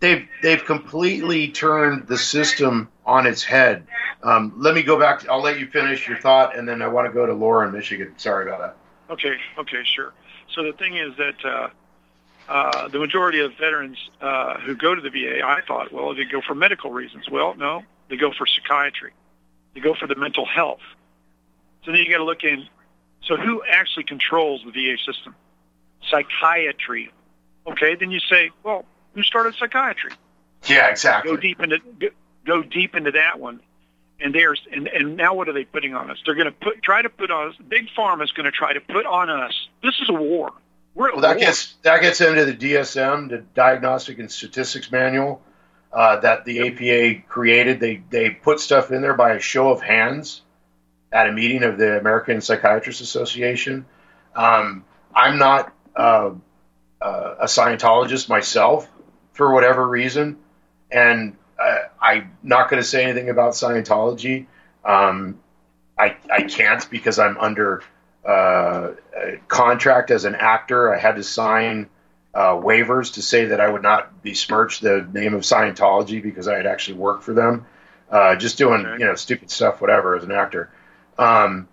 they've 0.01 0.29
they've 0.43 0.65
completely 0.65 1.49
turned 1.49 2.07
the 2.07 2.17
system 2.17 2.89
on 3.05 3.27
its 3.27 3.43
head. 3.43 3.87
Um, 4.23 4.55
let 4.57 4.75
me 4.75 4.83
go 4.83 4.99
back. 4.99 5.21
To, 5.21 5.33
I'll 5.33 5.43
let 5.43 5.59
you 5.59 5.67
finish 5.67 6.07
your 6.09 6.19
thought, 6.19 6.57
and 6.57 6.69
then 6.69 6.83
I 6.83 6.89
want 6.89 7.07
to 7.09 7.13
go 7.13 7.27
to 7.27 7.35
Laura 7.35 7.67
in 7.67 7.73
Michigan. 7.73 8.15
Sorry 8.17 8.47
about 8.47 8.61
that. 8.61 8.77
Okay, 9.13 9.37
okay, 9.59 9.83
sure. 9.85 10.13
So 10.55 10.63
the 10.63 10.73
thing 10.75 10.97
is 10.97 11.13
that 11.17 11.45
uh, 11.45 11.69
uh, 12.49 12.89
the 12.89 12.99
majority 12.99 13.41
of 13.41 13.53
veterans 13.59 13.99
uh, 14.21 14.59
who 14.61 14.75
go 14.75 14.95
to 14.95 15.01
the 15.01 15.11
VA, 15.11 15.45
I 15.45 15.61
thought, 15.67 15.93
well, 15.93 16.15
they 16.15 16.25
go 16.25 16.41
for 16.41 16.55
medical 16.55 16.91
reasons. 16.91 17.29
Well, 17.31 17.55
no, 17.55 17.83
they 18.09 18.17
go 18.17 18.33
for 18.33 18.47
psychiatry. 18.47 19.13
They 19.75 19.81
go 19.81 19.95
for 19.95 20.07
the 20.07 20.15
mental 20.15 20.47
health. 20.47 20.81
So 21.85 21.93
then 21.93 22.01
you 22.01 22.11
got 22.11 22.19
to 22.19 22.25
look 22.25 22.45
in. 22.45 22.67
So 23.25 23.37
who 23.37 23.63
actually 23.69 24.05
controls 24.05 24.63
the 24.65 24.71
VA 24.71 24.97
system? 24.99 25.35
Psychiatry. 26.11 27.13
Okay, 27.67 27.95
then 27.95 28.11
you 28.11 28.21
say, 28.21 28.51
well, 28.63 28.85
who 29.15 29.23
started 29.23 29.55
psychiatry? 29.55 30.13
Yeah, 30.67 30.89
exactly. 30.89 31.31
Go 31.31 31.37
deep 31.37 31.61
into 31.61 31.79
go, 31.99 32.09
go 32.47 32.63
deep 32.63 32.95
into 32.95 33.13
that 33.13 33.39
one. 33.41 33.61
And 34.21 34.35
there's 34.35 34.61
and, 34.71 34.87
and 34.89 35.17
now 35.17 35.35
what 35.35 35.49
are 35.49 35.53
they 35.53 35.65
putting 35.65 35.95
on 35.95 36.11
us? 36.11 36.19
They're 36.25 36.35
going 36.35 36.47
to 36.47 36.53
put 36.53 36.83
try 36.83 37.03
to 37.03 37.09
put 37.09 37.31
on 37.31 37.49
us. 37.49 37.55
Big 37.69 37.89
pharma 37.97 38.25
is 38.25 38.33
going 38.33 38.45
to 38.45 38.53
try 38.53 38.73
to 38.73 38.81
put 38.81 39.07
on 39.07 39.31
us. 39.31 39.69
This 39.83 39.95
is 40.01 40.09
a 40.09 40.15
war. 40.15 40.53
We're 40.95 41.13
Well, 41.13 41.23
that 41.23 41.39
gets 41.39 41.75
that 41.83 42.03
gets 42.03 42.21
into 42.21 42.45
the 42.45 42.55
DSM, 42.55 43.29
the 43.29 43.39
Diagnostic 43.55 44.19
and 44.21 44.31
Statistics 44.31 44.93
Manual, 44.93 45.43
uh, 45.93 46.21
that 46.21 46.45
the 46.45 46.69
APA 46.69 47.27
created. 47.29 47.81
They 47.81 48.03
they 48.11 48.31
put 48.31 48.61
stuff 48.61 48.93
in 48.93 49.03
there 49.03 49.15
by 49.15 49.33
a 49.33 49.41
show 49.41 49.71
of 49.71 49.83
hands 49.83 50.43
at 51.13 51.29
a 51.29 51.33
meeting 51.33 51.65
of 51.65 51.79
the 51.79 51.99
American 51.99 52.41
Psychiatrists 52.41 53.03
Association. 53.03 53.87
Um, 54.37 54.85
I'm 55.15 55.39
not 55.39 55.73
uh, 55.97 56.31
uh, 57.01 57.35
a 57.41 57.47
Scientologist 57.47 58.29
myself 58.29 58.89
for 59.33 59.53
whatever 59.53 59.87
reason, 59.87 60.39
and 60.93 61.37
uh, 61.61 61.79
I'm 62.01 62.37
not 62.45 62.71
going 62.71 62.81
to 62.81 62.89
say 62.89 63.03
anything 63.03 63.31
about 63.31 63.55
Scientology. 63.55 64.47
Um, 64.85 65.41
I 65.99 66.17
I 66.33 66.43
can't 66.43 66.89
because 66.89 67.19
I'm 67.19 67.37
under 67.39 67.83
uh, 68.25 68.93
contract 69.49 70.11
as 70.11 70.25
an 70.25 70.35
actor. 70.35 70.95
I 70.95 70.99
had 70.99 71.17
to 71.17 71.23
sign 71.23 71.89
uh, 72.35 72.55
waivers 72.55 73.15
to 73.15 73.23
say 73.23 73.47
that 73.47 73.61
I 73.61 73.69
would 73.69 73.83
not 73.83 74.23
besmirch 74.23 74.81
the 74.81 75.07
name 75.13 75.35
of 75.35 75.43
Scientology 75.43 76.23
because 76.23 76.49
I 76.49 76.57
had 76.57 76.67
actually 76.67 76.99
worked 76.99 77.23
for 77.23 77.33
them, 77.33 77.67
uh, 78.11 78.37
just 78.37 78.59
doing 78.59 78.85
Okay. 78.87 79.01
you 79.01 79.07
know 79.07 79.15
stupid 79.15 79.51
stuff, 79.51 79.81
whatever, 79.81 80.17
as 80.17 80.25
an 80.25 80.33
actor. 80.33 80.71
Um, 81.19 81.69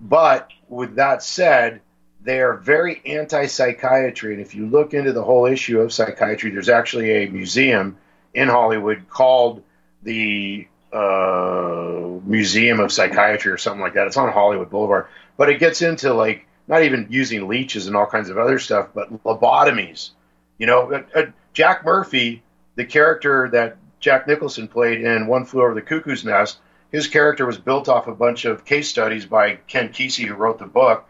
but 0.00 0.50
with 0.68 0.96
that 0.96 1.22
said, 1.22 1.80
they 2.24 2.40
are 2.40 2.54
very 2.54 3.00
anti-psychiatry, 3.06 4.34
and 4.34 4.42
if 4.42 4.54
you 4.54 4.66
look 4.66 4.94
into 4.94 5.12
the 5.12 5.22
whole 5.22 5.46
issue 5.46 5.80
of 5.80 5.92
psychiatry, 5.92 6.50
there's 6.50 6.68
actually 6.68 7.24
a 7.24 7.30
museum 7.30 7.96
in 8.34 8.48
Hollywood 8.48 9.08
called 9.08 9.62
the 10.02 10.66
uh, 10.92 12.20
Museum 12.24 12.80
of 12.80 12.92
Psychiatry 12.92 13.52
or 13.52 13.58
something 13.58 13.80
like 13.80 13.94
that. 13.94 14.06
It's 14.06 14.16
on 14.16 14.32
Hollywood 14.32 14.70
Boulevard, 14.70 15.06
but 15.36 15.48
it 15.48 15.58
gets 15.58 15.82
into 15.82 16.12
like 16.12 16.46
not 16.68 16.82
even 16.82 17.06
using 17.10 17.48
leeches 17.48 17.86
and 17.86 17.96
all 17.96 18.06
kinds 18.06 18.30
of 18.30 18.38
other 18.38 18.58
stuff, 18.58 18.88
but 18.94 19.24
lobotomies. 19.24 20.10
You 20.58 20.66
know, 20.66 20.92
uh, 20.92 21.02
uh, 21.14 21.26
Jack 21.52 21.84
Murphy, 21.84 22.42
the 22.76 22.84
character 22.84 23.48
that 23.52 23.76
Jack 24.00 24.26
Nicholson 24.26 24.68
played 24.68 25.02
in 25.02 25.26
One 25.26 25.44
Flew 25.44 25.62
Over 25.62 25.74
the 25.74 25.82
Cuckoo's 25.82 26.24
Nest, 26.24 26.58
his 26.90 27.08
character 27.08 27.46
was 27.46 27.58
built 27.58 27.88
off 27.88 28.06
a 28.06 28.14
bunch 28.14 28.44
of 28.44 28.64
case 28.64 28.88
studies 28.88 29.26
by 29.26 29.56
Ken 29.66 29.88
Kesey, 29.88 30.26
who 30.26 30.34
wrote 30.34 30.58
the 30.58 30.66
book. 30.66 31.06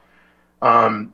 Um, 0.63 1.13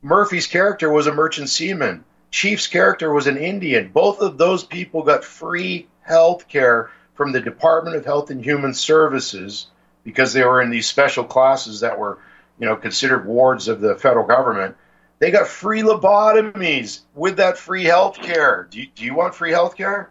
Murphy's 0.00 0.46
character 0.46 0.90
was 0.90 1.06
a 1.06 1.12
merchant 1.12 1.48
seaman. 1.48 2.04
Chief's 2.30 2.68
character 2.68 3.12
was 3.12 3.26
an 3.26 3.36
Indian. 3.36 3.88
Both 3.88 4.20
of 4.20 4.38
those 4.38 4.64
people 4.64 5.02
got 5.02 5.24
free 5.24 5.88
health 6.02 6.48
care 6.48 6.90
from 7.20 7.32
the 7.32 7.40
Department 7.42 7.94
of 7.96 8.06
Health 8.06 8.30
and 8.30 8.42
Human 8.42 8.72
Services 8.72 9.66
because 10.04 10.32
they 10.32 10.42
were 10.42 10.62
in 10.62 10.70
these 10.70 10.86
special 10.86 11.22
classes 11.22 11.80
that 11.80 11.98
were, 11.98 12.18
you 12.58 12.66
know, 12.66 12.76
considered 12.76 13.26
wards 13.26 13.68
of 13.68 13.82
the 13.82 13.94
federal 13.94 14.26
government. 14.26 14.74
They 15.18 15.30
got 15.30 15.46
free 15.46 15.82
lobotomies 15.82 17.00
with 17.14 17.36
that 17.36 17.58
free 17.58 17.84
health 17.84 18.16
care. 18.22 18.66
Do 18.70 18.80
you, 18.80 18.86
do 18.94 19.04
you 19.04 19.12
want 19.14 19.34
free 19.34 19.50
health 19.50 19.76
care? 19.76 20.08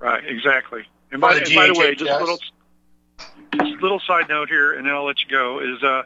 Right, 0.00 0.26
exactly. 0.26 0.86
And 1.12 1.20
by, 1.20 1.34
the 1.34 1.44
and 1.44 1.54
by 1.54 1.68
the 1.68 1.74
way, 1.74 1.94
just 1.94 2.10
a 2.10 2.18
little, 2.18 2.38
just 3.52 3.80
little 3.80 4.00
side 4.00 4.28
note 4.28 4.48
here, 4.48 4.72
and 4.72 4.84
then 4.84 4.92
I'll 4.92 5.06
let 5.06 5.22
you 5.22 5.30
go. 5.30 5.60
Is 5.60 5.80
uh, 5.84 6.02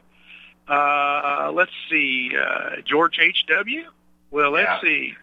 uh, 0.71 1.53
let's 1.55 1.73
see, 1.89 2.33
uh, 2.39 2.83
George 2.85 3.19
H. 3.19 3.47
W. 3.49 3.85
Well, 4.31 4.51
let's 4.51 4.69
Yeah. 4.69 4.81
see. 4.83 5.15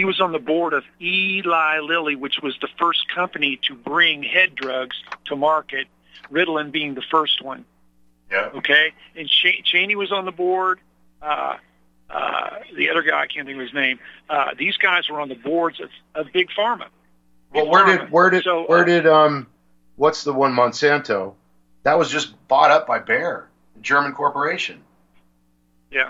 He 0.00 0.06
was 0.06 0.18
on 0.18 0.32
the 0.32 0.38
board 0.38 0.72
of 0.72 0.82
Eli 0.98 1.80
Lilly, 1.80 2.16
which 2.16 2.38
was 2.42 2.56
the 2.62 2.68
first 2.78 3.06
company 3.14 3.60
to 3.68 3.74
bring 3.74 4.22
head 4.22 4.54
drugs 4.54 4.96
to 5.26 5.36
market. 5.36 5.88
Ritalin 6.32 6.72
being 6.72 6.94
the 6.94 7.02
first 7.02 7.42
one. 7.42 7.66
Yeah. 8.30 8.48
Okay, 8.54 8.94
and 9.14 9.28
Ch- 9.28 9.62
Cheney 9.62 9.96
was 9.96 10.10
on 10.10 10.24
the 10.24 10.32
board. 10.32 10.80
Uh, 11.20 11.56
uh, 12.08 12.50
the 12.74 12.88
other 12.88 13.02
guy, 13.02 13.20
I 13.20 13.26
can't 13.26 13.46
think 13.46 13.56
of 13.56 13.60
his 13.60 13.74
name. 13.74 13.98
Uh, 14.26 14.54
these 14.56 14.78
guys 14.78 15.10
were 15.10 15.20
on 15.20 15.28
the 15.28 15.34
boards 15.34 15.80
of, 15.80 15.90
of 16.14 16.32
Big 16.32 16.48
Pharma. 16.58 16.86
Well, 17.52 17.68
where 17.68 17.84
Pharma. 17.84 17.98
did 17.98 18.10
where 18.10 18.30
did 18.30 18.44
So, 18.44 18.64
where 18.64 18.80
uh, 18.80 18.84
did 18.84 19.06
um 19.06 19.48
what's 19.96 20.24
the 20.24 20.32
one 20.32 20.54
Monsanto? 20.54 21.34
That 21.82 21.98
was 21.98 22.10
just 22.10 22.48
bought 22.48 22.70
up 22.70 22.86
by 22.86 23.00
Bayer, 23.00 23.50
a 23.76 23.80
German 23.80 24.14
corporation. 24.14 24.82
Yeah. 25.90 26.08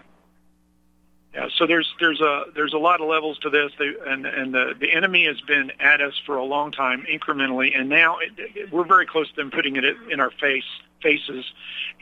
Yeah, 1.35 1.49
so 1.57 1.65
there's 1.67 1.89
there's 2.01 2.21
a 2.21 2.45
there's 2.57 2.73
a 2.75 2.79
lot 2.79 3.01
of 3.01 3.07
levels 3.07 3.39
to 3.39 3.51
this, 3.51 3.71
they, 3.79 3.93
and 4.07 4.27
and 4.27 4.53
the 4.53 4.75
the 4.79 4.93
enemy 4.93 5.27
has 5.27 5.41
been 5.41 5.71
at 5.79 6.01
us 6.01 6.15
for 6.27 6.37
a 6.37 6.45
long 6.45 6.73
time, 6.73 7.07
incrementally, 7.09 7.79
and 7.79 7.89
now 7.89 8.19
it, 8.19 8.33
it, 8.37 8.73
we're 8.73 8.85
very 8.85 9.07
close 9.07 9.29
to 9.31 9.37
them 9.37 9.51
putting 9.51 9.77
it 9.77 9.85
in 10.11 10.19
our 10.19 10.33
face 10.33 10.65
faces, 11.01 11.45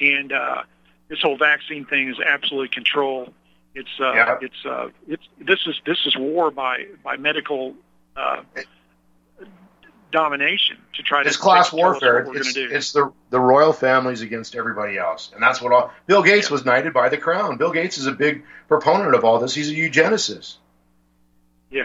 and 0.00 0.32
uh, 0.32 0.62
this 1.08 1.20
whole 1.20 1.36
vaccine 1.36 1.84
thing 1.84 2.08
is 2.08 2.16
absolutely 2.20 2.68
control. 2.68 3.32
It's 3.74 4.00
uh, 4.00 4.14
Yeah. 4.14 4.38
it's 4.40 4.64
uh, 4.64 4.88
it's 5.06 5.28
this 5.38 5.60
is 5.66 5.78
this 5.84 6.06
is 6.06 6.16
war 6.16 6.50
by 6.50 6.86
by 7.04 7.18
medical 7.18 7.74
uh, 8.16 8.42
domination 10.10 10.78
to 10.94 11.02
try 11.02 11.22
to 11.22 11.28
It's 11.28 11.36
class 11.36 11.70
tell 11.70 11.78
us 11.80 11.82
warfare. 11.82 12.14
What 12.16 12.26
we're 12.26 12.32
going 12.34 12.38
It's, 12.46 12.54
to 12.54 12.68
do. 12.68 12.74
it's 12.74 12.92
the 12.92 13.12
the 13.30 13.40
royal 13.40 13.72
families 13.72 14.20
against 14.22 14.54
everybody 14.56 14.98
else, 14.98 15.30
and 15.34 15.42
that's 15.42 15.60
what 15.60 15.72
all. 15.72 15.92
Bill 16.06 16.22
Gates 16.22 16.50
was 16.50 16.64
knighted 16.64 16.92
by 16.92 17.08
the 17.08 17.18
crown. 17.18 17.56
Bill 17.56 17.72
Gates 17.72 17.98
is 17.98 18.06
a 18.06 18.12
big 18.12 18.44
proponent 18.68 19.14
of 19.14 19.24
all 19.24 19.38
this. 19.38 19.54
He's 19.54 19.70
a 19.70 19.74
eugenicist. 19.74 20.56
Yeah. 21.70 21.84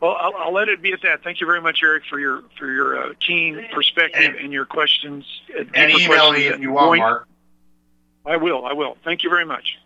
Well, 0.00 0.14
I'll, 0.18 0.34
I'll 0.36 0.52
let 0.52 0.68
it 0.68 0.82
be 0.82 0.92
at 0.92 1.00
that. 1.02 1.22
Thank 1.24 1.40
you 1.40 1.46
very 1.46 1.60
much, 1.60 1.80
Eric, 1.82 2.04
for 2.08 2.18
your 2.20 2.42
for 2.58 2.70
your 2.70 2.98
uh, 2.98 3.12
keen 3.18 3.66
perspective 3.72 4.36
and, 4.40 4.52
your 4.52 4.66
questions. 4.66 5.24
uh, 5.54 5.64
And 5.74 5.92
deeper 5.92 6.12
email 6.14 6.32
me 6.32 6.46
if 6.46 6.60
you 6.60 6.70
want, 6.72 6.88
going- 6.88 7.00
Mark. 7.00 7.28
I 8.26 8.36
will. 8.36 8.66
I 8.66 8.72
will. 8.72 8.96
Thank 9.04 9.22
you 9.22 9.30
very 9.30 9.46
much. 9.46 9.78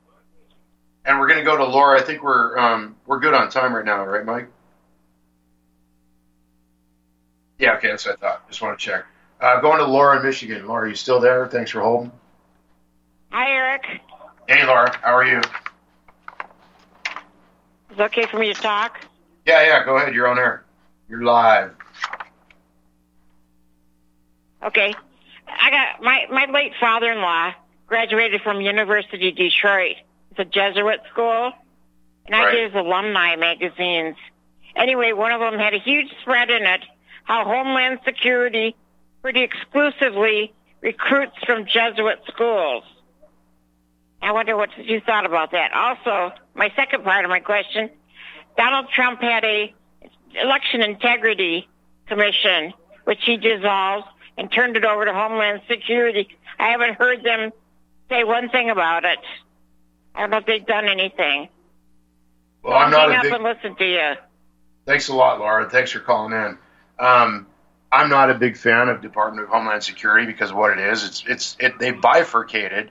And 1.05 1.19
we're 1.19 1.29
going 1.29 1.39
to 1.39 1.45
go 1.45 1.57
to 1.57 1.65
Laura. 1.65 1.99
I 1.99 2.03
think 2.03 2.23
we're 2.23 2.59
um, 2.59 2.97
we're 3.07 3.21
good 3.21 3.35
on 3.35 3.51
time 3.51 3.75
right 3.75 3.85
now, 3.85 4.05
right, 4.05 4.25
Mike? 4.25 4.49
Yeah, 7.61 7.75
okay, 7.77 7.89
that's 7.89 8.07
what 8.07 8.17
I 8.17 8.17
thought. 8.17 8.49
Just 8.49 8.63
want 8.63 8.79
to 8.79 8.85
check. 8.85 9.05
Uh, 9.39 9.61
going 9.61 9.79
to 9.79 9.85
Laura 9.85 10.17
in 10.19 10.25
Michigan. 10.25 10.67
Laura, 10.67 10.89
you 10.89 10.95
still 10.95 11.21
there? 11.21 11.47
Thanks 11.47 11.71
for 11.71 11.81
holding. 11.83 12.11
Hi, 13.31 13.51
Eric. 13.53 13.83
Hey, 14.49 14.65
Laura, 14.67 14.91
how 15.03 15.15
are 15.15 15.25
you? 15.25 15.39
Is 17.91 17.99
it 17.99 18.01
okay 18.01 18.27
for 18.27 18.39
me 18.39 18.53
to 18.53 18.61
talk? 18.61 18.99
Yeah, 19.45 19.63
yeah, 19.63 19.85
go 19.85 19.97
ahead. 19.99 20.15
You're 20.15 20.27
on 20.27 20.39
air. 20.39 20.65
You're 21.09 21.23
live. 21.23 21.73
Okay. 24.63 24.95
I 25.49 25.71
got 25.71 26.03
my 26.03 26.27
my 26.31 26.47
late 26.53 26.73
father-in-law 26.81 27.53
graduated 27.87 28.41
from 28.43 28.61
University 28.61 29.29
of 29.29 29.37
Detroit. 29.37 29.97
It's 30.31 30.39
a 30.41 30.45
Jesuit 30.45 31.01
school, 31.13 31.53
and 32.27 32.35
I 32.35 32.45
Right. 32.45 32.53
get 32.55 32.65
his 32.67 32.75
alumni 32.75 33.37
magazines. 33.37 34.17
Anyway, 34.77 35.13
one 35.13 35.33
of 35.33 35.41
them 35.41 35.59
had 35.59 35.75
a 35.75 35.79
huge 35.79 36.09
spread 36.23 36.51
in 36.51 36.63
it 36.65 36.83
how 37.31 37.45
Homeland 37.45 38.01
Security 38.05 38.75
pretty 39.23 39.45
exclusively 39.45 40.53
recruits 40.81 41.37
from 41.47 41.65
Jesuit 41.65 42.19
schools. 42.27 42.83
I 44.21 44.33
wonder 44.33 44.57
what 44.57 44.71
you 44.77 45.01
thought 45.01 45.25
about 45.25 45.53
that. 45.53 45.73
Also, 45.73 46.35
my 46.55 46.73
second 46.75 47.05
part 47.05 47.25
of 47.25 47.29
my 47.29 47.39
question, 47.39 47.89
Donald 48.57 48.89
Trump 48.93 49.21
had 49.21 49.45
a 49.45 49.73
election 50.35 50.83
integrity 50.83 51.69
commission, 52.09 52.73
which 53.05 53.21
he 53.25 53.37
dissolved 53.37 54.09
and 54.37 54.51
turned 54.51 54.77
it 54.77 54.85
over 54.85 55.05
to 55.05 55.13
Homeland 55.13 55.61
Security. 55.69 56.29
I 56.59 56.71
haven't 56.71 56.95
heard 56.95 57.23
them 57.23 57.53
say 58.09 58.25
one 58.25 58.49
thing 58.49 58.71
about 58.71 59.05
it. 59.05 59.21
I 60.17 60.23
don't 60.23 60.31
know 60.31 60.39
if 60.39 60.47
they've 60.47 60.67
done 60.67 60.89
anything. 60.89 61.49
Well, 62.65 62.77
I'm 62.77 62.91
not 62.91 63.03
hang 63.03 63.13
a 63.13 63.19
up 63.19 63.23
big. 63.23 63.33
and 63.35 63.45
listen 63.45 63.77
to 63.77 63.85
you. 63.89 64.13
Thanks 64.85 65.07
a 65.09 65.15
lot, 65.15 65.39
Laura. 65.39 65.71
Thanks 65.71 65.93
for 65.93 66.01
calling 66.01 66.33
in. 66.33 66.59
Um, 67.01 67.47
I'm 67.91 68.11
not 68.11 68.31
a 68.31 68.35
big 68.35 68.57
fan 68.57 68.89
of 68.89 69.01
Department 69.01 69.45
of 69.45 69.51
Homeland 69.51 69.83
Security 69.83 70.27
because 70.27 70.51
of 70.51 70.57
what 70.57 70.79
it 70.79 70.79
is. 70.79 71.05
It's 71.05 71.25
it's 71.27 71.57
it, 71.59 71.79
they 71.79 71.91
bifurcated 71.91 72.91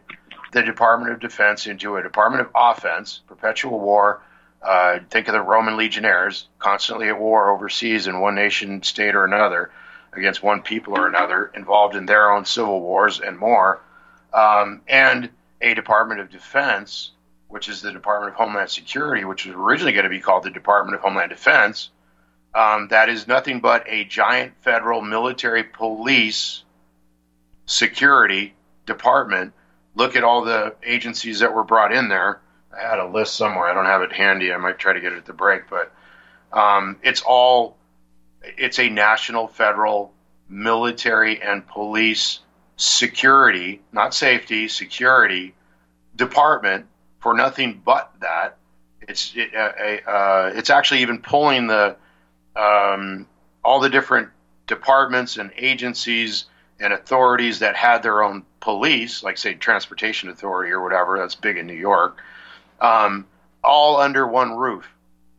the 0.52 0.64
Department 0.64 1.14
of 1.14 1.20
Defense 1.20 1.68
into 1.68 1.96
a 1.96 2.04
Department 2.04 2.42
of 2.42 2.52
Offense, 2.56 3.22
perpetual 3.28 3.80
war. 3.80 4.22
Uh, 4.62 5.00
think 5.10 5.28
of 5.28 5.34
the 5.34 5.42
Roman 5.42 5.78
legionnaires 5.78 6.48
constantly 6.58 7.08
at 7.08 7.18
war 7.18 7.50
overseas 7.52 8.08
in 8.08 8.20
one 8.20 8.36
nation, 8.36 8.84
state, 8.84 9.16
or 9.16 9.24
another 9.24 9.72
against 10.12 10.44
one 10.44 10.64
people 10.64 10.98
or 10.98 11.08
another, 11.08 11.52
involved 11.56 11.96
in 11.96 12.06
their 12.06 12.32
own 12.32 12.44
civil 12.44 12.82
wars 12.82 13.22
and 13.22 13.38
more. 13.38 13.80
Um, 14.34 14.82
and 14.88 15.30
a 15.62 15.76
Department 15.76 16.20
of 16.20 16.30
Defense, 16.30 17.12
which 17.48 17.70
is 17.70 17.82
the 17.82 17.92
Department 17.92 18.34
of 18.34 18.38
Homeland 18.38 18.70
Security, 18.70 19.24
which 19.24 19.46
was 19.46 19.56
originally 19.56 19.94
going 19.94 20.04
to 20.04 20.10
be 20.10 20.20
called 20.20 20.44
the 20.44 20.50
Department 20.50 20.96
of 20.96 21.02
Homeland 21.02 21.30
Defense. 21.30 21.92
Um, 22.54 22.88
that 22.90 23.10
is 23.10 23.28
nothing 23.28 23.60
but 23.60 23.86
a 23.88 24.06
giant 24.06 24.54
federal 24.62 25.02
military 25.02 25.64
police 25.64 26.64
security 27.66 28.56
department. 28.86 29.54
Look 29.96 30.16
at 30.16 30.24
all 30.24 30.44
the 30.44 30.76
agencies 30.84 31.40
that 31.40 31.54
were 31.54 31.64
brought 31.64 31.94
in 31.94 32.10
there. 32.10 32.42
I 32.76 32.82
had 32.82 33.00
a 33.00 33.08
list 33.08 33.36
somewhere. 33.36 33.66
I 33.66 33.74
don't 33.74 33.86
have 33.86 34.02
it 34.02 34.14
handy. 34.14 34.52
I 34.52 34.58
might 34.58 34.80
try 34.80 34.94
to 34.94 35.00
get 35.00 35.14
it 35.14 35.18
at 35.18 35.26
the 35.26 35.34
break, 35.34 35.70
but 35.70 35.92
um, 36.52 36.98
it's 37.04 37.22
all 37.22 37.78
it's 38.42 38.80
a 38.80 38.90
national 38.90 39.48
federal 39.48 40.14
military 40.48 41.42
and 41.42 41.68
police 41.68 42.40
security, 42.78 43.82
not 43.92 44.14
safety, 44.14 44.68
security 44.68 45.54
department 46.16 46.88
for 47.20 47.34
nothing 47.34 47.82
but 47.84 48.12
that. 48.22 48.58
It's 49.02 49.34
it, 49.36 49.54
uh, 49.56 50.10
uh, 50.10 50.52
it's 50.56 50.70
actually 50.70 51.02
even 51.02 51.20
pulling 51.20 51.68
the 51.68 51.98
um, 52.56 53.28
all 53.64 53.80
the 53.80 53.90
different 53.90 54.30
departments 54.68 55.38
and 55.38 55.52
agencies 55.58 56.46
and 56.80 56.94
authorities 56.94 57.60
that 57.60 57.76
had 57.76 58.04
their 58.04 58.24
own 58.24 58.44
police, 58.60 59.24
like 59.24 59.38
say 59.38 59.54
transportation 59.54 60.30
authority 60.30 60.72
or 60.72 60.82
whatever. 60.82 61.18
That's 61.18 61.36
big 61.36 61.58
in 61.58 61.68
New 61.68 61.74
York. 61.74 62.22
Um, 62.80 63.28
all 63.64 63.98
under 63.98 64.26
one 64.26 64.56
roof, 64.56 64.86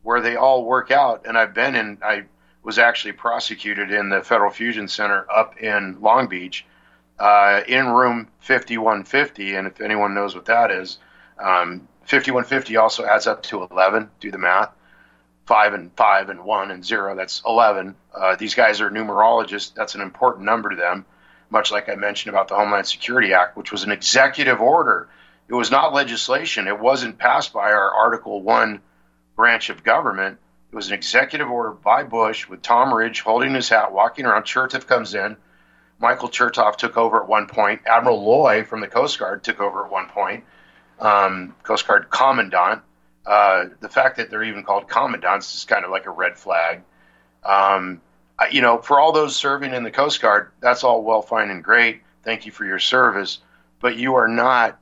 where 0.02 0.20
they 0.20 0.36
all 0.36 0.64
work 0.64 0.90
out. 0.90 1.26
And 1.26 1.38
I've 1.38 1.54
been 1.54 1.74
in. 1.74 1.98
I 2.02 2.24
was 2.62 2.78
actually 2.78 3.12
prosecuted 3.12 3.90
in 3.90 4.10
the 4.10 4.22
Federal 4.22 4.50
Fusion 4.50 4.86
Center 4.86 5.26
up 5.34 5.56
in 5.58 5.98
Long 6.02 6.28
Beach, 6.28 6.66
uh, 7.18 7.62
in 7.66 7.88
room 7.88 8.28
5150. 8.40 9.54
And 9.54 9.66
if 9.66 9.80
anyone 9.80 10.14
knows 10.14 10.34
what 10.34 10.44
that 10.46 10.70
is, 10.70 10.98
um, 11.38 11.88
5150 12.02 12.76
also 12.76 13.04
adds 13.06 13.26
up 13.26 13.42
to 13.44 13.66
11. 13.70 14.10
Do 14.20 14.30
the 14.30 14.38
math. 14.38 14.70
Five 15.50 15.74
and 15.74 15.90
five 15.96 16.28
and 16.28 16.44
one 16.44 16.70
and 16.70 16.84
zero. 16.84 17.16
That's 17.16 17.42
11. 17.44 17.96
Uh, 18.14 18.36
these 18.36 18.54
guys 18.54 18.80
are 18.80 18.88
numerologists. 18.88 19.74
That's 19.74 19.96
an 19.96 20.00
important 20.00 20.44
number 20.44 20.70
to 20.70 20.76
them. 20.76 21.04
Much 21.50 21.72
like 21.72 21.88
I 21.88 21.96
mentioned 21.96 22.32
about 22.32 22.46
the 22.46 22.54
Homeland 22.54 22.86
Security 22.86 23.34
Act, 23.34 23.56
which 23.56 23.72
was 23.72 23.82
an 23.82 23.90
executive 23.90 24.60
order. 24.60 25.08
It 25.48 25.54
was 25.54 25.72
not 25.72 25.92
legislation. 25.92 26.68
It 26.68 26.78
wasn't 26.78 27.18
passed 27.18 27.52
by 27.52 27.72
our 27.72 27.92
Article 27.92 28.40
One 28.40 28.80
branch 29.34 29.70
of 29.70 29.82
government. 29.82 30.38
It 30.72 30.76
was 30.76 30.86
an 30.86 30.94
executive 30.94 31.50
order 31.50 31.72
by 31.72 32.04
Bush 32.04 32.48
with 32.48 32.62
Tom 32.62 32.94
Ridge 32.94 33.22
holding 33.22 33.52
his 33.54 33.68
hat, 33.68 33.92
walking 33.92 34.26
around. 34.26 34.44
Chertoff 34.44 34.86
comes 34.86 35.16
in. 35.16 35.36
Michael 35.98 36.28
Chertoff 36.28 36.76
took 36.76 36.96
over 36.96 37.20
at 37.20 37.28
one 37.28 37.48
point. 37.48 37.80
Admiral 37.86 38.22
Loy 38.22 38.62
from 38.62 38.82
the 38.82 38.86
Coast 38.86 39.18
Guard 39.18 39.42
took 39.42 39.60
over 39.60 39.84
at 39.84 39.90
one 39.90 40.06
point. 40.10 40.44
Um, 41.00 41.56
Coast 41.64 41.88
Guard 41.88 42.08
Commandant. 42.08 42.82
Uh, 43.26 43.66
the 43.80 43.88
fact 43.88 44.16
that 44.16 44.30
they're 44.30 44.42
even 44.42 44.64
called 44.64 44.88
commandants 44.88 45.54
is 45.54 45.64
kind 45.64 45.84
of 45.84 45.90
like 45.90 46.06
a 46.06 46.10
red 46.10 46.36
flag. 46.38 46.82
Um, 47.44 48.00
I- 48.38 48.48
you 48.48 48.62
know, 48.62 48.78
for 48.78 48.98
all 48.98 49.12
those 49.12 49.36
serving 49.36 49.74
in 49.74 49.82
the 49.82 49.90
Coast 49.90 50.20
Guard, 50.22 50.50
that's 50.60 50.84
all 50.84 51.02
well, 51.02 51.22
fine, 51.22 51.50
and 51.50 51.62
great. 51.62 52.02
Thank 52.24 52.46
you 52.46 52.52
for 52.52 52.64
your 52.64 52.78
service. 52.78 53.38
But 53.80 53.96
you 53.96 54.16
are 54.16 54.28
not 54.28 54.78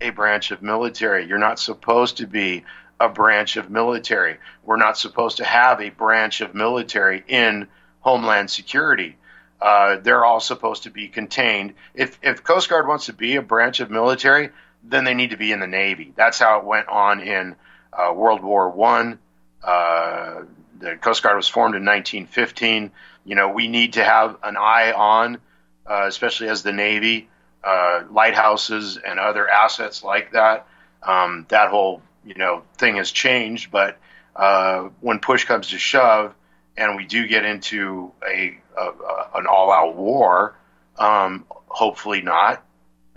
a 0.00 0.10
branch 0.10 0.50
of 0.50 0.62
military. 0.62 1.26
You're 1.26 1.38
not 1.38 1.58
supposed 1.58 2.18
to 2.18 2.26
be 2.26 2.64
a 2.98 3.08
branch 3.08 3.56
of 3.56 3.70
military. 3.70 4.38
We're 4.64 4.76
not 4.76 4.98
supposed 4.98 5.38
to 5.38 5.44
have 5.44 5.80
a 5.80 5.90
branch 5.90 6.40
of 6.40 6.54
military 6.54 7.24
in 7.26 7.68
Homeland 8.00 8.50
Security. 8.50 9.16
Uh, 9.60 9.96
they're 10.02 10.24
all 10.24 10.40
supposed 10.40 10.84
to 10.84 10.90
be 10.90 11.08
contained. 11.08 11.74
If 11.94 12.18
if 12.22 12.42
Coast 12.42 12.68
Guard 12.68 12.88
wants 12.88 13.06
to 13.06 13.12
be 13.12 13.36
a 13.36 13.42
branch 13.42 13.80
of 13.80 13.90
military, 13.90 14.50
then 14.82 15.04
they 15.04 15.14
need 15.14 15.30
to 15.30 15.36
be 15.36 15.52
in 15.52 15.60
the 15.60 15.66
Navy. 15.66 16.12
That's 16.16 16.38
how 16.38 16.58
it 16.58 16.64
went 16.64 16.88
on 16.88 17.20
in 17.20 17.54
uh, 17.92 18.12
World 18.12 18.42
War 18.42 18.70
One. 18.70 19.18
Uh, 19.62 20.42
the 20.78 20.96
Coast 20.96 21.22
Guard 21.22 21.36
was 21.36 21.48
formed 21.48 21.76
in 21.76 21.84
1915. 21.84 22.90
You 23.24 23.34
know, 23.34 23.50
we 23.50 23.68
need 23.68 23.94
to 23.94 24.04
have 24.04 24.36
an 24.42 24.56
eye 24.56 24.92
on, 24.92 25.38
uh, 25.86 26.06
especially 26.06 26.48
as 26.48 26.62
the 26.62 26.72
Navy, 26.72 27.28
uh, 27.62 28.02
lighthouses 28.10 28.96
and 28.96 29.20
other 29.20 29.48
assets 29.48 30.02
like 30.02 30.32
that. 30.32 30.66
Um, 31.02 31.46
that 31.48 31.70
whole 31.70 32.02
you 32.24 32.34
know 32.34 32.62
thing 32.78 32.96
has 32.96 33.10
changed, 33.10 33.70
but 33.70 33.98
uh, 34.34 34.88
when 35.00 35.18
push 35.20 35.44
comes 35.44 35.68
to 35.68 35.78
shove, 35.78 36.34
and 36.76 36.96
we 36.96 37.04
do 37.04 37.26
get 37.26 37.44
into 37.44 38.12
a, 38.26 38.58
a, 38.78 38.82
a 38.82 39.30
an 39.34 39.46
all-out 39.46 39.96
war, 39.96 40.56
um, 40.98 41.44
hopefully 41.68 42.22
not, 42.22 42.64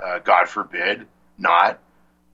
uh, 0.04 0.20
God 0.20 0.48
forbid, 0.50 1.08
not. 1.38 1.80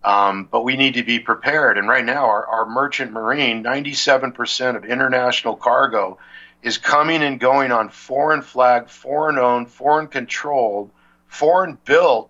Um, 0.03 0.47
but 0.51 0.63
we 0.63 0.77
need 0.77 0.95
to 0.95 1.03
be 1.03 1.19
prepared. 1.19 1.77
And 1.77 1.87
right 1.87 2.03
now, 2.03 2.25
our, 2.25 2.45
our 2.45 2.65
merchant 2.65 3.11
marine, 3.11 3.63
97% 3.63 4.75
of 4.75 4.85
international 4.85 5.55
cargo 5.55 6.17
is 6.63 6.77
coming 6.77 7.21
and 7.21 7.39
going 7.39 7.71
on 7.71 7.89
foreign 7.89 8.41
flag, 8.41 8.89
foreign 8.89 9.37
owned, 9.37 9.69
foreign 9.69 10.07
controlled, 10.07 10.89
foreign 11.27 11.77
built 11.85 12.29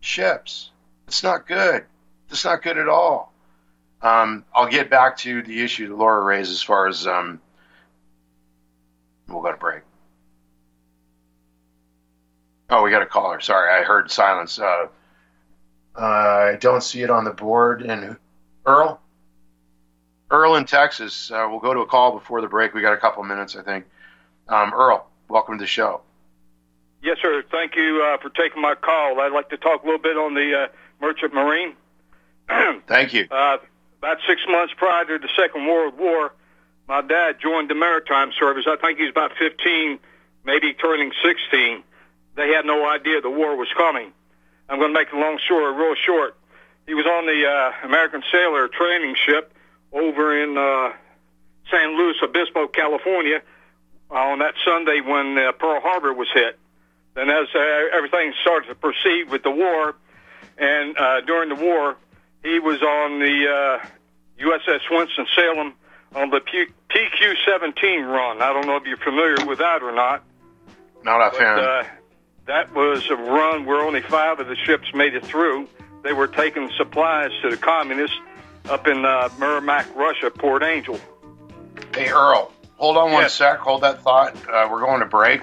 ships. 0.00 0.70
It's 1.06 1.22
not 1.22 1.46
good. 1.46 1.84
It's 2.30 2.44
not 2.44 2.62
good 2.62 2.78
at 2.78 2.88
all. 2.88 3.32
Um, 4.02 4.44
I'll 4.54 4.68
get 4.68 4.88
back 4.90 5.18
to 5.18 5.42
the 5.42 5.62
issue 5.62 5.88
that 5.88 5.96
Laura 5.96 6.22
raised 6.24 6.50
as 6.50 6.62
far 6.62 6.86
as 6.86 7.06
um, 7.06 7.40
we'll 9.28 9.42
go 9.42 9.50
to 9.50 9.58
break. 9.58 9.82
Oh, 12.70 12.82
we 12.82 12.90
got 12.90 13.02
a 13.02 13.06
caller. 13.06 13.40
Sorry, 13.40 13.70
I 13.70 13.84
heard 13.84 14.10
silence. 14.10 14.58
Uh, 14.58 14.86
uh, 15.96 16.52
I 16.52 16.56
don't 16.60 16.82
see 16.82 17.02
it 17.02 17.10
on 17.10 17.24
the 17.24 17.30
board. 17.30 17.82
And 17.82 18.16
Earl, 18.66 19.00
Earl 20.30 20.56
in 20.56 20.64
Texas. 20.64 21.30
Uh, 21.30 21.46
we'll 21.50 21.60
go 21.60 21.74
to 21.74 21.80
a 21.80 21.86
call 21.86 22.12
before 22.12 22.40
the 22.40 22.48
break. 22.48 22.74
We 22.74 22.80
got 22.80 22.92
a 22.92 22.98
couple 22.98 23.22
minutes, 23.24 23.56
I 23.56 23.62
think. 23.62 23.86
Um, 24.48 24.72
Earl, 24.74 25.06
welcome 25.28 25.58
to 25.58 25.62
the 25.62 25.66
show. 25.66 26.02
Yes, 27.02 27.18
sir. 27.22 27.42
Thank 27.50 27.76
you 27.76 28.02
uh, 28.04 28.18
for 28.18 28.28
taking 28.30 28.60
my 28.60 28.74
call. 28.74 29.20
I'd 29.20 29.32
like 29.32 29.48
to 29.50 29.56
talk 29.56 29.82
a 29.82 29.86
little 29.86 30.00
bit 30.00 30.16
on 30.16 30.34
the 30.34 30.64
uh, 30.64 30.68
Merchant 31.00 31.32
Marine. 31.32 31.74
Thank 32.86 33.14
you. 33.14 33.26
Uh, 33.30 33.58
about 33.98 34.18
six 34.26 34.42
months 34.48 34.74
prior 34.76 35.04
to 35.06 35.18
the 35.18 35.28
Second 35.36 35.66
World 35.66 35.98
War, 35.98 36.32
my 36.88 37.00
dad 37.00 37.36
joined 37.40 37.70
the 37.70 37.74
maritime 37.74 38.32
service. 38.38 38.64
I 38.66 38.76
think 38.76 38.98
he 38.98 39.04
was 39.04 39.12
about 39.12 39.32
15, 39.38 39.98
maybe 40.44 40.74
turning 40.74 41.12
16. 41.22 41.82
They 42.36 42.48
had 42.48 42.64
no 42.64 42.88
idea 42.88 43.20
the 43.20 43.30
war 43.30 43.56
was 43.56 43.68
coming. 43.76 44.12
I'm 44.70 44.78
going 44.78 44.94
to 44.94 44.98
make 44.98 45.10
the 45.10 45.18
long 45.18 45.38
story 45.44 45.74
real 45.74 45.96
short. 46.06 46.36
He 46.86 46.94
was 46.94 47.04
on 47.04 47.26
the 47.26 47.44
uh, 47.44 47.86
American 47.86 48.22
Sailor 48.30 48.68
training 48.68 49.16
ship 49.26 49.52
over 49.92 50.40
in 50.40 50.56
uh, 50.56 50.92
San 51.70 51.98
Luis 51.98 52.16
Obispo, 52.22 52.68
California, 52.68 53.42
on 54.10 54.38
that 54.38 54.54
Sunday 54.64 55.00
when 55.00 55.36
uh, 55.36 55.52
Pearl 55.52 55.80
Harbor 55.80 56.12
was 56.12 56.28
hit. 56.32 56.56
Then 57.14 57.28
as 57.30 57.48
uh, 57.52 57.58
everything 57.92 58.32
started 58.42 58.68
to 58.68 58.74
proceed 58.76 59.28
with 59.28 59.42
the 59.42 59.50
war, 59.50 59.96
and 60.56 60.96
uh, 60.96 61.20
during 61.22 61.48
the 61.48 61.56
war, 61.56 61.96
he 62.44 62.60
was 62.60 62.80
on 62.80 63.18
the 63.18 63.80
uh, 63.82 63.86
USS 64.40 64.80
Winston-Salem 64.90 65.74
on 66.14 66.30
the 66.30 66.40
P- 66.40 66.72
PQ-17 66.90 68.06
run. 68.06 68.40
I 68.40 68.52
don't 68.52 68.66
know 68.66 68.76
if 68.76 68.84
you're 68.84 68.96
familiar 68.96 69.44
with 69.46 69.58
that 69.58 69.82
or 69.82 69.92
not. 69.92 70.22
Not 71.02 71.20
offhand. 71.20 71.60
But, 71.60 71.64
uh, 71.64 71.84
that 72.46 72.74
was 72.74 73.08
a 73.10 73.16
run 73.16 73.64
where 73.64 73.80
only 73.80 74.02
five 74.02 74.40
of 74.40 74.48
the 74.48 74.56
ships 74.56 74.92
made 74.94 75.14
it 75.14 75.24
through. 75.24 75.68
They 76.02 76.12
were 76.12 76.28
taking 76.28 76.70
supplies 76.76 77.30
to 77.42 77.50
the 77.50 77.56
communists 77.56 78.16
up 78.68 78.86
in 78.86 79.04
uh, 79.04 79.28
Merrimack, 79.38 79.94
Russia, 79.94 80.30
Port 80.30 80.62
Angel. 80.62 80.98
Hey, 81.94 82.08
Earl, 82.10 82.52
hold 82.76 82.96
on 82.96 83.12
one 83.12 83.28
sec. 83.28 83.58
Hold 83.58 83.82
that 83.82 84.02
thought. 84.02 84.36
Uh, 84.48 84.68
we're 84.70 84.80
going 84.80 85.00
to 85.00 85.06
break. 85.06 85.42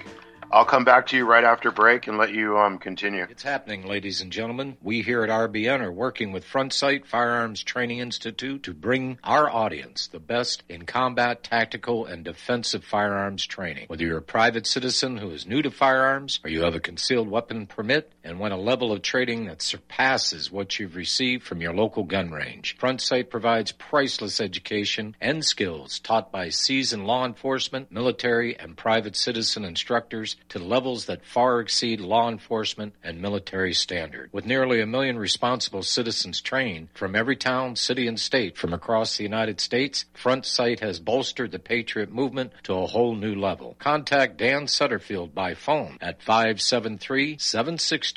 I'll 0.50 0.64
come 0.64 0.86
back 0.86 1.08
to 1.08 1.18
you 1.18 1.26
right 1.26 1.44
after 1.44 1.72
break 1.72 2.08
and 2.08 2.18
let 2.18 2.34
you 2.34 2.58
um, 2.58 2.78
continue. 2.78 3.28
It's 3.30 3.44
happening, 3.44 3.86
ladies 3.86 4.22
and 4.22 4.32
gentlemen. 4.32 4.78
We 4.82 5.02
here 5.02 5.22
at 5.24 5.30
RBN 5.30 5.82
are 5.82 5.92
working 5.92 6.32
with 6.32 6.46
Front 6.46 6.72
Sight 6.72 7.06
Firearms 7.06 7.64
Training 7.64 8.00
Institute 8.00 8.64
to 8.64 8.74
bring 8.74 9.20
our 9.26 9.50
audience 9.50 10.08
the 10.08 10.22
best 10.22 10.64
in 10.70 10.86
combat, 10.86 11.44
tactical, 11.44 12.06
and 12.06 12.24
defensive 12.24 12.86
firearms 12.86 13.46
training. 13.46 13.86
Whether 13.88 14.06
you're 14.06 14.20
a 14.20 14.22
private 14.22 14.66
citizen 14.66 15.18
who 15.18 15.32
is 15.32 15.46
new 15.46 15.62
to 15.62 15.70
firearms 15.70 16.40
or 16.46 16.50
you 16.50 16.62
have 16.62 16.76
a 16.76 16.80
concealed 16.80 17.28
weapon 17.28 17.68
permit 17.68 18.14
and 18.28 18.40
want 18.40 18.54
a 18.54 18.58
level 18.58 18.92
of 18.92 19.02
training 19.02 19.46
that 19.46 19.62
surpasses 19.62 20.52
what 20.52 20.78
you've 20.78 20.98
received 20.98 21.44
from 21.44 21.62
your 21.62 21.74
local 21.74 22.04
gun 22.04 22.30
range, 22.30 22.76
Front 22.78 23.02
Sight 23.02 23.30
provides 23.30 23.72
priceless 23.72 24.42
education 24.42 25.16
and 25.22 25.46
skills 25.46 26.00
taught 26.00 26.30
by 26.30 26.50
seasoned 26.50 27.08
law 27.08 27.26
enforcement, 27.26 27.90
military, 27.90 28.58
and 28.60 28.76
private 28.76 29.16
citizen 29.16 29.64
instructors 29.64 30.36
to 30.50 30.60
levels 30.60 31.06
that 31.06 31.24
far 31.24 31.62
exceed 31.62 32.02
law 32.02 32.28
enforcement 32.28 32.94
and 33.02 33.22
military 33.22 33.74
standard. 33.74 34.30
With 34.34 34.46
nearly 34.46 34.82
a 34.82 34.86
million 34.86 35.18
responsible 35.18 35.84
citizens 35.84 36.42
trained 36.42 36.90
from 36.94 37.16
every 37.16 37.38
town, 37.38 37.78
city, 37.78 38.08
and 38.08 38.20
state 38.20 38.58
from 38.58 38.74
across 38.74 39.16
the 39.16 39.24
United 39.24 39.62
States, 39.62 40.04
Front 40.14 40.46
Sight 40.46 40.82
has 40.82 41.00
bolstered 41.00 41.52
the 41.52 41.60
Patriot 41.60 42.12
movement 42.12 42.52
to 42.64 42.74
a 42.74 42.88
whole 42.88 43.16
new 43.16 43.36
level. 43.36 43.78
Contact 43.80 44.36
Dan 44.36 44.66
Sutterfield 44.66 45.34
by 45.34 45.54
phone 45.54 45.98
at 46.02 46.22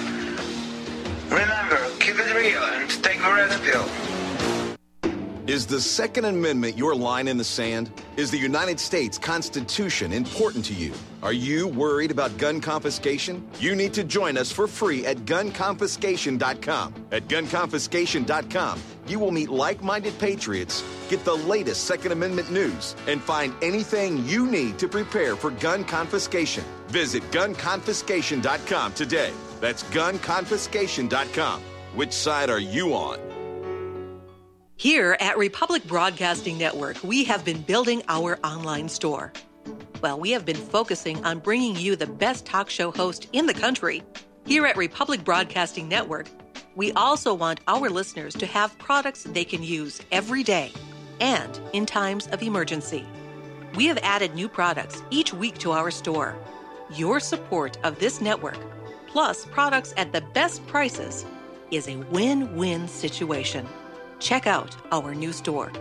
Remember, 1.32 1.80
keep 2.00 2.16
it 2.16 2.36
real 2.36 2.62
and 2.62 2.90
take 3.04 3.20
the 3.20 3.32
red 3.32 3.50
pill. 3.62 3.86
Is 5.48 5.66
the 5.66 5.82
Second 5.82 6.26
Amendment 6.26 6.78
your 6.78 6.94
line 6.94 7.28
in 7.28 7.36
the 7.36 7.44
sand? 7.44 7.90
Is 8.16 8.30
the 8.32 8.38
United 8.38 8.80
States 8.80 9.18
Constitution 9.18 10.14
important 10.14 10.64
to 10.66 10.74
you? 10.74 10.94
Are 11.24 11.34
you 11.34 11.68
worried 11.68 12.12
about 12.12 12.38
gun 12.38 12.62
confiscation? 12.62 13.46
You 13.60 13.76
need 13.76 13.92
to 13.96 14.04
join 14.04 14.38
us 14.38 14.52
for 14.52 14.68
free 14.68 15.04
at 15.06 15.18
gunconfiscation.com. 15.26 16.94
At 17.12 17.28
gunconfiscation.com, 17.28 18.82
you 19.12 19.20
will 19.20 19.32
meet 19.32 19.50
like 19.50 19.84
minded 19.84 20.18
patriots, 20.18 20.84
get 21.10 21.24
the 21.26 21.36
latest 21.36 21.84
Second 21.84 22.14
Amendment 22.14 22.50
news, 22.50 22.96
and 23.08 23.22
find 23.22 23.54
anything 23.62 24.26
you 24.26 24.48
need 24.48 24.80
to 24.80 24.88
prepare 24.88 25.36
for 25.36 25.52
gun 25.52 25.84
confiscation. 25.84 26.64
Visit 26.88 27.22
gunconfiscation.com 27.32 28.94
today. 28.94 29.34
That's 29.60 29.84
gunconfiscation.com. 29.84 31.62
Which 31.94 32.14
side 32.14 32.50
are 32.50 32.60
you 32.60 32.94
on? 32.94 33.20
Here 34.78 35.16
at 35.20 35.38
Republic 35.38 35.86
Broadcasting 35.86 36.58
Network, 36.58 37.04
we 37.04 37.26
have 37.26 37.46
been 37.46 37.62
building 37.62 38.02
our 38.08 38.40
online 38.44 38.90
store. 38.90 39.32
Well, 40.02 40.20
we 40.20 40.32
have 40.32 40.44
been 40.46 40.56
focusing 40.56 41.24
on 41.24 41.38
bringing 41.38 41.76
you 41.76 41.96
the 41.96 42.08
best 42.08 42.48
talk 42.48 42.70
show 42.70 42.90
host 42.90 43.28
in 43.32 43.46
the 43.46 43.54
country. 43.54 44.02
Here 44.48 44.66
at 44.66 44.78
Republic 44.78 45.24
Broadcasting 45.24 45.88
Network, 45.88 46.30
we 46.76 46.92
also 46.94 47.34
want 47.34 47.60
our 47.68 47.90
listeners 47.90 48.34
to 48.36 48.46
have 48.46 48.78
products 48.78 49.24
they 49.24 49.44
can 49.44 49.64
use 49.64 50.02
every 50.12 50.44
day 50.44 50.72
and 51.20 51.60
in 51.74 51.86
times 51.86 52.28
of 52.28 52.42
emergency. 52.42 53.06
We 53.76 53.88
have 53.88 54.00
added 54.04 54.36
new 54.36 54.50
products 54.50 55.02
each 55.10 55.34
week 55.34 55.58
to 55.60 55.72
our 55.72 55.92
store. 55.92 56.36
Your 56.94 57.20
support 57.20 57.78
of 57.84 58.00
this 58.00 58.22
network, 58.22 58.58
plus 59.08 59.46
products 59.46 59.94
at 59.98 60.12
the 60.12 60.22
best 60.34 60.66
prices, 60.68 61.26
is 61.72 61.88
a 61.88 61.98
win 61.98 62.56
win 62.56 62.88
situation. 62.88 63.68
Check 64.20 64.48
out 64.48 64.76
our 64.92 65.16
new 65.16 65.34
store. 65.34 65.72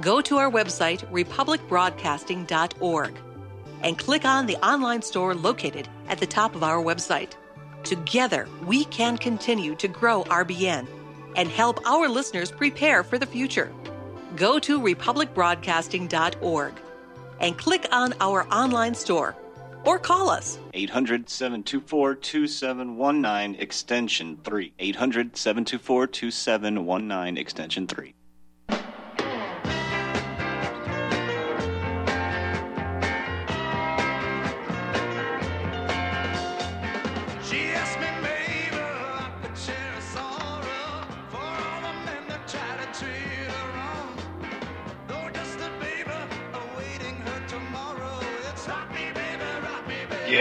Go 0.00 0.22
to 0.22 0.38
our 0.38 0.50
website, 0.50 1.06
republicbroadcasting.org, 1.10 3.18
and 3.82 3.98
click 3.98 4.24
on 4.24 4.46
the 4.46 4.56
online 4.66 5.02
store 5.02 5.34
located 5.34 5.88
at 6.08 6.16
the 6.18 6.26
top 6.26 6.54
of 6.54 6.62
our 6.62 6.82
website. 6.82 7.32
Together, 7.84 8.48
we 8.64 8.84
can 8.86 9.16
continue 9.18 9.74
to 9.76 9.88
grow 9.88 10.24
RBN 10.24 10.86
and 11.36 11.48
help 11.48 11.86
our 11.86 12.08
listeners 12.08 12.50
prepare 12.50 13.02
for 13.02 13.18
the 13.18 13.26
future. 13.26 13.72
Go 14.36 14.58
to 14.60 14.80
republicbroadcasting.org 14.80 16.74
and 17.40 17.58
click 17.58 17.86
on 17.90 18.14
our 18.20 18.46
online 18.52 18.94
store 18.94 19.36
or 19.84 19.98
call 19.98 20.30
us 20.30 20.58
800 20.74 21.28
724 21.28 22.14
2719 22.14 23.60
extension 23.60 24.38
3. 24.44 24.72
800 24.78 25.36
724 25.36 26.06
2719 26.06 27.36
extension 27.36 27.86
3. 27.86 28.14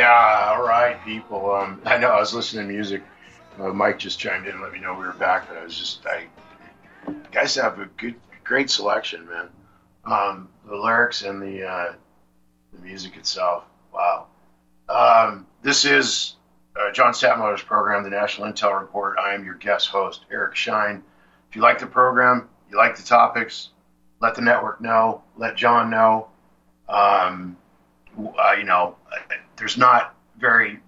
Yeah, 0.01 0.55
all 0.55 0.63
right, 0.63 0.99
people. 1.05 1.51
Um, 1.51 1.79
I 1.85 1.99
know 1.99 2.07
I 2.07 2.19
was 2.19 2.33
listening 2.33 2.65
to 2.65 2.73
music. 2.73 3.03
Uh, 3.59 3.67
Mike 3.67 3.99
just 3.99 4.17
chimed 4.17 4.47
in, 4.47 4.53
and 4.53 4.61
let 4.63 4.71
me 4.71 4.79
know 4.79 4.95
we 4.95 5.05
were 5.05 5.13
back. 5.13 5.47
But 5.47 5.57
I 5.59 5.63
was 5.63 5.77
just, 5.77 6.03
I 6.07 6.25
guys 7.31 7.53
have 7.53 7.77
a 7.77 7.85
good, 7.97 8.15
great 8.43 8.71
selection, 8.71 9.29
man. 9.29 9.49
Um, 10.03 10.49
the 10.67 10.75
lyrics 10.75 11.21
and 11.21 11.39
the 11.39 11.67
uh, 11.67 11.93
the 12.73 12.81
music 12.81 13.15
itself. 13.15 13.65
Wow. 13.93 14.25
Um, 14.89 15.45
this 15.61 15.85
is 15.85 16.33
uh, 16.75 16.91
John 16.91 17.13
Stadtmiller's 17.13 17.61
program, 17.61 18.03
the 18.03 18.09
National 18.09 18.51
Intel 18.51 18.81
Report. 18.81 19.19
I 19.19 19.35
am 19.35 19.45
your 19.45 19.53
guest 19.53 19.89
host, 19.89 20.25
Eric 20.31 20.55
Shine. 20.55 21.03
If 21.47 21.55
you 21.55 21.61
like 21.61 21.77
the 21.77 21.85
program, 21.85 22.49
you 22.71 22.75
like 22.75 22.95
the 22.95 23.03
topics, 23.03 23.69
let 24.19 24.33
the 24.33 24.41
network 24.41 24.81
know, 24.81 25.21
let 25.37 25.55
John 25.55 25.91
know. 25.91 26.29
Um, 26.89 27.55
uh, 28.17 28.53
you 28.57 28.63
know, 28.63 28.95
there's 29.57 29.77
not 29.77 30.15
very 30.37 30.79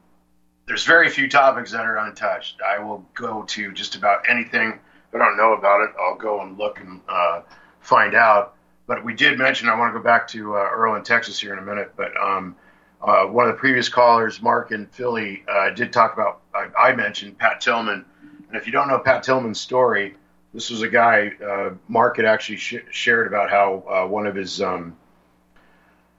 there's 0.65 0.85
very 0.85 1.09
few 1.09 1.29
topics 1.29 1.71
that 1.71 1.81
are 1.85 1.97
untouched. 1.97 2.61
I 2.61 2.79
will 2.79 3.05
go 3.13 3.43
to 3.43 3.71
just 3.73 3.95
about 3.95 4.29
anything. 4.29 4.79
If 5.09 5.15
I 5.15 5.17
don't 5.17 5.37
know 5.37 5.53
about 5.53 5.81
it, 5.81 5.89
I'll 5.99 6.17
go 6.17 6.41
and 6.41 6.57
look 6.57 6.79
and 6.79 7.01
uh, 7.07 7.41
find 7.81 8.15
out. 8.15 8.55
But 8.87 9.03
we 9.03 9.13
did 9.13 9.37
mention, 9.37 9.69
I 9.69 9.77
want 9.77 9.93
to 9.93 9.99
go 9.99 10.03
back 10.03 10.27
to 10.29 10.55
uh, 10.55 10.69
Earl 10.71 10.95
in 10.95 11.03
Texas 11.03 11.39
here 11.39 11.53
in 11.53 11.59
a 11.59 11.61
minute, 11.61 11.93
but 11.95 12.15
um, 12.17 12.55
uh, 13.01 13.25
one 13.25 13.47
of 13.47 13.53
the 13.53 13.59
previous 13.59 13.89
callers, 13.89 14.41
Mark 14.41 14.71
in 14.71 14.87
Philly, 14.87 15.43
uh, 15.47 15.69
did 15.71 15.91
talk 15.91 16.13
about, 16.13 16.41
I, 16.53 16.67
I, 16.77 16.95
mentioned 16.95 17.37
Pat 17.37 17.61
Tillman. 17.61 18.05
And 18.47 18.57
if 18.57 18.65
you 18.65 18.71
don't 18.71 18.87
know 18.87 18.99
Pat 18.99 19.23
Tillman's 19.23 19.59
story, 19.59 20.15
this 20.53 20.69
was 20.69 20.81
a 20.81 20.87
guy, 20.87 21.31
uh, 21.45 21.71
Mark 21.87 22.17
had 22.17 22.25
actually 22.25 22.57
sh- 22.57 22.85
shared 22.91 23.27
about 23.27 23.49
how 23.49 23.83
uh, 23.89 24.07
one 24.07 24.27
of 24.27 24.35
his 24.35 24.61
um, 24.61 24.97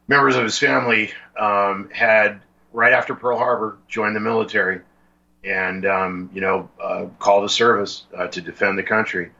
members 0.09 0.37
of 0.37 0.45
his 0.45 0.59
family 0.59 1.13
um, 1.39 1.91
had, 1.91 2.41
right 2.73 2.93
after 2.93 3.15
Pearl 3.15 3.39
Harbor, 3.39 3.79
joined 3.89 4.17
the 4.17 4.21
military 4.21 4.81
and, 5.43 5.85
um, 5.87 6.31
you 6.33 6.41
know, 6.41 6.71
uh, 6.83 7.07
called 7.19 7.45
a 7.45 7.49
service 7.49 8.05
to 8.31 8.41
defend 8.41 8.79
the 8.79 8.83
country. 8.83 9.31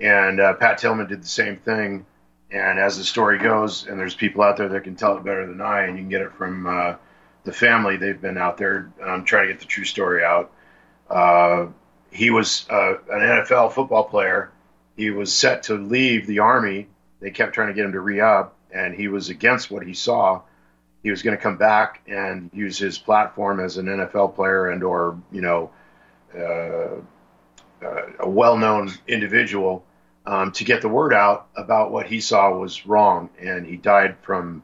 And 0.00 0.38
Pat 0.58 0.78
Tillman 0.78 1.06
did 1.06 1.22
the 1.22 1.28
same 1.28 1.56
thing 1.56 2.06
and 2.54 2.78
as 2.78 2.96
the 2.96 3.04
story 3.04 3.38
goes, 3.38 3.86
and 3.86 3.98
there's 3.98 4.14
people 4.14 4.42
out 4.42 4.56
there 4.56 4.68
that 4.68 4.84
can 4.84 4.94
tell 4.94 5.16
it 5.16 5.24
better 5.24 5.44
than 5.44 5.60
I, 5.60 5.82
and 5.82 5.96
you 5.96 6.02
can 6.02 6.08
get 6.08 6.20
it 6.22 6.32
from 6.34 6.66
uh, 6.66 6.94
the 7.42 7.52
family. 7.52 7.96
They've 7.96 8.20
been 8.20 8.38
out 8.38 8.58
there 8.58 8.92
um, 9.02 9.24
trying 9.24 9.48
to 9.48 9.52
get 9.52 9.60
the 9.60 9.66
true 9.66 9.84
story 9.84 10.22
out. 10.22 10.52
Uh, 11.10 11.66
he 12.12 12.30
was 12.30 12.64
uh, 12.70 12.94
an 13.10 13.20
NFL 13.20 13.72
football 13.72 14.04
player. 14.04 14.52
He 14.96 15.10
was 15.10 15.32
set 15.32 15.64
to 15.64 15.74
leave 15.74 16.28
the 16.28 16.38
army. 16.38 16.86
They 17.18 17.32
kept 17.32 17.54
trying 17.54 17.68
to 17.68 17.74
get 17.74 17.86
him 17.86 17.92
to 17.92 18.00
re 18.00 18.20
up, 18.20 18.56
and 18.74 18.94
he 18.94 19.08
was 19.08 19.30
against 19.30 19.70
what 19.70 19.86
he 19.86 19.94
saw. 19.94 20.42
He 21.02 21.10
was 21.10 21.22
going 21.22 21.36
to 21.36 21.42
come 21.42 21.56
back 21.56 22.02
and 22.06 22.50
use 22.52 22.76
his 22.76 22.98
platform 22.98 23.60
as 23.60 23.76
an 23.76 23.86
NFL 23.86 24.34
player 24.34 24.70
and 24.70 24.82
or 24.82 25.18
you 25.30 25.40
know 25.40 25.70
uh, 26.36 26.96
uh, 27.84 28.02
a 28.20 28.28
well-known 28.28 28.90
individual 29.06 29.84
um, 30.26 30.52
to 30.52 30.64
get 30.64 30.82
the 30.82 30.88
word 30.88 31.12
out 31.12 31.48
about 31.56 31.92
what 31.92 32.06
he 32.06 32.20
saw 32.20 32.56
was 32.56 32.86
wrong, 32.86 33.28
and 33.38 33.66
he 33.66 33.76
died 33.76 34.16
from 34.22 34.62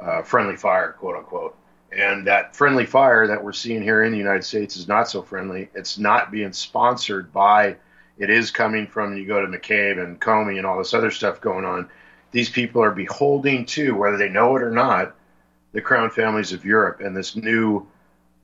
uh, 0.00 0.22
friendly 0.22 0.56
fire, 0.56 0.92
quote 0.92 1.16
unquote. 1.16 1.56
And 1.92 2.28
that 2.28 2.54
friendly 2.54 2.86
fire 2.86 3.26
that 3.26 3.42
we're 3.42 3.52
seeing 3.52 3.82
here 3.82 4.04
in 4.04 4.12
the 4.12 4.18
United 4.18 4.44
States 4.44 4.76
is 4.76 4.86
not 4.86 5.08
so 5.08 5.22
friendly. 5.22 5.68
It's 5.74 5.98
not 5.98 6.30
being 6.30 6.52
sponsored 6.52 7.32
by. 7.32 7.76
It 8.16 8.30
is 8.30 8.52
coming 8.52 8.86
from 8.86 9.16
you 9.16 9.26
go 9.26 9.44
to 9.44 9.48
McCabe 9.48 10.02
and 10.02 10.20
Comey 10.20 10.58
and 10.58 10.66
all 10.66 10.78
this 10.78 10.94
other 10.94 11.10
stuff 11.10 11.40
going 11.40 11.64
on. 11.64 11.90
These 12.32 12.50
people 12.50 12.82
are 12.82 12.90
beholding 12.90 13.66
to, 13.66 13.94
whether 13.94 14.16
they 14.16 14.28
know 14.28 14.56
it 14.56 14.62
or 14.62 14.70
not, 14.70 15.14
the 15.72 15.80
crown 15.80 16.10
families 16.10 16.52
of 16.52 16.64
Europe 16.64 17.00
and 17.00 17.16
this 17.16 17.36
new 17.36 17.86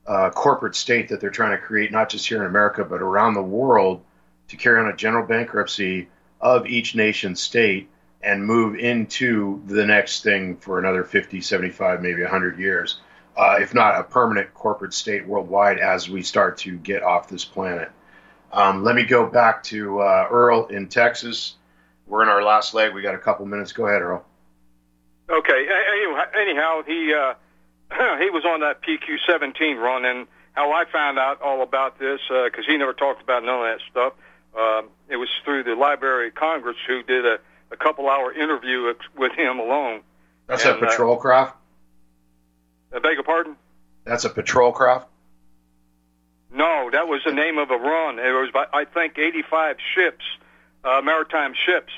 uh, 0.05 0.29
corporate 0.29 0.75
state 0.75 1.09
that 1.09 1.19
they're 1.19 1.29
trying 1.29 1.57
to 1.57 1.63
create, 1.63 1.91
not 1.91 2.09
just 2.09 2.27
here 2.27 2.39
in 2.39 2.47
America 2.47 2.83
but 2.83 3.01
around 3.01 3.33
the 3.33 3.41
world, 3.41 4.03
to 4.47 4.57
carry 4.57 4.79
on 4.79 4.87
a 4.87 4.95
general 4.95 5.25
bankruptcy 5.25 6.07
of 6.39 6.65
each 6.67 6.95
nation 6.95 7.35
state 7.35 7.89
and 8.21 8.45
move 8.45 8.75
into 8.75 9.61
the 9.67 9.85
next 9.85 10.23
thing 10.23 10.57
for 10.57 10.79
another 10.79 11.03
50, 11.03 11.41
75, 11.41 12.01
maybe 12.01 12.21
100 12.21 12.57
years, 12.57 12.99
uh, 13.37 13.57
if 13.59 13.73
not 13.73 13.99
a 13.99 14.03
permanent 14.03 14.53
corporate 14.53 14.93
state 14.93 15.27
worldwide 15.27 15.79
as 15.79 16.09
we 16.09 16.23
start 16.23 16.57
to 16.57 16.77
get 16.77 17.03
off 17.03 17.29
this 17.29 17.45
planet. 17.45 17.91
Um, 18.51 18.83
let 18.83 18.95
me 18.95 19.03
go 19.03 19.27
back 19.27 19.63
to 19.63 19.99
uh, 19.99 20.27
Earl 20.31 20.67
in 20.67 20.87
Texas. 20.87 21.55
We're 22.07 22.23
in 22.23 22.29
our 22.29 22.43
last 22.43 22.73
leg. 22.73 22.93
We 22.93 23.01
got 23.01 23.15
a 23.15 23.19
couple 23.19 23.45
minutes. 23.45 23.73
Go 23.73 23.87
ahead, 23.87 24.01
Earl. 24.01 24.25
Okay. 25.29 25.67
Anyhow, 26.39 26.81
he 26.85 27.13
uh, 27.13 27.33
he 28.19 28.29
was 28.29 28.45
on 28.45 28.61
that 28.61 28.81
PQ17 28.81 29.77
run, 29.77 30.05
and 30.05 30.27
how 30.53 30.71
I 30.71 30.85
found 30.91 31.19
out 31.19 31.41
all 31.41 31.61
about 31.61 31.99
this 31.99 32.19
because 32.29 32.65
uh, 32.65 32.71
he 32.71 32.77
never 32.77 32.93
talked 32.93 33.21
about 33.21 33.43
none 33.43 33.59
of 33.59 33.79
that 33.79 33.79
stuff 33.91 34.13
um, 34.57 34.89
it 35.07 35.17
was 35.17 35.29
through 35.45 35.63
the 35.63 35.75
Library 35.75 36.29
of 36.29 36.35
Congress 36.35 36.77
who 36.87 37.03
did 37.03 37.25
a, 37.25 37.37
a 37.71 37.77
couple 37.77 38.09
hour 38.09 38.33
interview 38.33 38.93
with 39.15 39.33
him 39.33 39.59
alone. 39.59 40.01
That's 40.47 40.65
and, 40.65 40.81
a 40.81 40.85
uh, 40.85 40.89
patrol 40.89 41.17
craft? 41.17 41.55
I 42.93 42.99
beg 42.99 43.13
your 43.13 43.23
pardon? 43.23 43.55
That's 44.03 44.25
a 44.25 44.29
patrol 44.29 44.71
craft? 44.71 45.07
No, 46.51 46.89
that 46.91 47.07
was 47.07 47.21
the 47.25 47.33
name 47.33 47.57
of 47.57 47.69
a 47.69 47.77
run. 47.77 48.19
It 48.19 48.31
was, 48.31 48.49
by, 48.53 48.65
I 48.73 48.85
think, 48.85 49.17
85 49.17 49.75
ships, 49.93 50.23
uh, 50.87 51.01
maritime 51.01 51.53
ships, 51.65 51.91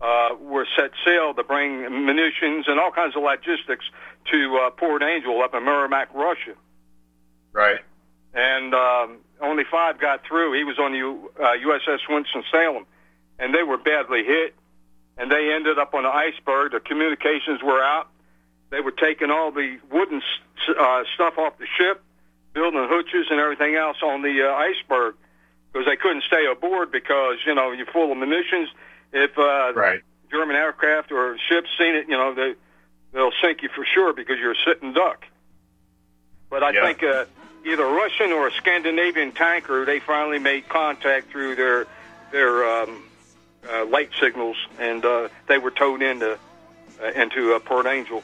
uh, 0.00 0.30
were 0.40 0.66
set 0.76 0.92
sail 1.04 1.34
to 1.34 1.44
bring 1.44 1.82
munitions 2.06 2.66
and 2.68 2.80
all 2.80 2.90
kinds 2.90 3.14
of 3.16 3.22
logistics 3.22 3.84
to 4.32 4.56
uh, 4.56 4.70
Port 4.70 5.02
Angel 5.02 5.42
up 5.42 5.54
in 5.54 5.64
Merrimack, 5.64 6.14
Russia. 6.14 6.54
Right. 7.52 7.80
And 8.32 8.74
um, 8.74 9.18
only 9.42 9.64
five 9.70 10.00
got 10.00 10.24
through. 10.26 10.56
He 10.56 10.64
was 10.64 10.78
on 10.78 10.92
the 10.92 11.42
uh, 11.42 11.52
USS 11.58 11.98
Winston 12.08 12.44
Salem, 12.50 12.86
and 13.38 13.54
they 13.54 13.62
were 13.62 13.76
badly 13.76 14.24
hit. 14.24 14.54
And 15.18 15.30
they 15.30 15.52
ended 15.52 15.78
up 15.78 15.92
on 15.92 16.06
an 16.06 16.12
iceberg. 16.14 16.72
The 16.72 16.80
communications 16.80 17.60
were 17.62 17.82
out. 17.82 18.08
They 18.70 18.80
were 18.80 18.92
taking 18.92 19.30
all 19.30 19.52
the 19.52 19.78
wooden 19.90 20.22
uh, 20.78 21.02
stuff 21.14 21.36
off 21.36 21.58
the 21.58 21.66
ship, 21.76 22.02
building 22.54 22.88
hooches 22.88 23.30
and 23.30 23.38
everything 23.38 23.74
else 23.74 23.98
on 24.02 24.22
the 24.22 24.48
uh, 24.48 24.54
iceberg 24.54 25.16
because 25.72 25.86
they 25.86 25.96
couldn't 25.96 26.24
stay 26.24 26.46
aboard 26.46 26.90
because 26.90 27.38
you 27.46 27.54
know 27.54 27.72
you're 27.72 27.86
full 27.86 28.10
of 28.12 28.18
munitions. 28.18 28.68
If 29.12 29.38
uh, 29.38 29.72
right. 29.74 30.00
German 30.30 30.56
aircraft 30.56 31.12
or 31.12 31.36
ships 31.48 31.68
seen 31.78 31.94
it, 31.94 32.08
you 32.08 32.16
know 32.16 32.34
they 32.34 32.54
they'll 33.12 33.32
sink 33.42 33.62
you 33.62 33.68
for 33.74 33.84
sure 33.84 34.12
because 34.12 34.38
you're 34.38 34.52
a 34.52 34.62
sitting 34.64 34.92
duck. 34.92 35.24
But 36.48 36.62
I 36.62 36.70
yeah. 36.70 36.84
think 36.84 37.02
uh, 37.02 37.24
either 37.64 37.84
Russian 37.84 38.32
or 38.32 38.48
a 38.48 38.52
Scandinavian 38.52 39.32
tanker, 39.32 39.84
they 39.84 40.00
finally 40.00 40.38
made 40.38 40.68
contact 40.68 41.30
through 41.30 41.56
their 41.56 41.86
their 42.32 42.64
um, 42.64 43.04
uh, 43.68 43.84
light 43.86 44.10
signals, 44.20 44.56
and 44.78 45.04
uh, 45.04 45.28
they 45.46 45.58
were 45.58 45.70
towed 45.70 46.02
into 46.02 46.38
uh, 47.02 47.06
into 47.12 47.54
uh, 47.54 47.58
Port 47.60 47.86
Angel. 47.86 48.22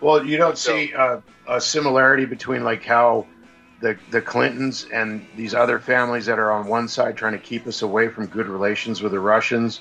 Well, 0.00 0.24
you 0.26 0.36
don't 0.36 0.58
so, 0.58 0.72
see 0.72 0.94
uh, 0.94 1.20
a 1.48 1.60
similarity 1.60 2.26
between 2.26 2.64
like 2.64 2.84
how 2.84 3.26
the 3.80 3.98
the 4.10 4.22
Clintons 4.22 4.86
and 4.92 5.26
these 5.36 5.54
other 5.54 5.78
families 5.78 6.26
that 6.26 6.38
are 6.38 6.50
on 6.50 6.66
one 6.66 6.88
side 6.88 7.16
trying 7.16 7.32
to 7.32 7.38
keep 7.38 7.66
us 7.66 7.82
away 7.82 8.08
from 8.08 8.26
good 8.26 8.46
relations 8.46 9.02
with 9.02 9.12
the 9.12 9.20
Russians. 9.20 9.80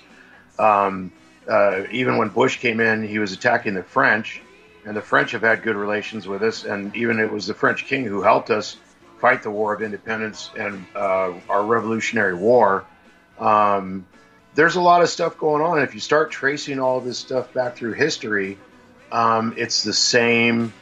Um, 0.60 1.12
uh, 1.48 1.84
even 1.92 2.18
when 2.18 2.30
Bush 2.30 2.60
came 2.60 2.80
in, 2.80 3.08
he 3.08 3.20
was 3.20 3.32
attacking 3.32 3.76
the 3.76 3.84
French, 3.84 4.42
and 4.86 4.96
the 4.96 5.02
French 5.02 5.32
have 5.32 5.42
had 5.42 5.64
good 5.64 5.76
relations 5.76 6.28
with 6.28 6.42
us, 6.42 6.66
and 6.66 6.96
even 6.96 7.20
it 7.20 7.32
was 7.32 7.48
the 7.48 7.54
French 7.54 7.86
king 7.86 8.04
who 8.04 8.22
helped 8.22 8.50
us 8.50 8.78
fight 9.20 9.44
the 9.44 9.52
War 9.52 9.74
of 9.74 9.82
Independence 9.82 10.52
and 10.58 10.86
uh, 10.96 11.34
our 11.50 11.64
Revolutionary 11.64 12.34
War. 12.34 12.86
Um, 13.40 14.06
there's 14.56 14.76
a 14.76 14.82
lot 14.82 15.02
of 15.02 15.10
stuff 15.10 15.38
going 15.38 15.62
on. 15.62 15.82
If 15.82 15.94
you 15.94 16.00
start 16.00 16.32
tracing 16.32 16.80
all 16.80 17.00
this 17.02 17.20
stuff 17.20 17.54
back 17.54 17.76
through 17.76 17.94
history, 17.94 18.58
um, 19.12 19.54
it's 19.58 19.84
the 19.84 19.94
same 19.94 20.74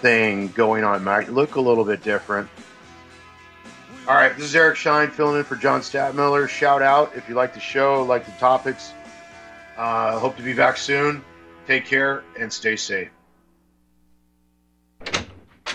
thing 0.00 0.48
going 0.48 0.84
on. 0.84 1.04
Might 1.04 1.32
look 1.32 1.56
a 1.56 1.60
little 1.60 1.84
bit 1.84 2.02
different. 2.02 2.48
All 4.06 4.14
right, 4.14 4.34
this 4.34 4.46
is 4.46 4.56
Eric 4.56 4.76
Shine 4.76 5.10
filling 5.10 5.36
in 5.36 5.44
for 5.44 5.56
John 5.56 5.80
Stadtmiller. 5.80 6.48
Shout 6.48 6.80
out 6.80 7.14
if 7.14 7.28
you 7.28 7.34
like 7.34 7.52
the 7.52 7.60
show, 7.60 8.02
like 8.04 8.24
the 8.24 8.32
topics. 8.32 8.92
Uh, 9.76 10.18
hope 10.18 10.36
to 10.36 10.42
be 10.42 10.54
back 10.54 10.78
soon. 10.78 11.22
Take 11.66 11.84
care 11.84 12.24
and 12.38 12.50
stay 12.50 12.76
safe. 12.76 13.10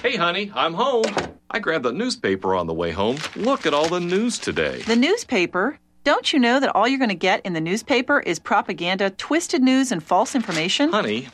Hey, 0.01 0.15
honey, 0.15 0.51
I'm 0.55 0.73
home. 0.73 1.05
I 1.49 1.59
grabbed 1.59 1.85
the 1.85 1.93
newspaper 1.93 2.55
on 2.55 2.65
the 2.65 2.73
way 2.73 2.91
home. 2.91 3.17
Look 3.35 3.67
at 3.67 3.73
all 3.73 3.87
the 3.87 3.99
news 3.99 4.39
today. 4.39 4.81
The 4.81 4.95
newspaper? 4.95 5.77
Don't 6.03 6.33
you 6.33 6.39
know 6.39 6.59
that 6.59 6.75
all 6.75 6.87
you're 6.87 6.97
going 6.97 7.09
to 7.09 7.15
get 7.15 7.45
in 7.45 7.53
the 7.53 7.61
newspaper 7.61 8.19
is 8.19 8.39
propaganda, 8.39 9.11
twisted 9.11 9.61
news, 9.61 9.91
and 9.91 10.03
false 10.03 10.35
information? 10.35 10.91
Honey, 10.91 11.29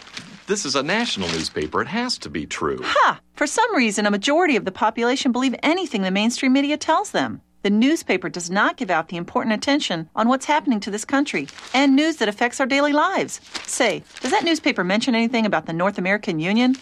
this 0.49 0.65
is 0.65 0.75
a 0.75 0.83
national 0.83 1.29
newspaper. 1.29 1.81
It 1.81 1.87
has 1.87 2.17
to 2.17 2.29
be 2.29 2.45
true. 2.47 2.79
Ha! 2.81 3.19
For 3.35 3.45
some 3.45 3.75
reason, 3.75 4.07
a 4.07 4.11
majority 4.11 4.55
of 4.55 4.65
the 4.65 4.71
population 4.71 5.31
believe 5.31 5.53
anything 5.61 6.01
the 6.01 6.09
mainstream 6.09 6.53
media 6.53 6.75
tells 6.75 7.11
them. 7.11 7.41
The 7.61 7.69
newspaper 7.69 8.29
does 8.29 8.49
not 8.49 8.75
give 8.75 8.89
out 8.89 9.09
the 9.09 9.17
important 9.17 9.53
attention 9.53 10.09
on 10.15 10.27
what's 10.27 10.45
happening 10.45 10.79
to 10.79 10.89
this 10.89 11.05
country 11.05 11.47
and 11.73 11.95
news 11.95 12.15
that 12.17 12.29
affects 12.29 12.59
our 12.59 12.65
daily 12.65 12.93
lives. 12.93 13.39
Say, 13.67 14.03
does 14.21 14.31
that 14.31 14.43
newspaper 14.43 14.83
mention 14.83 15.13
anything 15.13 15.45
about 15.45 15.67
the 15.67 15.73
North 15.73 15.99
American 15.99 16.39
Union? 16.39 16.75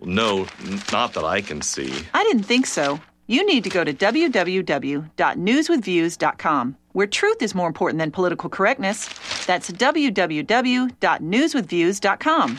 No, 0.00 0.46
not 0.90 1.12
that 1.12 1.24
I 1.24 1.42
can 1.42 1.60
see. 1.60 1.92
I 2.14 2.24
didn't 2.24 2.44
think 2.44 2.64
so. 2.66 2.98
You 3.26 3.44
need 3.46 3.62
to 3.64 3.70
go 3.70 3.84
to 3.84 3.92
www.newswithviews.com, 3.92 6.76
where 6.92 7.06
truth 7.06 7.42
is 7.42 7.54
more 7.54 7.66
important 7.66 7.98
than 7.98 8.10
political 8.10 8.48
correctness. 8.48 9.10
That's 9.44 9.70
www.newswithviews.com. 9.70 12.58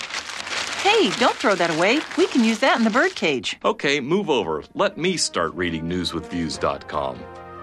Hey, 0.83 1.09
don't 1.11 1.35
throw 1.35 1.55
that 1.55 1.75
away. 1.75 2.01
We 2.17 2.27
can 2.27 2.43
use 2.43 2.59
that 2.59 2.77
in 2.77 2.83
the 2.83 2.89
birdcage. 2.89 3.57
Okay, 3.63 4.01
move 4.01 4.29
over. 4.29 4.63
Let 4.73 4.97
me 4.97 5.15
start 5.15 5.53
reading 5.55 5.85
newswithviews.com. 5.85 7.19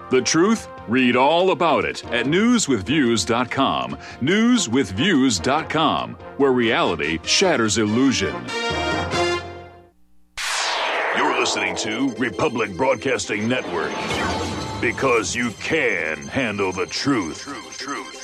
The 0.09 0.21
truth? 0.21 0.67
Read 0.87 1.15
all 1.15 1.51
about 1.51 1.85
it 1.85 2.03
at 2.05 2.25
newswithviews.com. 2.25 3.97
Newswithviews.com, 4.21 6.13
where 6.37 6.51
reality 6.51 7.19
shatters 7.23 7.77
illusion 7.77 8.35
You're 11.15 11.39
listening 11.39 11.75
to 11.77 12.13
Republic 12.15 12.75
Broadcasting 12.75 13.47
Network. 13.47 13.91
Because 14.81 15.35
you 15.35 15.51
can 15.59 16.17
handle 16.27 16.71
the 16.71 16.87
truth. 16.87 17.41
Truth, 17.41 17.77
truth. 17.77 18.20